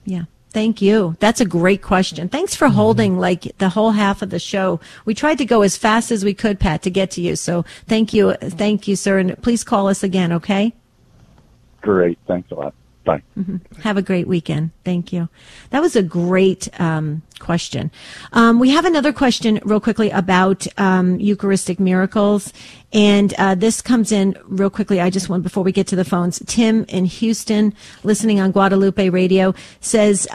Yeah. 0.06 0.24
Thank 0.54 0.84
you. 0.84 1.18
That's 1.20 1.41
a 1.41 1.45
great 1.45 1.82
question. 1.82 2.30
Thanks 2.30 2.56
for 2.56 2.70
holding 2.70 3.18
like 3.18 3.58
the 3.58 3.70
whole 3.70 3.91
half 3.91 4.22
of 4.22 4.30
the 4.30 4.38
show. 4.38 4.80
We 5.04 5.16
tried 5.16 5.39
to 5.39 5.45
go 5.45 5.64
as 5.64 5.76
fast 5.76 6.12
as 6.12 6.24
we 6.24 6.36
could, 6.36 6.60
Pat, 6.60 6.84
to 6.84 6.91
get 6.91 7.10
to 7.12 7.22
you. 7.22 7.36
So 7.36 7.66
thank 7.88 8.14
you. 8.14 8.34
Thank 8.36 8.88
you, 8.88 8.95
sir. 8.95 9.18
And 9.18 9.41
please 9.41 9.64
call 9.64 9.88
us 9.88 10.04
again, 10.04 10.32
okay? 10.32 10.74
Great. 11.82 12.20
Thanks 12.28 12.51
a 12.51 12.56
lot. 12.56 12.76
Bye. 13.04 13.22
Mm-hmm. 13.38 13.82
Have 13.82 13.97
a 13.97 14.01
great 14.01 14.28
weekend. 14.28 14.72
Thank 14.86 15.12
you. 15.12 15.28
That 15.72 15.82
was 15.82 15.95
a 15.95 16.04
great 16.04 16.70
um, 16.80 17.22
question. 17.39 17.91
Um, 18.32 18.60
we 18.60 18.70
have 18.70 18.86
another 18.86 19.12
question, 19.12 19.60
real 19.66 19.82
quickly, 19.82 20.10
about 20.10 20.66
um, 20.78 21.20
Eucharistic 21.20 21.80
miracles, 21.80 22.54
and 22.93 23.34
uh, 23.38 23.56
this 23.56 23.82
comes 23.82 24.12
in 24.12 24.38
real 24.45 24.70
quickly. 24.70 25.01
I 25.01 25.10
just 25.10 25.28
want 25.28 25.43
before 25.43 25.64
we 25.64 25.74
get 25.74 25.88
to 25.88 25.97
the 25.97 26.06
phones. 26.06 26.41
Tim 26.45 26.86
in 26.88 27.06
Houston, 27.06 27.74
listening 28.04 28.39
on 28.39 28.51
Guadalupe 28.51 29.10
Radio, 29.10 29.54
says. 29.82 30.28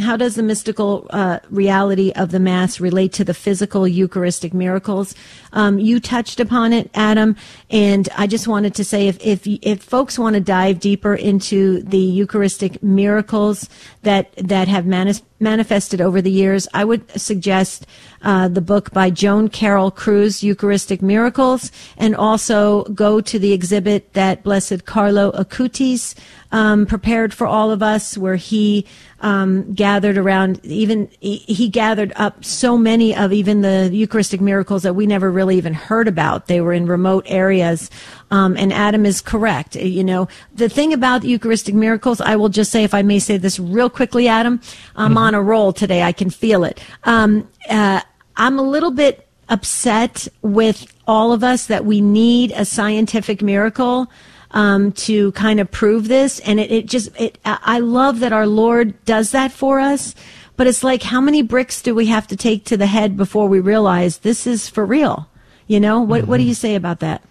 How 0.00 0.16
does 0.16 0.34
the 0.34 0.42
mystical 0.42 1.06
uh, 1.10 1.40
reality 1.50 2.12
of 2.16 2.30
the 2.30 2.40
Mass 2.40 2.80
relate 2.80 3.12
to 3.14 3.24
the 3.24 3.34
physical 3.34 3.86
Eucharistic 3.86 4.54
miracles? 4.54 5.14
Um, 5.52 5.78
you 5.78 6.00
touched 6.00 6.40
upon 6.40 6.72
it, 6.72 6.90
Adam, 6.94 7.36
and 7.70 8.08
I 8.16 8.26
just 8.26 8.48
wanted 8.48 8.74
to 8.76 8.84
say 8.84 9.08
if 9.08 9.18
if 9.24 9.46
if 9.46 9.82
folks 9.82 10.18
want 10.18 10.34
to 10.34 10.40
dive 10.40 10.80
deeper 10.80 11.14
into 11.14 11.82
the 11.82 11.98
Eucharistic 11.98 12.82
miracles 12.82 13.68
that 14.02 14.32
that 14.36 14.68
have 14.68 14.86
manis- 14.86 15.22
manifested 15.40 16.00
over 16.00 16.20
the 16.20 16.30
years, 16.30 16.68
I 16.74 16.84
would 16.84 17.10
suggest 17.18 17.86
uh, 18.22 18.48
the 18.48 18.60
book 18.60 18.92
by 18.92 19.10
Joan 19.10 19.48
Carroll 19.48 19.90
Cruz, 19.90 20.42
Eucharistic 20.42 21.00
Miracles, 21.00 21.72
and 21.96 22.14
also 22.14 22.84
go 22.84 23.20
to 23.20 23.38
the 23.38 23.52
exhibit 23.52 24.12
that 24.12 24.42
Blessed 24.42 24.84
Carlo 24.84 25.32
Acutis 25.32 26.14
um, 26.52 26.84
prepared 26.86 27.32
for 27.32 27.46
all 27.46 27.70
of 27.70 27.82
us, 27.82 28.18
where 28.18 28.36
he 28.36 28.86
um, 29.20 29.72
gathered 29.72 30.18
around 30.18 30.64
even 30.64 31.08
he, 31.20 31.36
he, 31.38 31.68
gathered 31.68 32.12
up 32.16 32.44
so 32.44 32.76
many 32.76 33.14
of 33.14 33.32
even 33.32 33.60
the 33.60 33.90
Eucharistic 33.92 34.40
miracles 34.40 34.82
that 34.82 34.94
we 34.94 35.06
never 35.06 35.30
really 35.30 35.56
even 35.56 35.74
heard 35.74 36.08
about. 36.08 36.46
They 36.46 36.60
were 36.60 36.72
in 36.72 36.86
remote 36.86 37.24
areas, 37.28 37.90
um, 38.30 38.56
and 38.56 38.72
Adam 38.72 39.04
is 39.06 39.20
correct. 39.20 39.76
You 39.76 40.04
know 40.04 40.28
the 40.54 40.68
thing 40.68 40.92
about 40.92 41.24
Eucharistic 41.24 41.74
miracles. 41.74 42.20
I 42.20 42.36
will 42.36 42.48
just 42.48 42.70
say, 42.70 42.84
if 42.84 42.94
I 42.94 43.02
may 43.02 43.18
say 43.18 43.36
this 43.36 43.58
real 43.58 43.90
quickly, 43.90 44.28
Adam, 44.28 44.60
I'm 44.96 45.10
mm-hmm. 45.10 45.18
on 45.18 45.34
a 45.34 45.42
roll 45.42 45.72
today. 45.72 46.02
I 46.02 46.12
can 46.12 46.30
feel 46.30 46.64
it. 46.64 46.82
Um, 47.04 47.48
uh, 47.68 48.00
I'm 48.36 48.58
a 48.58 48.62
little 48.62 48.90
bit 48.90 49.26
upset 49.48 50.28
with 50.42 50.92
all 51.06 51.32
of 51.32 51.42
us 51.42 51.66
that 51.66 51.84
we 51.84 52.00
need 52.00 52.52
a 52.52 52.64
scientific 52.64 53.42
miracle 53.42 54.10
um, 54.52 54.92
to 54.92 55.32
kind 55.32 55.60
of 55.60 55.70
prove 55.70 56.08
this. 56.08 56.40
And 56.40 56.60
it, 56.60 56.70
it 56.70 56.86
just, 56.86 57.10
it, 57.20 57.38
I 57.44 57.80
love 57.80 58.20
that 58.20 58.32
our 58.32 58.46
Lord 58.46 59.04
does 59.04 59.32
that 59.32 59.52
for 59.52 59.80
us. 59.80 60.14
But 60.56 60.66
it's 60.66 60.84
like, 60.84 61.02
how 61.02 61.20
many 61.20 61.42
bricks 61.42 61.82
do 61.82 61.94
we 61.94 62.06
have 62.06 62.26
to 62.28 62.36
take 62.36 62.64
to 62.66 62.76
the 62.76 62.86
head 62.86 63.16
before 63.16 63.48
we 63.48 63.60
realize 63.60 64.18
this 64.18 64.46
is 64.46 64.68
for 64.68 64.84
real? 64.84 65.28
You 65.66 65.80
know, 65.80 66.00
what, 66.00 66.22
mm-hmm. 66.22 66.30
what 66.30 66.36
do 66.38 66.44
you 66.44 66.54
say 66.54 66.74
about 66.74 67.00
that? 67.00 67.22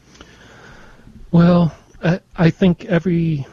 Well, 1.32 1.76
I, 2.04 2.20
I 2.36 2.50
think 2.50 2.86
every, 2.86 3.46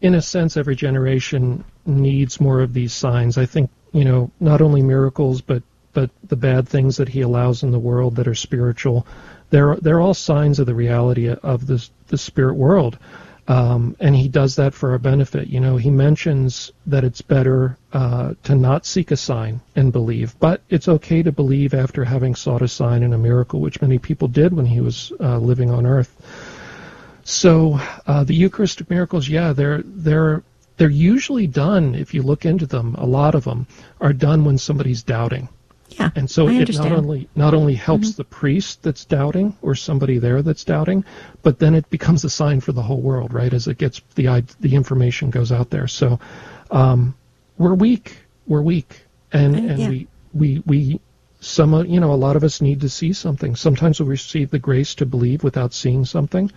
in 0.00 0.14
a 0.14 0.22
sense, 0.22 0.56
every 0.56 0.76
generation 0.76 1.64
needs 1.86 2.40
more 2.40 2.60
of 2.60 2.72
these 2.72 2.92
signs. 2.92 3.38
I 3.38 3.46
think, 3.46 3.70
you 3.92 4.04
know, 4.04 4.30
not 4.40 4.60
only 4.60 4.82
miracles, 4.82 5.40
but 5.40 5.62
but 5.92 6.10
the 6.24 6.34
bad 6.34 6.68
things 6.68 6.96
that 6.96 7.08
he 7.08 7.20
allows 7.20 7.62
in 7.62 7.70
the 7.70 7.78
world 7.78 8.16
that 8.16 8.26
are 8.26 8.34
spiritual 8.34 9.06
they're 9.54 9.76
they're 9.76 10.00
all 10.00 10.14
signs 10.14 10.58
of 10.58 10.66
the 10.66 10.74
reality 10.74 11.28
of 11.28 11.66
the 11.66 11.88
the 12.08 12.18
spirit 12.18 12.54
world. 12.54 12.98
Um, 13.46 13.94
and 14.00 14.16
he 14.16 14.26
does 14.26 14.56
that 14.56 14.72
for 14.72 14.92
our 14.92 14.98
benefit. 14.98 15.48
You 15.48 15.60
know, 15.60 15.76
he 15.76 15.90
mentions 15.90 16.72
that 16.86 17.04
it's 17.04 17.20
better 17.20 17.76
uh, 17.92 18.34
to 18.44 18.54
not 18.54 18.86
seek 18.86 19.10
a 19.10 19.18
sign 19.18 19.60
and 19.76 19.92
believe, 19.92 20.34
but 20.40 20.62
it's 20.70 20.88
okay 20.88 21.22
to 21.22 21.30
believe 21.30 21.74
after 21.74 22.04
having 22.04 22.34
sought 22.34 22.62
a 22.62 22.68
sign 22.68 23.02
and 23.02 23.12
a 23.12 23.18
miracle, 23.18 23.60
which 23.60 23.82
many 23.82 23.98
people 23.98 24.28
did 24.28 24.54
when 24.54 24.64
he 24.64 24.80
was 24.80 25.12
uh, 25.20 25.36
living 25.38 25.70
on 25.70 25.84
earth. 25.84 26.16
So 27.24 27.80
uh, 28.06 28.24
the 28.24 28.34
Eucharistic 28.34 28.90
miracles, 28.90 29.28
yeah, 29.28 29.52
they're 29.52 29.82
they're 29.84 30.42
they're 30.76 30.90
usually 30.90 31.46
done. 31.46 31.94
If 31.94 32.14
you 32.14 32.22
look 32.22 32.44
into 32.44 32.66
them, 32.66 32.94
a 32.96 33.06
lot 33.06 33.34
of 33.34 33.44
them 33.44 33.66
are 34.00 34.12
done 34.12 34.44
when 34.44 34.58
somebody's 34.58 35.02
doubting. 35.02 35.48
Yeah, 35.88 36.10
and 36.16 36.30
so 36.30 36.48
I 36.48 36.52
it 36.52 36.60
understand. 36.60 36.90
not 36.90 36.98
only 36.98 37.28
not 37.34 37.54
only 37.54 37.74
helps 37.74 38.10
mm-hmm. 38.10 38.16
the 38.16 38.24
priest 38.24 38.82
that's 38.82 39.04
doubting 39.04 39.56
or 39.62 39.74
somebody 39.74 40.18
there 40.18 40.42
that's 40.42 40.64
doubting, 40.64 41.04
but 41.42 41.58
then 41.58 41.74
it 41.74 41.88
becomes 41.90 42.24
a 42.24 42.30
sign 42.30 42.60
for 42.60 42.72
the 42.72 42.82
whole 42.82 43.00
world, 43.00 43.32
right? 43.32 43.52
As 43.52 43.68
it 43.68 43.78
gets 43.78 44.00
the 44.14 44.44
the 44.60 44.74
information 44.74 45.30
goes 45.30 45.52
out 45.52 45.70
there. 45.70 45.86
So 45.86 46.18
um, 46.70 47.14
we're 47.58 47.74
weak, 47.74 48.16
we're 48.46 48.62
weak, 48.62 49.04
and 49.32 49.54
and 49.56 49.78
yeah. 49.78 49.88
we 49.88 50.08
we 50.32 50.62
we 50.66 51.00
some 51.44 51.86
you 51.86 52.00
know 52.00 52.12
a 52.12 52.16
lot 52.16 52.36
of 52.36 52.44
us 52.44 52.60
need 52.60 52.80
to 52.80 52.88
see 52.88 53.12
something. 53.12 53.56
Sometimes 53.56 54.00
we 54.00 54.06
receive 54.06 54.50
the 54.50 54.58
grace 54.58 54.94
to 54.96 55.06
believe 55.06 55.44
without 55.44 55.72
seeing 55.72 56.04
something. 56.04 56.50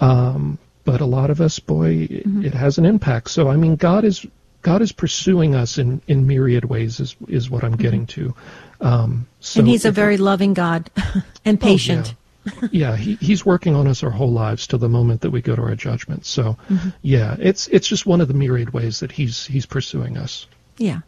Um, 0.00 0.58
but 0.84 1.00
a 1.00 1.06
lot 1.06 1.28
of 1.28 1.40
us, 1.40 1.58
boy, 1.58 2.06
mm-hmm. 2.06 2.44
it 2.44 2.54
has 2.54 2.78
an 2.78 2.86
impact. 2.86 3.30
So 3.30 3.48
I 3.48 3.56
mean, 3.56 3.76
God 3.76 4.04
is 4.04 4.26
God 4.62 4.82
is 4.82 4.92
pursuing 4.92 5.54
us 5.54 5.78
in, 5.78 6.00
in 6.06 6.26
myriad 6.26 6.64
ways 6.64 7.00
is 7.00 7.16
is 7.28 7.50
what 7.50 7.64
I'm 7.64 7.76
getting 7.76 8.06
mm-hmm. 8.06 8.32
to. 8.80 8.86
Um, 8.86 9.26
so 9.40 9.60
and 9.60 9.68
he's 9.68 9.84
a 9.84 9.90
very 9.90 10.16
loving 10.16 10.54
God 10.54 10.90
and 11.44 11.60
patient. 11.60 12.14
Oh, 12.46 12.52
yeah, 12.62 12.68
yeah 12.72 12.96
he, 12.96 13.14
he's 13.16 13.44
working 13.44 13.74
on 13.74 13.86
us 13.86 14.02
our 14.02 14.10
whole 14.10 14.32
lives 14.32 14.66
till 14.66 14.78
the 14.78 14.88
moment 14.88 15.20
that 15.22 15.30
we 15.30 15.42
go 15.42 15.54
to 15.54 15.62
our 15.62 15.74
judgment. 15.74 16.24
So, 16.24 16.56
mm-hmm. 16.68 16.90
yeah, 17.02 17.36
it's 17.38 17.68
it's 17.68 17.88
just 17.88 18.06
one 18.06 18.20
of 18.20 18.28
the 18.28 18.34
myriad 18.34 18.70
ways 18.70 19.00
that 19.00 19.12
he's 19.12 19.46
he's 19.46 19.66
pursuing 19.66 20.16
us. 20.16 20.46
Yeah. 20.78 21.00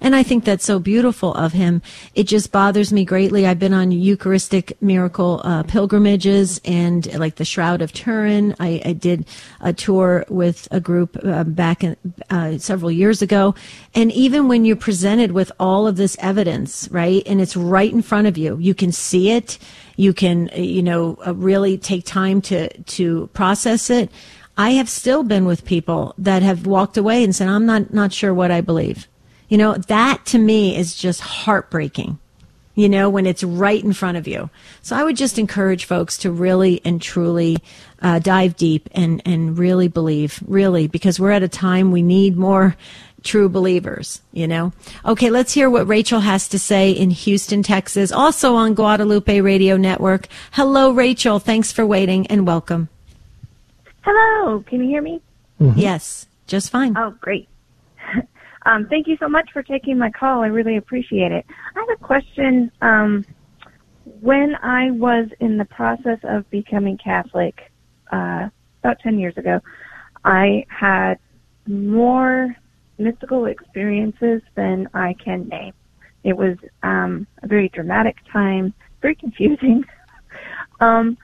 And 0.00 0.14
I 0.14 0.22
think 0.22 0.44
that's 0.44 0.64
so 0.64 0.78
beautiful 0.78 1.34
of 1.34 1.52
him. 1.52 1.82
It 2.14 2.24
just 2.24 2.52
bothers 2.52 2.92
me 2.92 3.04
greatly. 3.04 3.46
I've 3.46 3.58
been 3.58 3.74
on 3.74 3.90
Eucharistic 3.92 4.80
miracle 4.82 5.40
uh, 5.44 5.62
pilgrimages 5.64 6.60
and 6.64 7.12
like 7.18 7.36
the 7.36 7.44
Shroud 7.44 7.82
of 7.82 7.92
Turin. 7.92 8.54
I, 8.60 8.80
I 8.84 8.92
did 8.92 9.26
a 9.60 9.72
tour 9.72 10.24
with 10.28 10.68
a 10.70 10.80
group 10.80 11.16
uh, 11.24 11.44
back 11.44 11.84
in, 11.84 11.96
uh, 12.30 12.58
several 12.58 12.90
years 12.90 13.22
ago. 13.22 13.54
And 13.94 14.12
even 14.12 14.48
when 14.48 14.64
you're 14.64 14.76
presented 14.76 15.32
with 15.32 15.52
all 15.58 15.86
of 15.86 15.96
this 15.96 16.16
evidence, 16.20 16.88
right, 16.90 17.22
and 17.26 17.40
it's 17.40 17.56
right 17.56 17.92
in 17.92 18.02
front 18.02 18.26
of 18.26 18.36
you, 18.36 18.56
you 18.58 18.74
can 18.74 18.92
see 18.92 19.30
it. 19.30 19.58
You 19.96 20.12
can, 20.12 20.48
you 20.54 20.82
know, 20.82 21.18
uh, 21.26 21.34
really 21.34 21.76
take 21.76 22.04
time 22.04 22.40
to 22.42 22.68
to 22.82 23.26
process 23.32 23.90
it. 23.90 24.10
I 24.56 24.70
have 24.70 24.88
still 24.88 25.22
been 25.22 25.44
with 25.44 25.64
people 25.64 26.14
that 26.18 26.42
have 26.42 26.66
walked 26.66 26.96
away 26.96 27.24
and 27.24 27.34
said, 27.34 27.48
"I'm 27.48 27.66
not 27.66 27.92
not 27.92 28.12
sure 28.12 28.32
what 28.32 28.50
I 28.50 28.60
believe." 28.60 29.08
You 29.48 29.58
know, 29.58 29.74
that 29.74 30.26
to 30.26 30.38
me 30.38 30.76
is 30.76 30.94
just 30.94 31.20
heartbreaking, 31.20 32.18
you 32.74 32.88
know, 32.88 33.08
when 33.08 33.26
it's 33.26 33.42
right 33.42 33.82
in 33.82 33.92
front 33.92 34.18
of 34.18 34.28
you. 34.28 34.50
So 34.82 34.94
I 34.94 35.04
would 35.04 35.16
just 35.16 35.38
encourage 35.38 35.86
folks 35.86 36.18
to 36.18 36.30
really 36.30 36.80
and 36.84 37.00
truly 37.00 37.58
uh, 38.02 38.18
dive 38.18 38.56
deep 38.56 38.88
and, 38.92 39.22
and 39.24 39.58
really 39.58 39.88
believe, 39.88 40.42
really, 40.46 40.86
because 40.86 41.18
we're 41.18 41.32
at 41.32 41.42
a 41.42 41.48
time 41.48 41.90
we 41.90 42.02
need 42.02 42.36
more 42.36 42.76
true 43.24 43.48
believers, 43.48 44.20
you 44.32 44.46
know? 44.46 44.72
Okay, 45.04 45.28
let's 45.30 45.52
hear 45.52 45.68
what 45.68 45.88
Rachel 45.88 46.20
has 46.20 46.46
to 46.48 46.58
say 46.58 46.92
in 46.92 47.10
Houston, 47.10 47.62
Texas, 47.62 48.12
also 48.12 48.54
on 48.54 48.74
Guadalupe 48.74 49.40
Radio 49.40 49.76
Network. 49.76 50.28
Hello, 50.52 50.92
Rachel. 50.92 51.38
Thanks 51.38 51.72
for 51.72 51.84
waiting 51.84 52.26
and 52.28 52.46
welcome. 52.46 52.88
Hello. 54.02 54.60
Can 54.60 54.82
you 54.82 54.88
hear 54.88 55.02
me? 55.02 55.20
Mm-hmm. 55.60 55.80
Yes, 55.80 56.26
just 56.46 56.70
fine. 56.70 56.96
Oh, 56.96 57.10
great. 57.20 57.48
Um, 58.68 58.86
thank 58.90 59.06
you 59.06 59.16
so 59.18 59.30
much 59.30 59.48
for 59.50 59.62
taking 59.62 59.96
my 59.96 60.10
call. 60.10 60.42
I 60.42 60.48
really 60.48 60.76
appreciate 60.76 61.32
it. 61.32 61.46
I 61.74 61.80
have 61.80 61.88
a 61.98 62.04
question. 62.04 62.70
Um, 62.82 63.24
when 64.20 64.56
I 64.56 64.90
was 64.90 65.28
in 65.40 65.56
the 65.56 65.64
process 65.64 66.18
of 66.24 66.48
becoming 66.50 66.98
Catholic, 66.98 67.58
uh, 68.12 68.48
about 68.80 68.98
10 69.02 69.18
years 69.18 69.38
ago, 69.38 69.60
I 70.26 70.66
had 70.68 71.14
more 71.66 72.54
mystical 72.98 73.46
experiences 73.46 74.42
than 74.54 74.86
I 74.92 75.14
can 75.14 75.48
name. 75.48 75.72
It 76.24 76.36
was 76.36 76.58
um, 76.82 77.26
a 77.42 77.46
very 77.46 77.70
dramatic 77.70 78.16
time, 78.30 78.74
very 79.00 79.14
confusing. 79.14 79.82
um, 80.80 81.16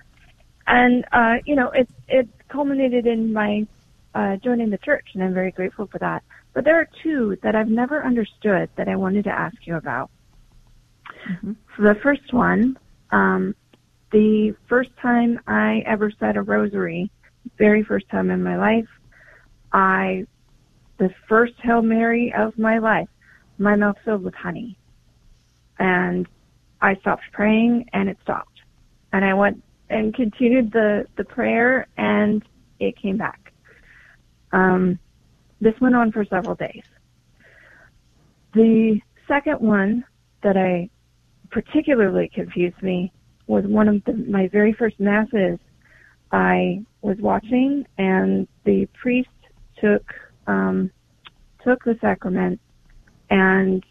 and, 0.66 1.04
uh, 1.12 1.34
you 1.44 1.56
know, 1.56 1.68
it, 1.72 1.90
it 2.08 2.26
culminated 2.48 3.06
in 3.06 3.34
my 3.34 3.66
uh, 4.14 4.36
joining 4.36 4.70
the 4.70 4.78
church, 4.78 5.06
and 5.14 5.22
I'm 5.22 5.34
very 5.34 5.50
grateful 5.50 5.86
for 5.86 5.98
that. 5.98 6.22
But 6.52 6.64
there 6.64 6.80
are 6.80 6.88
two 7.02 7.36
that 7.42 7.54
I've 7.54 7.68
never 7.68 8.04
understood 8.04 8.70
that 8.76 8.88
I 8.88 8.96
wanted 8.96 9.24
to 9.24 9.30
ask 9.30 9.56
you 9.64 9.76
about. 9.76 10.10
Mm-hmm. 11.28 11.52
So 11.76 11.82
the 11.82 11.96
first 12.02 12.32
one, 12.32 12.78
um, 13.10 13.54
the 14.12 14.54
first 14.68 14.90
time 15.02 15.40
I 15.46 15.82
ever 15.86 16.12
said 16.20 16.36
a 16.36 16.42
rosary, 16.42 17.10
very 17.58 17.82
first 17.82 18.08
time 18.08 18.30
in 18.30 18.42
my 18.42 18.56
life, 18.56 18.88
I, 19.72 20.26
the 20.98 21.10
first 21.28 21.54
Hail 21.62 21.82
Mary 21.82 22.32
of 22.36 22.56
my 22.56 22.78
life, 22.78 23.08
my 23.58 23.74
mouth 23.74 23.96
filled 24.04 24.22
with 24.22 24.34
honey. 24.34 24.78
And 25.78 26.28
I 26.80 26.94
stopped 26.96 27.24
praying 27.32 27.88
and 27.92 28.08
it 28.08 28.18
stopped. 28.22 28.60
And 29.12 29.24
I 29.24 29.34
went 29.34 29.62
and 29.90 30.14
continued 30.14 30.72
the, 30.72 31.06
the 31.16 31.24
prayer 31.24 31.88
and 31.96 32.42
it 32.78 32.96
came 32.96 33.16
back. 33.16 33.43
Um, 34.54 35.00
this 35.60 35.74
went 35.80 35.96
on 35.96 36.12
for 36.12 36.24
several 36.24 36.54
days. 36.54 36.84
The 38.54 39.00
second 39.26 39.60
one 39.60 40.04
that 40.42 40.56
I 40.56 40.88
particularly 41.50 42.30
confused 42.32 42.80
me 42.80 43.12
was 43.48 43.64
one 43.66 43.88
of 43.88 44.04
the, 44.04 44.12
my 44.12 44.46
very 44.48 44.72
first 44.72 45.00
masses 45.00 45.58
I 46.30 46.84
was 47.02 47.18
watching, 47.18 47.84
and 47.98 48.46
the 48.64 48.86
priest 48.94 49.28
took 49.80 50.04
um, 50.46 50.90
took 51.64 51.82
the 51.84 51.98
sacrament, 52.00 52.60
and 53.30 53.84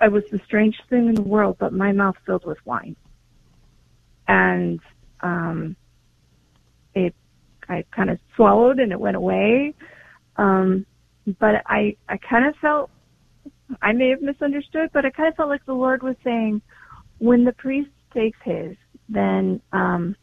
it 0.00 0.10
was 0.10 0.24
the 0.32 0.40
strangest 0.46 0.88
thing 0.88 1.08
in 1.08 1.14
the 1.14 1.22
world. 1.22 1.56
But 1.60 1.72
my 1.72 1.92
mouth 1.92 2.16
filled 2.26 2.44
with 2.44 2.58
wine, 2.66 2.96
and 4.26 4.80
um, 5.20 5.76
it 6.94 7.14
I 7.70 7.84
kind 7.94 8.10
of 8.10 8.18
swallowed, 8.36 8.78
and 8.80 8.92
it 8.92 9.00
went 9.00 9.16
away. 9.16 9.74
Um, 10.36 10.84
but 11.38 11.62
I, 11.66 11.96
I 12.08 12.18
kind 12.18 12.46
of 12.46 12.54
felt 12.60 12.90
I 13.82 13.92
may 13.92 14.10
have 14.10 14.20
misunderstood, 14.20 14.90
but 14.92 15.04
I 15.06 15.10
kind 15.10 15.28
of 15.28 15.36
felt 15.36 15.48
like 15.48 15.64
the 15.64 15.72
Lord 15.72 16.02
was 16.02 16.16
saying, 16.24 16.60
when 17.18 17.44
the 17.44 17.52
priest 17.52 17.90
takes 18.12 18.38
his, 18.44 18.76
then 19.08 19.60
um, 19.72 20.16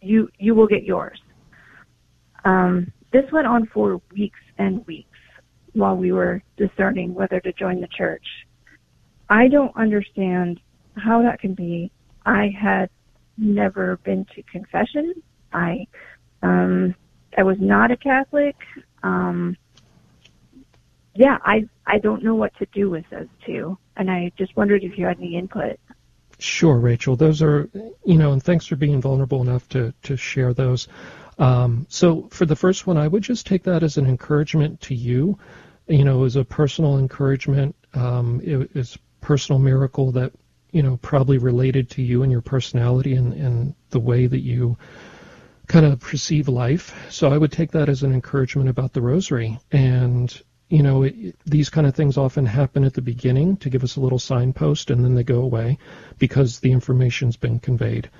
you 0.00 0.28
you 0.38 0.54
will 0.54 0.66
get 0.66 0.84
yours. 0.84 1.18
Um, 2.44 2.92
this 3.12 3.24
went 3.32 3.46
on 3.46 3.68
for 3.72 4.00
weeks 4.12 4.40
and 4.58 4.86
weeks 4.86 5.08
while 5.72 5.96
we 5.96 6.12
were 6.12 6.42
discerning 6.56 7.14
whether 7.14 7.40
to 7.40 7.52
join 7.52 7.80
the 7.80 7.88
church. 7.96 8.24
I 9.30 9.48
don't 9.48 9.74
understand 9.76 10.60
how 10.96 11.22
that 11.22 11.40
can 11.40 11.54
be. 11.54 11.90
I 12.26 12.50
had 12.60 12.90
never 13.36 13.98
been 13.98 14.26
to 14.34 14.42
confession. 14.44 15.14
I 15.52 15.86
um, 16.42 16.94
I 17.36 17.42
was 17.42 17.58
not 17.60 17.90
a 17.90 17.96
Catholic. 17.96 18.56
Um, 19.02 19.56
yeah, 21.14 21.38
I 21.44 21.68
I 21.86 21.98
don't 21.98 22.22
know 22.22 22.34
what 22.34 22.56
to 22.58 22.66
do 22.72 22.90
with 22.90 23.04
those 23.10 23.28
two, 23.44 23.76
and 23.96 24.10
I 24.10 24.32
just 24.36 24.56
wondered 24.56 24.84
if 24.84 24.96
you 24.98 25.06
had 25.06 25.18
any 25.18 25.36
input. 25.36 25.78
Sure, 26.38 26.78
Rachel. 26.78 27.16
Those 27.16 27.42
are, 27.42 27.68
you 28.04 28.16
know, 28.16 28.32
and 28.32 28.42
thanks 28.42 28.66
for 28.66 28.76
being 28.76 29.00
vulnerable 29.00 29.42
enough 29.42 29.68
to 29.70 29.92
to 30.04 30.16
share 30.16 30.54
those. 30.54 30.86
Um, 31.38 31.86
so 31.88 32.28
for 32.30 32.46
the 32.46 32.56
first 32.56 32.86
one, 32.86 32.96
I 32.96 33.08
would 33.08 33.22
just 33.22 33.46
take 33.46 33.64
that 33.64 33.82
as 33.82 33.96
an 33.96 34.06
encouragement 34.06 34.80
to 34.82 34.94
you, 34.94 35.38
you 35.86 36.04
know, 36.04 36.24
as 36.24 36.36
a 36.36 36.44
personal 36.44 36.98
encouragement. 36.98 37.74
Um, 37.94 38.40
it 38.44 38.70
is 38.74 38.96
personal 39.20 39.58
miracle 39.58 40.12
that 40.12 40.32
you 40.70 40.82
know 40.82 40.98
probably 40.98 41.38
related 41.38 41.90
to 41.90 42.02
you 42.02 42.22
and 42.22 42.30
your 42.30 42.42
personality 42.42 43.14
and 43.14 43.32
and 43.32 43.74
the 43.90 44.00
way 44.00 44.26
that 44.26 44.40
you 44.40 44.76
kind 45.68 45.86
of 45.86 46.00
perceive 46.00 46.48
life. 46.48 46.94
So 47.10 47.30
I 47.30 47.38
would 47.38 47.52
take 47.52 47.72
that 47.72 47.88
as 47.88 48.02
an 48.02 48.12
encouragement 48.12 48.68
about 48.68 48.92
the 48.92 49.02
rosary. 49.02 49.60
And, 49.70 50.42
you 50.68 50.82
know, 50.82 51.04
it, 51.04 51.36
these 51.44 51.70
kind 51.70 51.86
of 51.86 51.94
things 51.94 52.16
often 52.16 52.46
happen 52.46 52.84
at 52.84 52.94
the 52.94 53.02
beginning 53.02 53.58
to 53.58 53.70
give 53.70 53.84
us 53.84 53.96
a 53.96 54.00
little 54.00 54.18
signpost 54.18 54.90
and 54.90 55.04
then 55.04 55.14
they 55.14 55.24
go 55.24 55.42
away 55.42 55.78
because 56.18 56.60
the 56.60 56.72
information's 56.72 57.36
been 57.36 57.60
conveyed. 57.60 58.10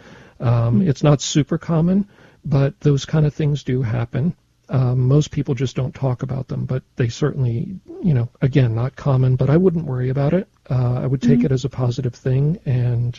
Um. 0.40 0.82
It's 0.82 1.02
not 1.02 1.20
super 1.20 1.58
common, 1.58 2.06
but 2.44 2.78
those 2.80 3.04
kind 3.04 3.26
of 3.26 3.34
things 3.34 3.64
do 3.64 3.82
happen. 3.82 4.34
Um, 4.70 5.08
most 5.08 5.30
people 5.30 5.54
just 5.54 5.76
don't 5.76 5.94
talk 5.94 6.22
about 6.22 6.48
them, 6.48 6.66
but 6.66 6.82
they 6.96 7.08
certainly, 7.08 7.80
you 8.02 8.12
know, 8.14 8.28
again, 8.42 8.74
not 8.74 8.96
common, 8.96 9.36
but 9.36 9.48
I 9.48 9.56
wouldn't 9.56 9.86
worry 9.86 10.10
about 10.10 10.34
it. 10.34 10.46
Uh, 10.68 11.00
I 11.02 11.06
would 11.06 11.22
take 11.22 11.38
mm-hmm. 11.38 11.46
it 11.46 11.52
as 11.52 11.64
a 11.64 11.70
positive 11.70 12.14
thing 12.14 12.60
and 12.66 13.18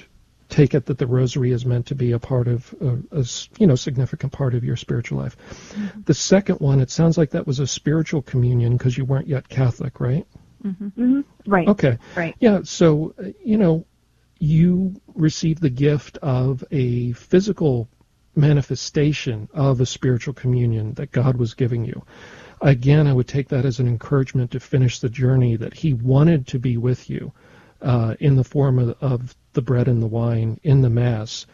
take 0.49 0.73
it 0.73 0.87
that 0.87 0.97
the 0.97 1.07
rosary 1.07 1.51
is 1.51 1.65
meant 1.65 1.85
to 1.87 1.95
be 1.95 2.11
a 2.11 2.19
part 2.19 2.47
of 2.47 2.75
a, 2.81 3.19
a 3.19 3.25
you 3.59 3.67
know 3.67 3.75
significant 3.75 4.33
part 4.33 4.55
of 4.55 4.63
your 4.63 4.75
spiritual 4.75 5.19
life. 5.19 5.37
Mm-hmm. 5.71 6.01
The 6.05 6.13
second 6.13 6.59
one, 6.59 6.81
it 6.81 6.89
sounds 6.89 7.17
like 7.17 7.31
that 7.31 7.47
was 7.47 7.59
a 7.59 7.67
spiritual 7.67 8.21
communion 8.21 8.75
because 8.75 8.97
you 8.97 9.05
weren't 9.05 9.27
yet 9.27 9.47
Catholic, 9.47 9.99
right? 9.99 10.25
Mm-hmm. 10.63 10.87
Mm-hmm. 10.87 11.51
Right. 11.51 11.67
Okay. 11.67 11.97
Right. 12.15 12.35
Yeah. 12.39 12.61
So 12.63 13.13
you 13.43 13.57
know, 13.57 13.85
you 14.39 14.99
received 15.13 15.61
the 15.61 15.69
gift 15.69 16.17
of 16.17 16.63
a 16.71 17.13
physical 17.13 17.87
manifestation 18.35 19.49
of 19.53 19.81
a 19.81 19.85
spiritual 19.85 20.33
communion 20.33 20.93
that 20.95 21.11
God 21.11 21.37
was 21.37 21.53
giving 21.53 21.85
you. 21.85 22.03
Again, 22.61 23.07
I 23.07 23.13
would 23.13 23.27
take 23.27 23.49
that 23.49 23.65
as 23.65 23.79
an 23.79 23.87
encouragement 23.87 24.51
to 24.51 24.59
finish 24.59 24.99
the 24.99 25.09
journey 25.09 25.55
that 25.57 25.73
He 25.73 25.93
wanted 25.93 26.47
to 26.47 26.59
be 26.59 26.77
with 26.77 27.09
you 27.09 27.31
uh, 27.81 28.15
in 28.19 28.35
the 28.35 28.43
form 28.43 28.79
of, 28.79 28.97
of 29.01 29.35
the 29.53 29.61
bread 29.61 29.87
and 29.87 30.01
the 30.01 30.07
wine 30.07 30.59
in 30.63 30.81
the 30.81 30.89
Mass. 30.89 31.45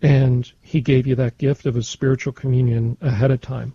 And 0.00 0.50
he 0.60 0.80
gave 0.80 1.06
you 1.06 1.16
that 1.16 1.38
gift 1.38 1.66
of 1.66 1.76
a 1.76 1.82
spiritual 1.82 2.32
communion 2.32 2.96
ahead 3.00 3.30
of 3.30 3.40
time. 3.40 3.74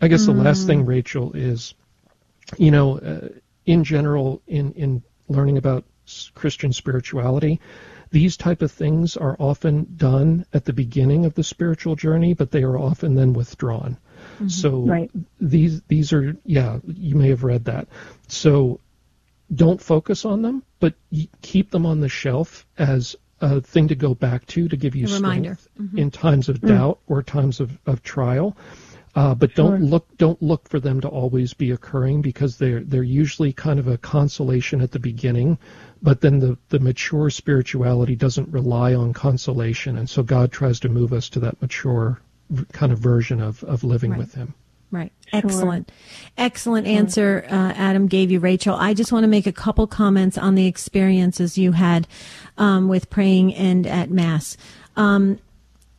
I 0.00 0.08
guess 0.08 0.22
mm. 0.22 0.26
the 0.26 0.42
last 0.42 0.66
thing, 0.66 0.84
mm. 0.84 0.88
Rachel, 0.88 1.32
is, 1.34 1.74
you 2.56 2.70
know, 2.70 2.98
uh, 2.98 3.28
in 3.66 3.84
general, 3.84 4.40
in, 4.46 4.72
in 4.72 5.02
learning 5.28 5.58
about 5.58 5.84
Christian 6.34 6.72
spirituality, 6.72 7.60
these 8.10 8.36
type 8.36 8.62
of 8.62 8.72
things 8.72 9.16
are 9.16 9.36
often 9.38 9.86
done 9.96 10.46
at 10.52 10.64
the 10.64 10.72
beginning 10.72 11.26
of 11.26 11.34
the 11.34 11.44
spiritual 11.44 11.96
journey, 11.96 12.32
but 12.32 12.50
they 12.50 12.62
are 12.62 12.78
often 12.78 13.14
then 13.14 13.32
withdrawn. 13.32 13.98
Mm-hmm. 14.36 14.48
So 14.48 14.80
right. 14.80 15.10
these 15.40 15.82
these 15.82 16.12
are 16.12 16.36
yeah, 16.44 16.78
you 16.86 17.16
may 17.16 17.28
have 17.28 17.44
read 17.44 17.66
that. 17.66 17.88
So 18.28 18.80
don't 19.52 19.80
focus 19.80 20.24
on 20.24 20.42
them, 20.42 20.62
but 20.80 20.94
keep 21.42 21.70
them 21.70 21.86
on 21.86 22.00
the 22.00 22.08
shelf 22.08 22.66
as 22.76 23.16
a 23.40 23.60
thing 23.60 23.88
to 23.88 23.94
go 23.94 24.14
back 24.14 24.46
to 24.46 24.68
to 24.68 24.76
give 24.76 24.96
you 24.96 25.06
a 25.06 25.08
strength 25.08 25.22
reminder. 25.22 25.58
Mm-hmm. 25.80 25.98
in 25.98 26.10
times 26.10 26.48
of 26.48 26.60
mm. 26.60 26.68
doubt 26.68 26.98
or 27.06 27.22
times 27.22 27.60
of, 27.60 27.76
of 27.86 28.02
trial. 28.02 28.56
Uh, 29.14 29.34
but 29.34 29.52
sure. 29.52 29.70
don't 29.70 29.82
look 29.82 30.06
don't 30.16 30.40
look 30.42 30.68
for 30.68 30.78
them 30.78 31.00
to 31.00 31.08
always 31.08 31.54
be 31.54 31.70
occurring 31.70 32.20
because 32.20 32.58
they're 32.58 32.80
they're 32.80 33.02
usually 33.02 33.52
kind 33.52 33.80
of 33.80 33.88
a 33.88 33.98
consolation 33.98 34.80
at 34.80 34.92
the 34.92 34.98
beginning, 34.98 35.58
but 36.02 36.20
then 36.20 36.38
the, 36.38 36.58
the 36.68 36.78
mature 36.78 37.30
spirituality 37.30 38.14
doesn't 38.14 38.52
rely 38.52 38.94
on 38.94 39.12
consolation, 39.12 39.96
and 39.96 40.08
so 40.08 40.22
God 40.22 40.52
tries 40.52 40.80
to 40.80 40.88
move 40.88 41.12
us 41.12 41.30
to 41.30 41.40
that 41.40 41.60
mature 41.60 42.20
kind 42.72 42.92
of 42.92 42.98
version 42.98 43.40
of, 43.40 43.64
of 43.64 43.82
living 43.82 44.12
right. 44.12 44.18
with 44.18 44.34
Him. 44.34 44.54
Right. 44.90 45.12
Sure. 45.28 45.40
Excellent. 45.44 45.92
Excellent 46.38 46.86
answer 46.86 47.44
uh, 47.50 47.72
Adam 47.76 48.06
gave 48.06 48.30
you, 48.30 48.40
Rachel. 48.40 48.74
I 48.74 48.94
just 48.94 49.12
want 49.12 49.24
to 49.24 49.28
make 49.28 49.46
a 49.46 49.52
couple 49.52 49.86
comments 49.86 50.38
on 50.38 50.54
the 50.54 50.66
experiences 50.66 51.58
you 51.58 51.72
had 51.72 52.06
um, 52.56 52.88
with 52.88 53.10
praying 53.10 53.54
and 53.54 53.86
at 53.86 54.10
Mass. 54.10 54.56
Um, 54.96 55.38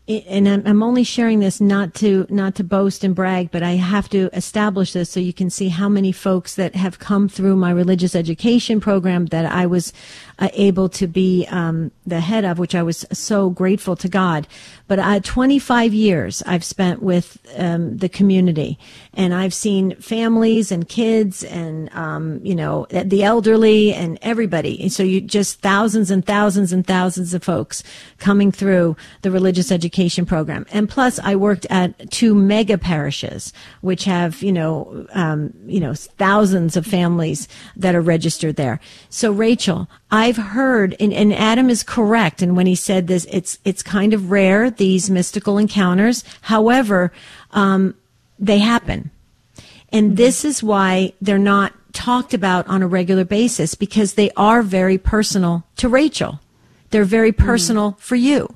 and 0.10 0.48
I'm 0.48 0.82
only 0.82 1.04
sharing 1.04 1.40
this 1.40 1.62
not 1.62 1.94
to 1.96 2.26
not 2.30 2.56
to 2.56 2.64
boast 2.64 3.04
and 3.04 3.14
brag, 3.14 3.52
but 3.52 3.62
I 3.62 3.74
have 3.74 4.10
to 4.10 4.32
establish 4.34 4.94
this 4.94 5.12
so 5.12 5.20
you 5.20 5.34
can 5.34 5.52
see 5.52 5.70
how 5.70 5.88
many 5.88 6.12
folks 6.12 6.56
that 6.56 6.76
have 6.76 6.98
come 6.98 7.30
through 7.30 7.56
my 7.58 7.70
religious 7.70 8.16
education 8.16 8.80
program 8.80 9.28
that 9.28 9.46
I 9.46 9.68
was 9.68 9.94
uh, 10.40 10.50
able 10.54 10.88
to 10.88 11.06
be 11.06 11.46
um, 11.52 11.92
the 12.08 12.22
head 12.22 12.46
of, 12.46 12.58
which 12.58 12.74
I 12.74 12.82
was 12.82 13.06
so 13.12 13.50
grateful 13.50 13.96
to 13.98 14.08
God. 14.08 14.48
But 14.88 15.00
uh, 15.00 15.20
25 15.20 15.94
years 15.94 16.42
I've 16.46 16.64
spent 16.64 17.04
with 17.04 17.38
um, 17.58 17.98
the 17.98 18.10
community, 18.10 18.80
and 19.14 19.34
I've 19.34 19.54
seen 19.54 19.96
families 19.98 20.72
and 20.72 20.88
kids 20.88 21.44
and 21.44 21.94
um, 21.94 22.40
you 22.44 22.56
know 22.56 22.88
the 22.90 23.24
elderly 23.24 23.94
and 23.94 24.18
everybody. 24.22 24.82
And 24.82 24.92
so 24.92 25.04
you 25.04 25.20
just 25.20 25.60
thousands 25.60 26.10
and 26.10 26.26
thousands 26.26 26.72
and 26.72 26.88
thousands 26.88 27.34
of 27.34 27.44
folks 27.44 27.84
coming 28.18 28.52
through 28.52 28.96
the 29.22 29.32
religious 29.32 29.72
education 29.72 30.26
program. 30.26 30.66
And 30.72 30.88
plus, 30.88 31.20
I 31.20 31.36
worked 31.36 31.68
at 31.70 32.12
two 32.12 32.34
mega 32.34 32.78
parishes, 32.78 33.52
which 33.82 34.06
have 34.06 34.42
you 34.42 34.54
know 34.54 35.06
um, 35.12 35.54
you 35.66 35.82
know 35.82 35.94
thousands 35.94 36.78
of 36.78 36.86
families 36.86 37.48
that 37.76 37.94
are 37.94 38.02
registered 38.02 38.56
there. 38.56 38.80
So 39.10 39.32
Rachel, 39.32 39.90
I've 40.12 40.38
heard, 40.38 40.95
and, 40.99 41.14
and 41.14 41.34
Adam 41.34 41.70
is 41.70 41.84
correct, 41.84 42.41
and 42.41 42.55
when 42.55 42.66
he 42.66 42.76
said 42.76 43.07
this, 43.07 43.28
it's 43.30 43.60
it's 43.64 43.84
kind 43.84 44.14
of 44.14 44.32
rare 44.32 44.72
these 44.72 45.10
mystical 45.10 45.57
encounters. 45.57 46.24
However, 46.41 47.12
um, 47.51 47.93
they 48.39 48.57
happen, 48.57 49.12
and 49.89 50.18
this 50.18 50.43
is 50.43 50.64
why 50.64 51.14
they're 51.22 51.38
not 51.38 51.74
talked 51.93 52.34
about 52.34 52.68
on 52.68 52.82
a 52.82 52.88
regular 52.88 53.26
basis 53.26 53.76
because 53.76 54.14
they 54.14 54.32
are 54.36 54.64
very 54.64 54.97
personal 54.97 55.64
to 55.76 55.88
Rachel. 55.88 56.39
They're 56.89 57.03
very 57.03 57.32
personal 57.32 57.91
mm. 57.93 57.99
for 57.99 58.16
you. 58.16 58.55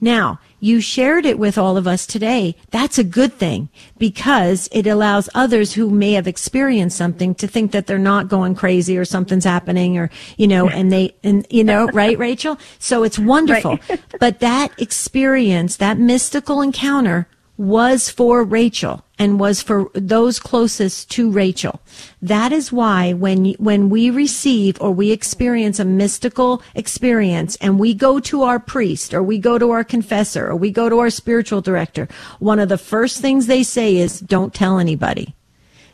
Now, 0.00 0.38
you 0.62 0.80
shared 0.80 1.26
it 1.26 1.40
with 1.40 1.58
all 1.58 1.76
of 1.76 1.88
us 1.88 2.06
today. 2.06 2.54
That's 2.70 2.96
a 2.96 3.02
good 3.02 3.32
thing 3.32 3.68
because 3.98 4.68
it 4.70 4.86
allows 4.86 5.28
others 5.34 5.72
who 5.72 5.90
may 5.90 6.12
have 6.12 6.28
experienced 6.28 6.96
something 6.96 7.34
to 7.34 7.48
think 7.48 7.72
that 7.72 7.88
they're 7.88 7.98
not 7.98 8.28
going 8.28 8.54
crazy 8.54 8.96
or 8.96 9.04
something's 9.04 9.44
happening 9.44 9.98
or, 9.98 10.08
you 10.36 10.46
know, 10.46 10.68
and 10.68 10.92
they, 10.92 11.16
and, 11.24 11.44
you 11.50 11.64
know, 11.64 11.86
right, 11.92 12.16
Rachel? 12.16 12.58
So 12.78 13.02
it's 13.02 13.18
wonderful. 13.18 13.80
Right. 13.90 14.00
but 14.20 14.38
that 14.38 14.80
experience, 14.80 15.78
that 15.78 15.98
mystical 15.98 16.60
encounter 16.60 17.26
was 17.56 18.08
for 18.08 18.42
Rachel 18.42 19.04
and 19.18 19.38
was 19.38 19.62
for 19.62 19.90
those 19.94 20.38
closest 20.38 21.10
to 21.12 21.30
Rachel. 21.30 21.80
That 22.20 22.52
is 22.52 22.72
why 22.72 23.12
when 23.12 23.52
when 23.54 23.88
we 23.88 24.10
receive 24.10 24.80
or 24.80 24.90
we 24.90 25.10
experience 25.10 25.78
a 25.78 25.84
mystical 25.84 26.62
experience 26.74 27.56
and 27.56 27.78
we 27.78 27.94
go 27.94 28.18
to 28.20 28.42
our 28.42 28.58
priest 28.58 29.14
or 29.14 29.22
we 29.22 29.38
go 29.38 29.58
to 29.58 29.70
our 29.70 29.84
confessor 29.84 30.48
or 30.48 30.56
we 30.56 30.70
go 30.70 30.88
to 30.88 30.98
our 30.98 31.10
spiritual 31.10 31.60
director, 31.60 32.08
one 32.38 32.58
of 32.58 32.68
the 32.68 32.78
first 32.78 33.20
things 33.20 33.46
they 33.46 33.62
say 33.62 33.96
is 33.96 34.18
don't 34.18 34.54
tell 34.54 34.78
anybody. 34.78 35.34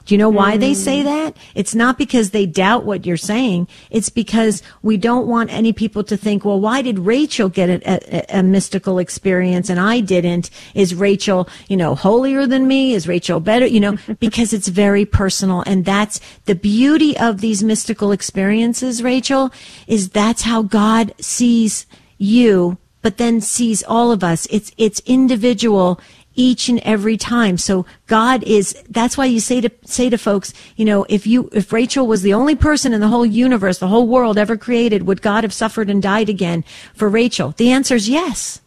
Do 0.08 0.14
you 0.14 0.18
know 0.18 0.30
why 0.30 0.56
mm. 0.56 0.60
they 0.60 0.72
say 0.72 1.02
that? 1.02 1.36
It's 1.54 1.74
not 1.74 1.98
because 1.98 2.30
they 2.30 2.46
doubt 2.46 2.86
what 2.86 3.04
you're 3.04 3.18
saying. 3.18 3.68
It's 3.90 4.08
because 4.08 4.62
we 4.80 4.96
don't 4.96 5.26
want 5.26 5.52
any 5.52 5.74
people 5.74 6.02
to 6.04 6.16
think, 6.16 6.46
well, 6.46 6.58
why 6.58 6.80
did 6.80 6.98
Rachel 6.98 7.50
get 7.50 7.68
a, 7.68 7.82
a, 7.86 8.38
a, 8.38 8.42
mystical 8.42 8.98
experience 8.98 9.68
and 9.68 9.78
I 9.78 10.00
didn't? 10.00 10.48
Is 10.74 10.94
Rachel, 10.94 11.46
you 11.68 11.76
know, 11.76 11.94
holier 11.94 12.46
than 12.46 12.66
me? 12.66 12.94
Is 12.94 13.06
Rachel 13.06 13.38
better? 13.38 13.66
You 13.66 13.80
know, 13.80 13.98
because 14.18 14.54
it's 14.54 14.68
very 14.68 15.04
personal. 15.04 15.62
And 15.66 15.84
that's 15.84 16.20
the 16.46 16.54
beauty 16.54 17.14
of 17.18 17.42
these 17.42 17.62
mystical 17.62 18.10
experiences, 18.10 19.02
Rachel, 19.02 19.52
is 19.86 20.08
that's 20.08 20.40
how 20.40 20.62
God 20.62 21.14
sees 21.20 21.84
you, 22.16 22.78
but 23.02 23.18
then 23.18 23.42
sees 23.42 23.82
all 23.82 24.10
of 24.10 24.24
us. 24.24 24.46
It's, 24.50 24.72
it's 24.78 25.02
individual 25.04 26.00
each 26.38 26.68
and 26.68 26.78
every 26.80 27.16
time. 27.16 27.58
So 27.58 27.84
God 28.06 28.44
is, 28.44 28.80
that's 28.88 29.18
why 29.18 29.24
you 29.24 29.40
say 29.40 29.60
to, 29.60 29.70
say 29.84 30.08
to 30.08 30.16
folks, 30.16 30.54
you 30.76 30.84
know, 30.84 31.04
if 31.08 31.26
you, 31.26 31.50
if 31.52 31.72
Rachel 31.72 32.06
was 32.06 32.22
the 32.22 32.32
only 32.32 32.54
person 32.54 32.92
in 32.92 33.00
the 33.00 33.08
whole 33.08 33.26
universe, 33.26 33.78
the 33.78 33.88
whole 33.88 34.06
world 34.06 34.38
ever 34.38 34.56
created, 34.56 35.02
would 35.02 35.20
God 35.20 35.42
have 35.42 35.52
suffered 35.52 35.90
and 35.90 36.00
died 36.00 36.28
again 36.28 36.64
for 36.94 37.08
Rachel? 37.08 37.54
The 37.56 37.72
answer 37.72 37.96
is 37.96 38.08
yes. 38.08 38.60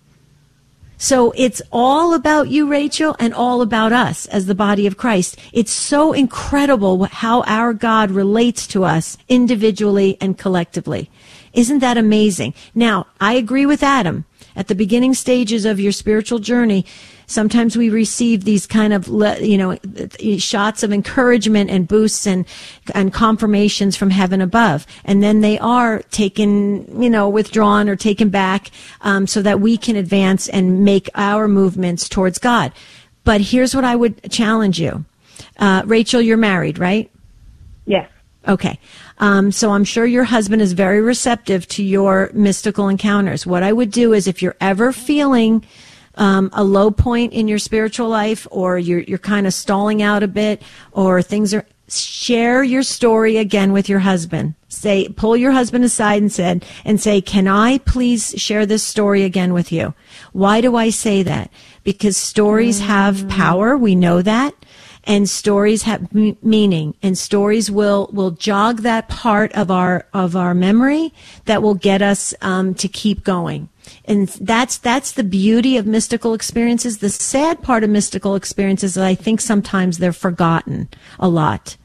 So 0.97 1.33
it's 1.35 1.63
all 1.71 2.13
about 2.13 2.49
you, 2.49 2.67
Rachel, 2.67 3.15
and 3.17 3.33
all 3.33 3.63
about 3.63 3.91
us 3.91 4.27
as 4.27 4.45
the 4.45 4.53
body 4.53 4.85
of 4.85 4.97
Christ. 4.97 5.39
It's 5.51 5.71
so 5.71 6.13
incredible 6.13 7.05
how 7.05 7.41
our 7.43 7.73
God 7.73 8.11
relates 8.11 8.67
to 8.67 8.83
us 8.83 9.17
individually 9.27 10.15
and 10.21 10.37
collectively. 10.37 11.09
Isn't 11.53 11.79
that 11.79 11.97
amazing? 11.97 12.53
Now, 12.73 13.07
I 13.19 13.33
agree 13.33 13.65
with 13.65 13.83
Adam. 13.83 14.25
At 14.55 14.67
the 14.67 14.75
beginning 14.75 15.13
stages 15.13 15.65
of 15.65 15.79
your 15.79 15.93
spiritual 15.93 16.39
journey, 16.39 16.85
sometimes 17.31 17.77
we 17.77 17.89
receive 17.89 18.43
these 18.43 18.67
kind 18.67 18.93
of 18.93 19.07
you 19.41 19.57
know 19.57 19.77
shots 20.37 20.83
of 20.83 20.91
encouragement 20.91 21.69
and 21.69 21.87
boosts 21.87 22.27
and 22.27 22.45
and 22.93 23.13
confirmations 23.13 23.95
from 23.95 24.09
heaven 24.09 24.41
above 24.41 24.85
and 25.05 25.23
then 25.23 25.41
they 25.41 25.57
are 25.59 26.01
taken 26.11 27.01
you 27.01 27.09
know 27.09 27.29
withdrawn 27.29 27.87
or 27.87 27.95
taken 27.95 28.29
back 28.29 28.69
um, 29.01 29.25
so 29.25 29.41
that 29.41 29.61
we 29.61 29.77
can 29.77 29.95
advance 29.95 30.49
and 30.49 30.83
make 30.83 31.09
our 31.15 31.47
movements 31.47 32.09
towards 32.09 32.37
god 32.37 32.71
but 33.23 33.39
here's 33.41 33.73
what 33.73 33.85
i 33.85 33.95
would 33.95 34.29
challenge 34.29 34.79
you 34.79 35.05
uh, 35.57 35.81
rachel 35.85 36.21
you're 36.21 36.37
married 36.37 36.77
right 36.77 37.09
okay 38.47 38.79
um, 39.21 39.51
so 39.51 39.71
I'm 39.71 39.83
sure 39.83 40.05
your 40.05 40.23
husband 40.23 40.63
is 40.63 40.73
very 40.73 40.99
receptive 40.99 41.67
to 41.69 41.83
your 41.83 42.31
mystical 42.33 42.89
encounters. 42.89 43.45
What 43.45 43.61
I 43.61 43.71
would 43.71 43.91
do 43.91 44.13
is 44.13 44.27
if 44.27 44.41
you're 44.41 44.55
ever 44.59 44.91
feeling 44.91 45.63
um, 46.15 46.49
a 46.53 46.63
low 46.63 46.89
point 46.89 47.31
in 47.31 47.47
your 47.47 47.59
spiritual 47.59 48.09
life 48.09 48.47
or 48.49 48.79
you're, 48.79 49.01
you're 49.01 49.19
kind 49.19 49.45
of 49.45 49.53
stalling 49.53 50.01
out 50.01 50.23
a 50.23 50.27
bit 50.27 50.63
or 50.91 51.21
things 51.21 51.53
are, 51.53 51.67
share 51.87 52.63
your 52.63 52.81
story 52.81 53.37
again 53.37 53.73
with 53.73 53.87
your 53.87 53.99
husband. 53.99 54.55
Say, 54.69 55.07
pull 55.09 55.37
your 55.37 55.51
husband 55.51 55.83
aside 55.83 56.21
and 56.21 56.31
said, 56.31 56.65
and 56.83 56.99
say, 56.99 57.21
can 57.21 57.47
I 57.47 57.77
please 57.79 58.33
share 58.37 58.65
this 58.65 58.81
story 58.81 59.23
again 59.23 59.53
with 59.53 59.71
you? 59.71 59.93
Why 60.31 60.61
do 60.61 60.75
I 60.75 60.89
say 60.89 61.21
that? 61.23 61.51
Because 61.83 62.17
stories 62.17 62.79
have 62.79 63.29
power. 63.29 63.77
We 63.77 63.93
know 63.93 64.23
that 64.23 64.55
and 65.05 65.29
stories 65.29 65.83
have 65.83 66.13
meaning 66.13 66.95
and 67.01 67.17
stories 67.17 67.71
will 67.71 68.09
will 68.13 68.31
jog 68.31 68.81
that 68.81 69.09
part 69.09 69.51
of 69.53 69.71
our 69.71 70.05
of 70.13 70.35
our 70.35 70.53
memory 70.53 71.13
that 71.45 71.61
will 71.61 71.75
get 71.75 72.01
us 72.01 72.33
um, 72.41 72.73
to 72.75 72.87
keep 72.87 73.23
going. 73.23 73.69
And 74.05 74.27
that's 74.27 74.77
that's 74.77 75.13
the 75.13 75.23
beauty 75.23 75.77
of 75.77 75.85
mystical 75.85 76.33
experiences. 76.33 76.99
The 76.99 77.09
sad 77.09 77.61
part 77.61 77.83
of 77.83 77.89
mystical 77.89 78.35
experiences 78.35 78.91
is 78.91 78.97
i 78.97 79.15
think 79.15 79.41
sometimes 79.41 79.97
they're 79.97 80.13
forgotten 80.13 80.87
a 81.19 81.27
lot 81.27 81.77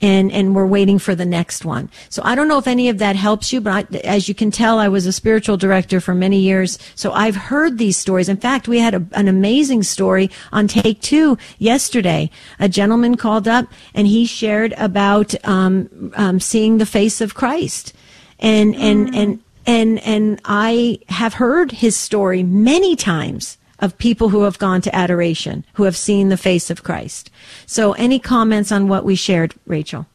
and 0.00 0.30
and 0.32 0.54
we're 0.54 0.66
waiting 0.66 0.98
for 0.98 1.14
the 1.14 1.24
next 1.24 1.64
one. 1.64 1.90
So 2.08 2.22
I 2.24 2.34
don't 2.34 2.48
know 2.48 2.58
if 2.58 2.66
any 2.66 2.88
of 2.88 2.98
that 2.98 3.16
helps 3.16 3.52
you, 3.52 3.60
but 3.60 3.94
I, 3.94 3.98
as 3.98 4.28
you 4.28 4.34
can 4.34 4.50
tell, 4.50 4.78
I 4.78 4.88
was 4.88 5.06
a 5.06 5.12
spiritual 5.12 5.56
director 5.56 6.00
for 6.00 6.14
many 6.14 6.38
years, 6.38 6.78
so 6.94 7.12
I've 7.12 7.36
heard 7.36 7.78
these 7.78 7.96
stories. 7.96 8.28
In 8.28 8.36
fact, 8.36 8.68
we 8.68 8.78
had 8.78 8.94
a, 8.94 9.06
an 9.12 9.28
amazing 9.28 9.82
story 9.82 10.30
on 10.52 10.68
Take 10.68 11.00
Two 11.00 11.38
yesterday. 11.58 12.30
A 12.58 12.68
gentleman 12.68 13.16
called 13.16 13.48
up 13.48 13.66
and 13.94 14.06
he 14.06 14.26
shared 14.26 14.72
about 14.76 15.34
um, 15.46 16.12
um, 16.16 16.40
seeing 16.40 16.78
the 16.78 16.86
face 16.86 17.20
of 17.20 17.34
Christ, 17.34 17.92
and 18.38 18.74
and 18.74 19.14
and 19.14 19.42
and 19.66 19.98
and 20.00 20.40
I 20.44 21.00
have 21.08 21.34
heard 21.34 21.72
his 21.72 21.96
story 21.96 22.42
many 22.42 22.96
times 22.96 23.58
of 23.80 23.98
people 23.98 24.28
who 24.28 24.42
have 24.42 24.58
gone 24.58 24.80
to 24.82 24.94
adoration, 24.94 25.64
who 25.74 25.84
have 25.84 25.96
seen 25.96 26.28
the 26.28 26.36
face 26.36 26.70
of 26.70 26.82
Christ. 26.82 27.30
So, 27.66 27.92
any 27.94 28.18
comments 28.18 28.70
on 28.70 28.88
what 28.88 29.04
we 29.04 29.14
shared, 29.14 29.54
Rachel? 29.66 30.06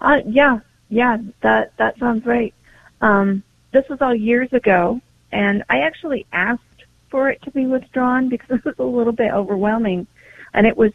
Uh, 0.00 0.20
yeah, 0.26 0.60
yeah, 0.88 1.18
that 1.40 1.76
that 1.76 1.98
sounds 1.98 2.26
right. 2.26 2.54
Um, 3.00 3.42
this 3.72 3.88
was 3.88 4.00
all 4.00 4.14
years 4.14 4.52
ago, 4.52 5.00
and 5.30 5.64
I 5.70 5.80
actually 5.80 6.26
asked 6.32 6.62
for 7.08 7.30
it 7.30 7.40
to 7.42 7.50
be 7.50 7.66
withdrawn 7.66 8.28
because 8.28 8.58
it 8.64 8.64
was 8.64 8.78
a 8.78 8.84
little 8.84 9.12
bit 9.12 9.32
overwhelming, 9.32 10.06
and 10.52 10.66
it 10.66 10.76
was, 10.76 10.92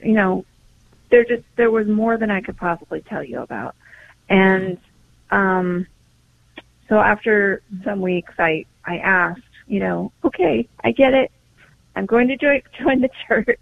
you 0.00 0.12
know, 0.12 0.44
there 1.10 1.24
just 1.24 1.44
there 1.56 1.70
was 1.70 1.86
more 1.86 2.16
than 2.16 2.30
I 2.30 2.40
could 2.40 2.56
possibly 2.56 3.00
tell 3.02 3.22
you 3.22 3.40
about, 3.40 3.74
and 4.28 4.78
um, 5.30 5.86
so 6.88 6.98
after 6.98 7.62
some 7.84 8.00
weeks, 8.00 8.34
I 8.38 8.66
I 8.84 8.98
asked 8.98 9.42
you 9.72 9.80
know, 9.80 10.12
okay, 10.22 10.68
I 10.84 10.92
get 10.92 11.14
it. 11.14 11.32
I'm 11.96 12.04
going 12.04 12.28
to 12.28 12.36
join, 12.36 12.60
join 12.78 13.00
the 13.00 13.08
church. 13.26 13.58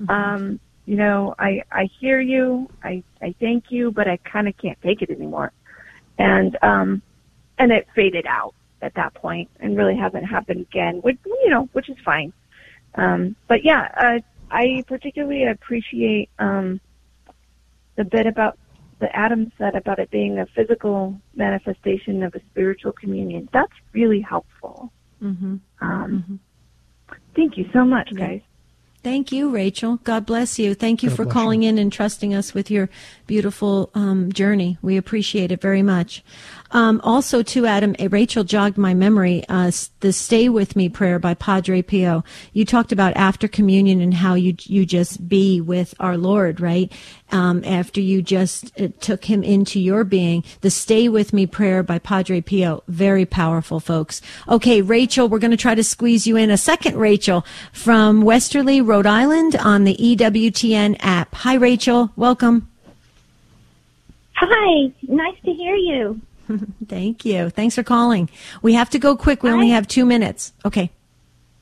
Mm-hmm. 0.00 0.10
Um, 0.10 0.60
you 0.86 0.96
know, 0.96 1.34
I, 1.38 1.62
I 1.70 1.90
hear 2.00 2.18
you. 2.18 2.70
I, 2.82 3.02
I 3.20 3.34
thank 3.40 3.64
you, 3.68 3.92
but 3.92 4.08
I 4.08 4.16
kind 4.16 4.48
of 4.48 4.56
can't 4.56 4.80
take 4.80 5.02
it 5.02 5.10
anymore. 5.10 5.52
And, 6.18 6.56
um, 6.62 7.02
and 7.58 7.72
it 7.72 7.86
faded 7.94 8.24
out 8.26 8.54
at 8.80 8.94
that 8.94 9.12
point 9.12 9.50
and 9.60 9.76
really 9.76 9.96
hasn't 9.96 10.24
happened 10.24 10.62
again, 10.62 11.00
which, 11.02 11.18
you 11.26 11.50
know, 11.50 11.68
which 11.72 11.90
is 11.90 11.96
fine. 12.02 12.32
Um, 12.94 13.36
but 13.46 13.64
yeah, 13.64 13.88
uh, 13.98 14.20
I 14.50 14.82
particularly 14.86 15.44
appreciate, 15.44 16.30
um, 16.38 16.80
the 17.96 18.04
bit 18.04 18.26
about 18.26 18.58
the 18.98 19.14
Adam 19.14 19.52
said 19.58 19.74
about 19.74 19.98
it 19.98 20.10
being 20.10 20.38
a 20.38 20.46
physical 20.46 21.20
manifestation 21.34 22.22
of 22.22 22.34
a 22.34 22.40
spiritual 22.50 22.92
communion. 22.92 23.48
That's 23.52 23.72
really 23.92 24.22
helpful. 24.22 24.90
Mm-hmm. 25.22 25.56
Um, 25.80 26.24
mm-hmm. 27.10 27.16
Thank 27.34 27.56
you 27.58 27.68
so 27.72 27.84
much, 27.84 28.12
guys. 28.14 28.40
Thank 29.02 29.32
you, 29.32 29.50
Rachel. 29.50 29.98
God 30.02 30.24
bless 30.24 30.58
you. 30.58 30.74
Thank 30.74 31.02
you 31.02 31.10
God 31.10 31.16
for 31.16 31.26
calling 31.26 31.62
you. 31.62 31.68
in 31.68 31.76
and 31.76 31.92
trusting 31.92 32.34
us 32.34 32.54
with 32.54 32.70
your 32.70 32.88
beautiful 33.26 33.90
um, 33.94 34.32
journey. 34.32 34.78
We 34.80 34.96
appreciate 34.96 35.52
it 35.52 35.60
very 35.60 35.82
much. 35.82 36.24
Um, 36.74 37.00
also, 37.04 37.44
too, 37.44 37.66
Adam, 37.66 37.94
eh, 38.00 38.08
Rachel 38.10 38.42
jogged 38.42 38.76
my 38.76 38.94
memory. 38.94 39.44
Uh, 39.48 39.70
the 40.00 40.12
"Stay 40.12 40.48
with 40.48 40.74
Me" 40.74 40.88
prayer 40.88 41.20
by 41.20 41.34
Padre 41.34 41.82
Pio. 41.82 42.24
You 42.52 42.64
talked 42.64 42.90
about 42.90 43.16
after 43.16 43.46
communion 43.46 44.00
and 44.00 44.12
how 44.12 44.34
you 44.34 44.56
you 44.64 44.84
just 44.84 45.28
be 45.28 45.60
with 45.60 45.94
our 46.00 46.16
Lord, 46.16 46.60
right? 46.60 46.92
Um, 47.30 47.62
after 47.64 48.00
you 48.00 48.22
just 48.22 48.72
uh, 48.80 48.88
took 49.00 49.26
Him 49.26 49.44
into 49.44 49.78
your 49.78 50.02
being. 50.02 50.42
The 50.62 50.70
"Stay 50.70 51.08
with 51.08 51.32
Me" 51.32 51.46
prayer 51.46 51.84
by 51.84 52.00
Padre 52.00 52.40
Pio, 52.40 52.82
very 52.88 53.24
powerful, 53.24 53.78
folks. 53.78 54.20
Okay, 54.48 54.82
Rachel, 54.82 55.28
we're 55.28 55.38
going 55.38 55.52
to 55.52 55.56
try 55.56 55.76
to 55.76 55.84
squeeze 55.84 56.26
you 56.26 56.36
in. 56.36 56.50
A 56.50 56.56
second 56.56 56.96
Rachel 56.96 57.46
from 57.72 58.22
Westerly, 58.22 58.80
Rhode 58.80 59.06
Island, 59.06 59.54
on 59.54 59.84
the 59.84 59.94
EWTN 59.94 60.96
app. 60.98 61.36
Hi, 61.36 61.54
Rachel. 61.54 62.10
Welcome. 62.16 62.68
Hi. 64.32 64.92
Nice 65.06 65.36
to 65.44 65.52
hear 65.52 65.76
you. 65.76 66.20
Thank 66.88 67.24
you. 67.24 67.50
Thanks 67.50 67.74
for 67.74 67.82
calling. 67.82 68.28
We 68.62 68.74
have 68.74 68.90
to 68.90 68.98
go 68.98 69.16
quick. 69.16 69.42
We 69.42 69.50
only 69.50 69.70
have 69.70 69.86
two 69.86 70.04
minutes. 70.04 70.52
Okay. 70.64 70.90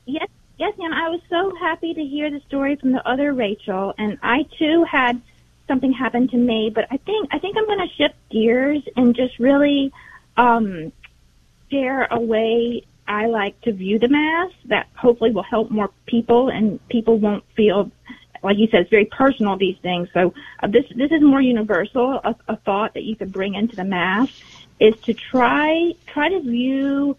Yes, 0.05 0.27
yes, 0.57 0.77
ma'am. 0.77 0.93
I 0.93 1.09
was 1.09 1.21
so 1.29 1.55
happy 1.59 1.93
to 1.93 2.03
hear 2.03 2.29
the 2.29 2.41
story 2.47 2.75
from 2.75 2.91
the 2.91 3.07
other 3.07 3.33
Rachel, 3.33 3.93
and 3.97 4.17
I 4.21 4.45
too 4.57 4.83
had 4.89 5.21
something 5.67 5.93
happen 5.93 6.27
to 6.29 6.37
me. 6.37 6.71
But 6.73 6.87
I 6.91 6.97
think 6.97 7.29
I 7.31 7.39
think 7.39 7.57
I'm 7.57 7.65
going 7.65 7.87
to 7.87 7.95
shift 7.95 8.15
gears 8.29 8.83
and 8.95 9.15
just 9.15 9.39
really 9.39 9.91
um, 10.37 10.91
share 11.71 12.07
a 12.11 12.19
way 12.19 12.83
I 13.07 13.27
like 13.27 13.59
to 13.61 13.71
view 13.71 13.99
the 13.99 14.07
mass 14.09 14.51
that 14.65 14.87
hopefully 14.95 15.31
will 15.31 15.43
help 15.43 15.71
more 15.71 15.89
people, 16.05 16.49
and 16.49 16.85
people 16.89 17.17
won't 17.17 17.43
feel 17.55 17.91
like 18.43 18.57
you 18.57 18.67
said, 18.67 18.81
it's 18.81 18.89
very 18.89 19.05
personal. 19.05 19.57
These 19.57 19.77
things. 19.81 20.09
So 20.13 20.33
uh, 20.61 20.67
this 20.67 20.85
this 20.95 21.11
is 21.11 21.21
more 21.21 21.41
universal. 21.41 22.19
A, 22.23 22.35
a 22.47 22.57
thought 22.57 22.93
that 22.93 23.03
you 23.03 23.15
could 23.15 23.31
bring 23.31 23.55
into 23.55 23.75
the 23.75 23.85
mass 23.85 24.29
is 24.79 24.95
to 25.01 25.13
try 25.13 25.93
try 26.07 26.29
to 26.29 26.41
view 26.41 27.17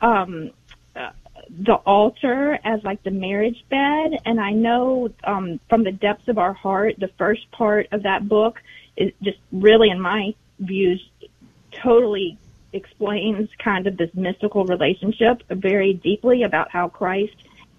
um, 0.00 0.50
uh, 0.96 1.10
the 1.50 1.74
altar 1.74 2.58
as 2.64 2.82
like 2.84 3.02
the 3.02 3.10
marriage 3.10 3.64
bed. 3.68 4.18
And 4.24 4.40
I 4.40 4.52
know 4.52 5.10
um, 5.24 5.60
from 5.68 5.84
the 5.84 5.92
depths 5.92 6.28
of 6.28 6.38
our 6.38 6.52
heart, 6.52 6.96
the 6.98 7.10
first 7.18 7.50
part 7.50 7.88
of 7.92 8.02
that 8.04 8.28
book 8.28 8.60
is 8.96 9.12
just 9.22 9.38
really, 9.52 9.90
in 9.90 10.00
my 10.00 10.34
views, 10.58 11.06
totally 11.72 12.38
explains 12.72 13.48
kind 13.58 13.86
of 13.86 13.96
this 13.96 14.10
mystical 14.14 14.64
relationship 14.64 15.42
very 15.48 15.92
deeply 15.94 16.42
about 16.42 16.70
how 16.70 16.88
Christ 16.88 17.36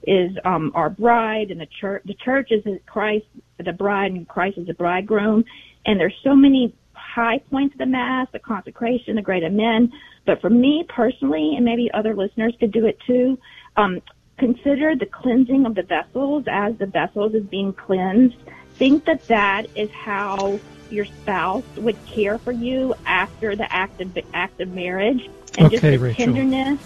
is 0.08 0.38
um, 0.46 0.72
our 0.76 0.90
bride 0.90 1.52
and 1.52 1.60
the 1.60 1.66
church. 1.66 2.04
The 2.06 2.14
church 2.14 2.52
is 2.52 2.64
Christ, 2.86 3.26
the 3.58 3.74
bride, 3.74 4.12
and 4.12 4.28
Christ 4.28 4.58
is 4.58 4.68
the 4.68 4.74
bridegroom. 4.74 5.46
And 5.86 6.00
there's 6.00 6.16
so 6.24 6.36
many 6.36 6.74
high 7.16 7.40
points 7.50 7.74
of 7.74 7.80
the 7.80 7.86
Mass, 7.86 8.28
the 8.34 8.40
consecration, 8.40 9.16
the 9.16 9.22
great 9.22 9.42
amen. 9.42 9.94
But 10.26 10.42
for 10.42 10.50
me 10.50 10.86
personally, 10.88 11.54
and 11.56 11.64
maybe 11.64 11.90
other 11.94 12.14
listeners 12.14 12.54
could 12.60 12.74
do 12.74 12.86
it 12.86 13.00
too, 13.08 13.40
um, 13.78 14.02
consider 14.38 14.96
the 14.98 15.06
cleansing 15.06 15.66
of 15.66 15.76
the 15.76 15.84
vessels 15.84 16.44
as 16.48 16.76
the 16.78 16.88
vessels 16.88 17.34
is 17.34 17.46
being 17.46 17.72
cleansed. 17.72 18.36
Think 18.74 19.06
that 19.06 19.26
that 19.30 19.68
is 19.76 19.90
how 19.92 20.60
your 20.90 21.06
spouse 21.06 21.64
would 21.78 21.98
care 22.06 22.38
for 22.38 22.52
you 22.52 22.94
after 23.06 23.56
the 23.56 23.72
act 23.74 24.02
of, 24.02 24.18
act 24.34 24.60
of 24.60 24.70
marriage. 24.70 25.30
And 25.58 25.68
okay, 25.68 25.76
just 25.76 25.84
the 25.84 25.98
Rachel. 25.98 26.26
tenderness. 26.26 26.80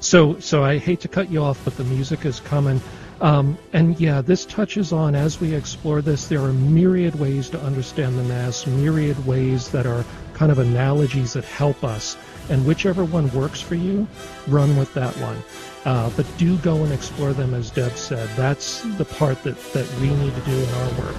So, 0.00 0.40
so 0.40 0.64
I 0.64 0.78
hate 0.78 1.00
to 1.00 1.08
cut 1.08 1.30
you 1.30 1.42
off, 1.42 1.62
but 1.62 1.76
the 1.76 1.84
music 1.84 2.24
is 2.24 2.40
coming. 2.40 2.80
Um, 3.22 3.56
and 3.72 3.98
yeah, 4.00 4.20
this 4.20 4.44
touches 4.44 4.92
on, 4.92 5.14
as 5.14 5.40
we 5.40 5.54
explore 5.54 6.02
this, 6.02 6.26
there 6.26 6.42
are 6.42 6.52
myriad 6.52 7.14
ways 7.14 7.48
to 7.50 7.60
understand 7.60 8.18
the 8.18 8.24
Mass, 8.24 8.66
myriad 8.66 9.24
ways 9.24 9.70
that 9.70 9.86
are 9.86 10.04
kind 10.34 10.50
of 10.50 10.58
analogies 10.58 11.32
that 11.34 11.44
help 11.44 11.84
us. 11.84 12.16
And 12.50 12.66
whichever 12.66 13.04
one 13.04 13.30
works 13.32 13.60
for 13.60 13.76
you, 13.76 14.08
run 14.48 14.76
with 14.76 14.92
that 14.94 15.16
one. 15.18 15.38
Uh, 15.84 16.10
but 16.16 16.26
do 16.36 16.56
go 16.58 16.82
and 16.82 16.92
explore 16.92 17.32
them, 17.32 17.54
as 17.54 17.70
Deb 17.70 17.92
said. 17.92 18.28
That's 18.30 18.82
the 18.96 19.04
part 19.04 19.40
that, 19.44 19.56
that 19.72 19.88
we 20.00 20.08
need 20.08 20.34
to 20.34 20.40
do 20.40 20.52
in 20.52 20.68
our 20.68 20.88
work. 21.00 21.16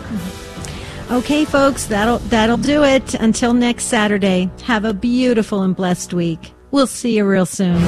Okay, 1.11 1.45
folks, 1.45 1.85
that'll 1.85 2.19
that'll 2.19 2.57
do 2.57 2.83
it. 2.83 3.13
Until 3.15 3.53
next 3.53 3.85
Saturday. 3.85 4.49
Have 4.63 4.85
a 4.85 4.93
beautiful 4.93 5.61
and 5.61 5.75
blessed 5.75 6.13
week. 6.13 6.53
We'll 6.71 6.87
see 6.87 7.17
you 7.17 7.25
real 7.25 7.45
soon. 7.45 7.81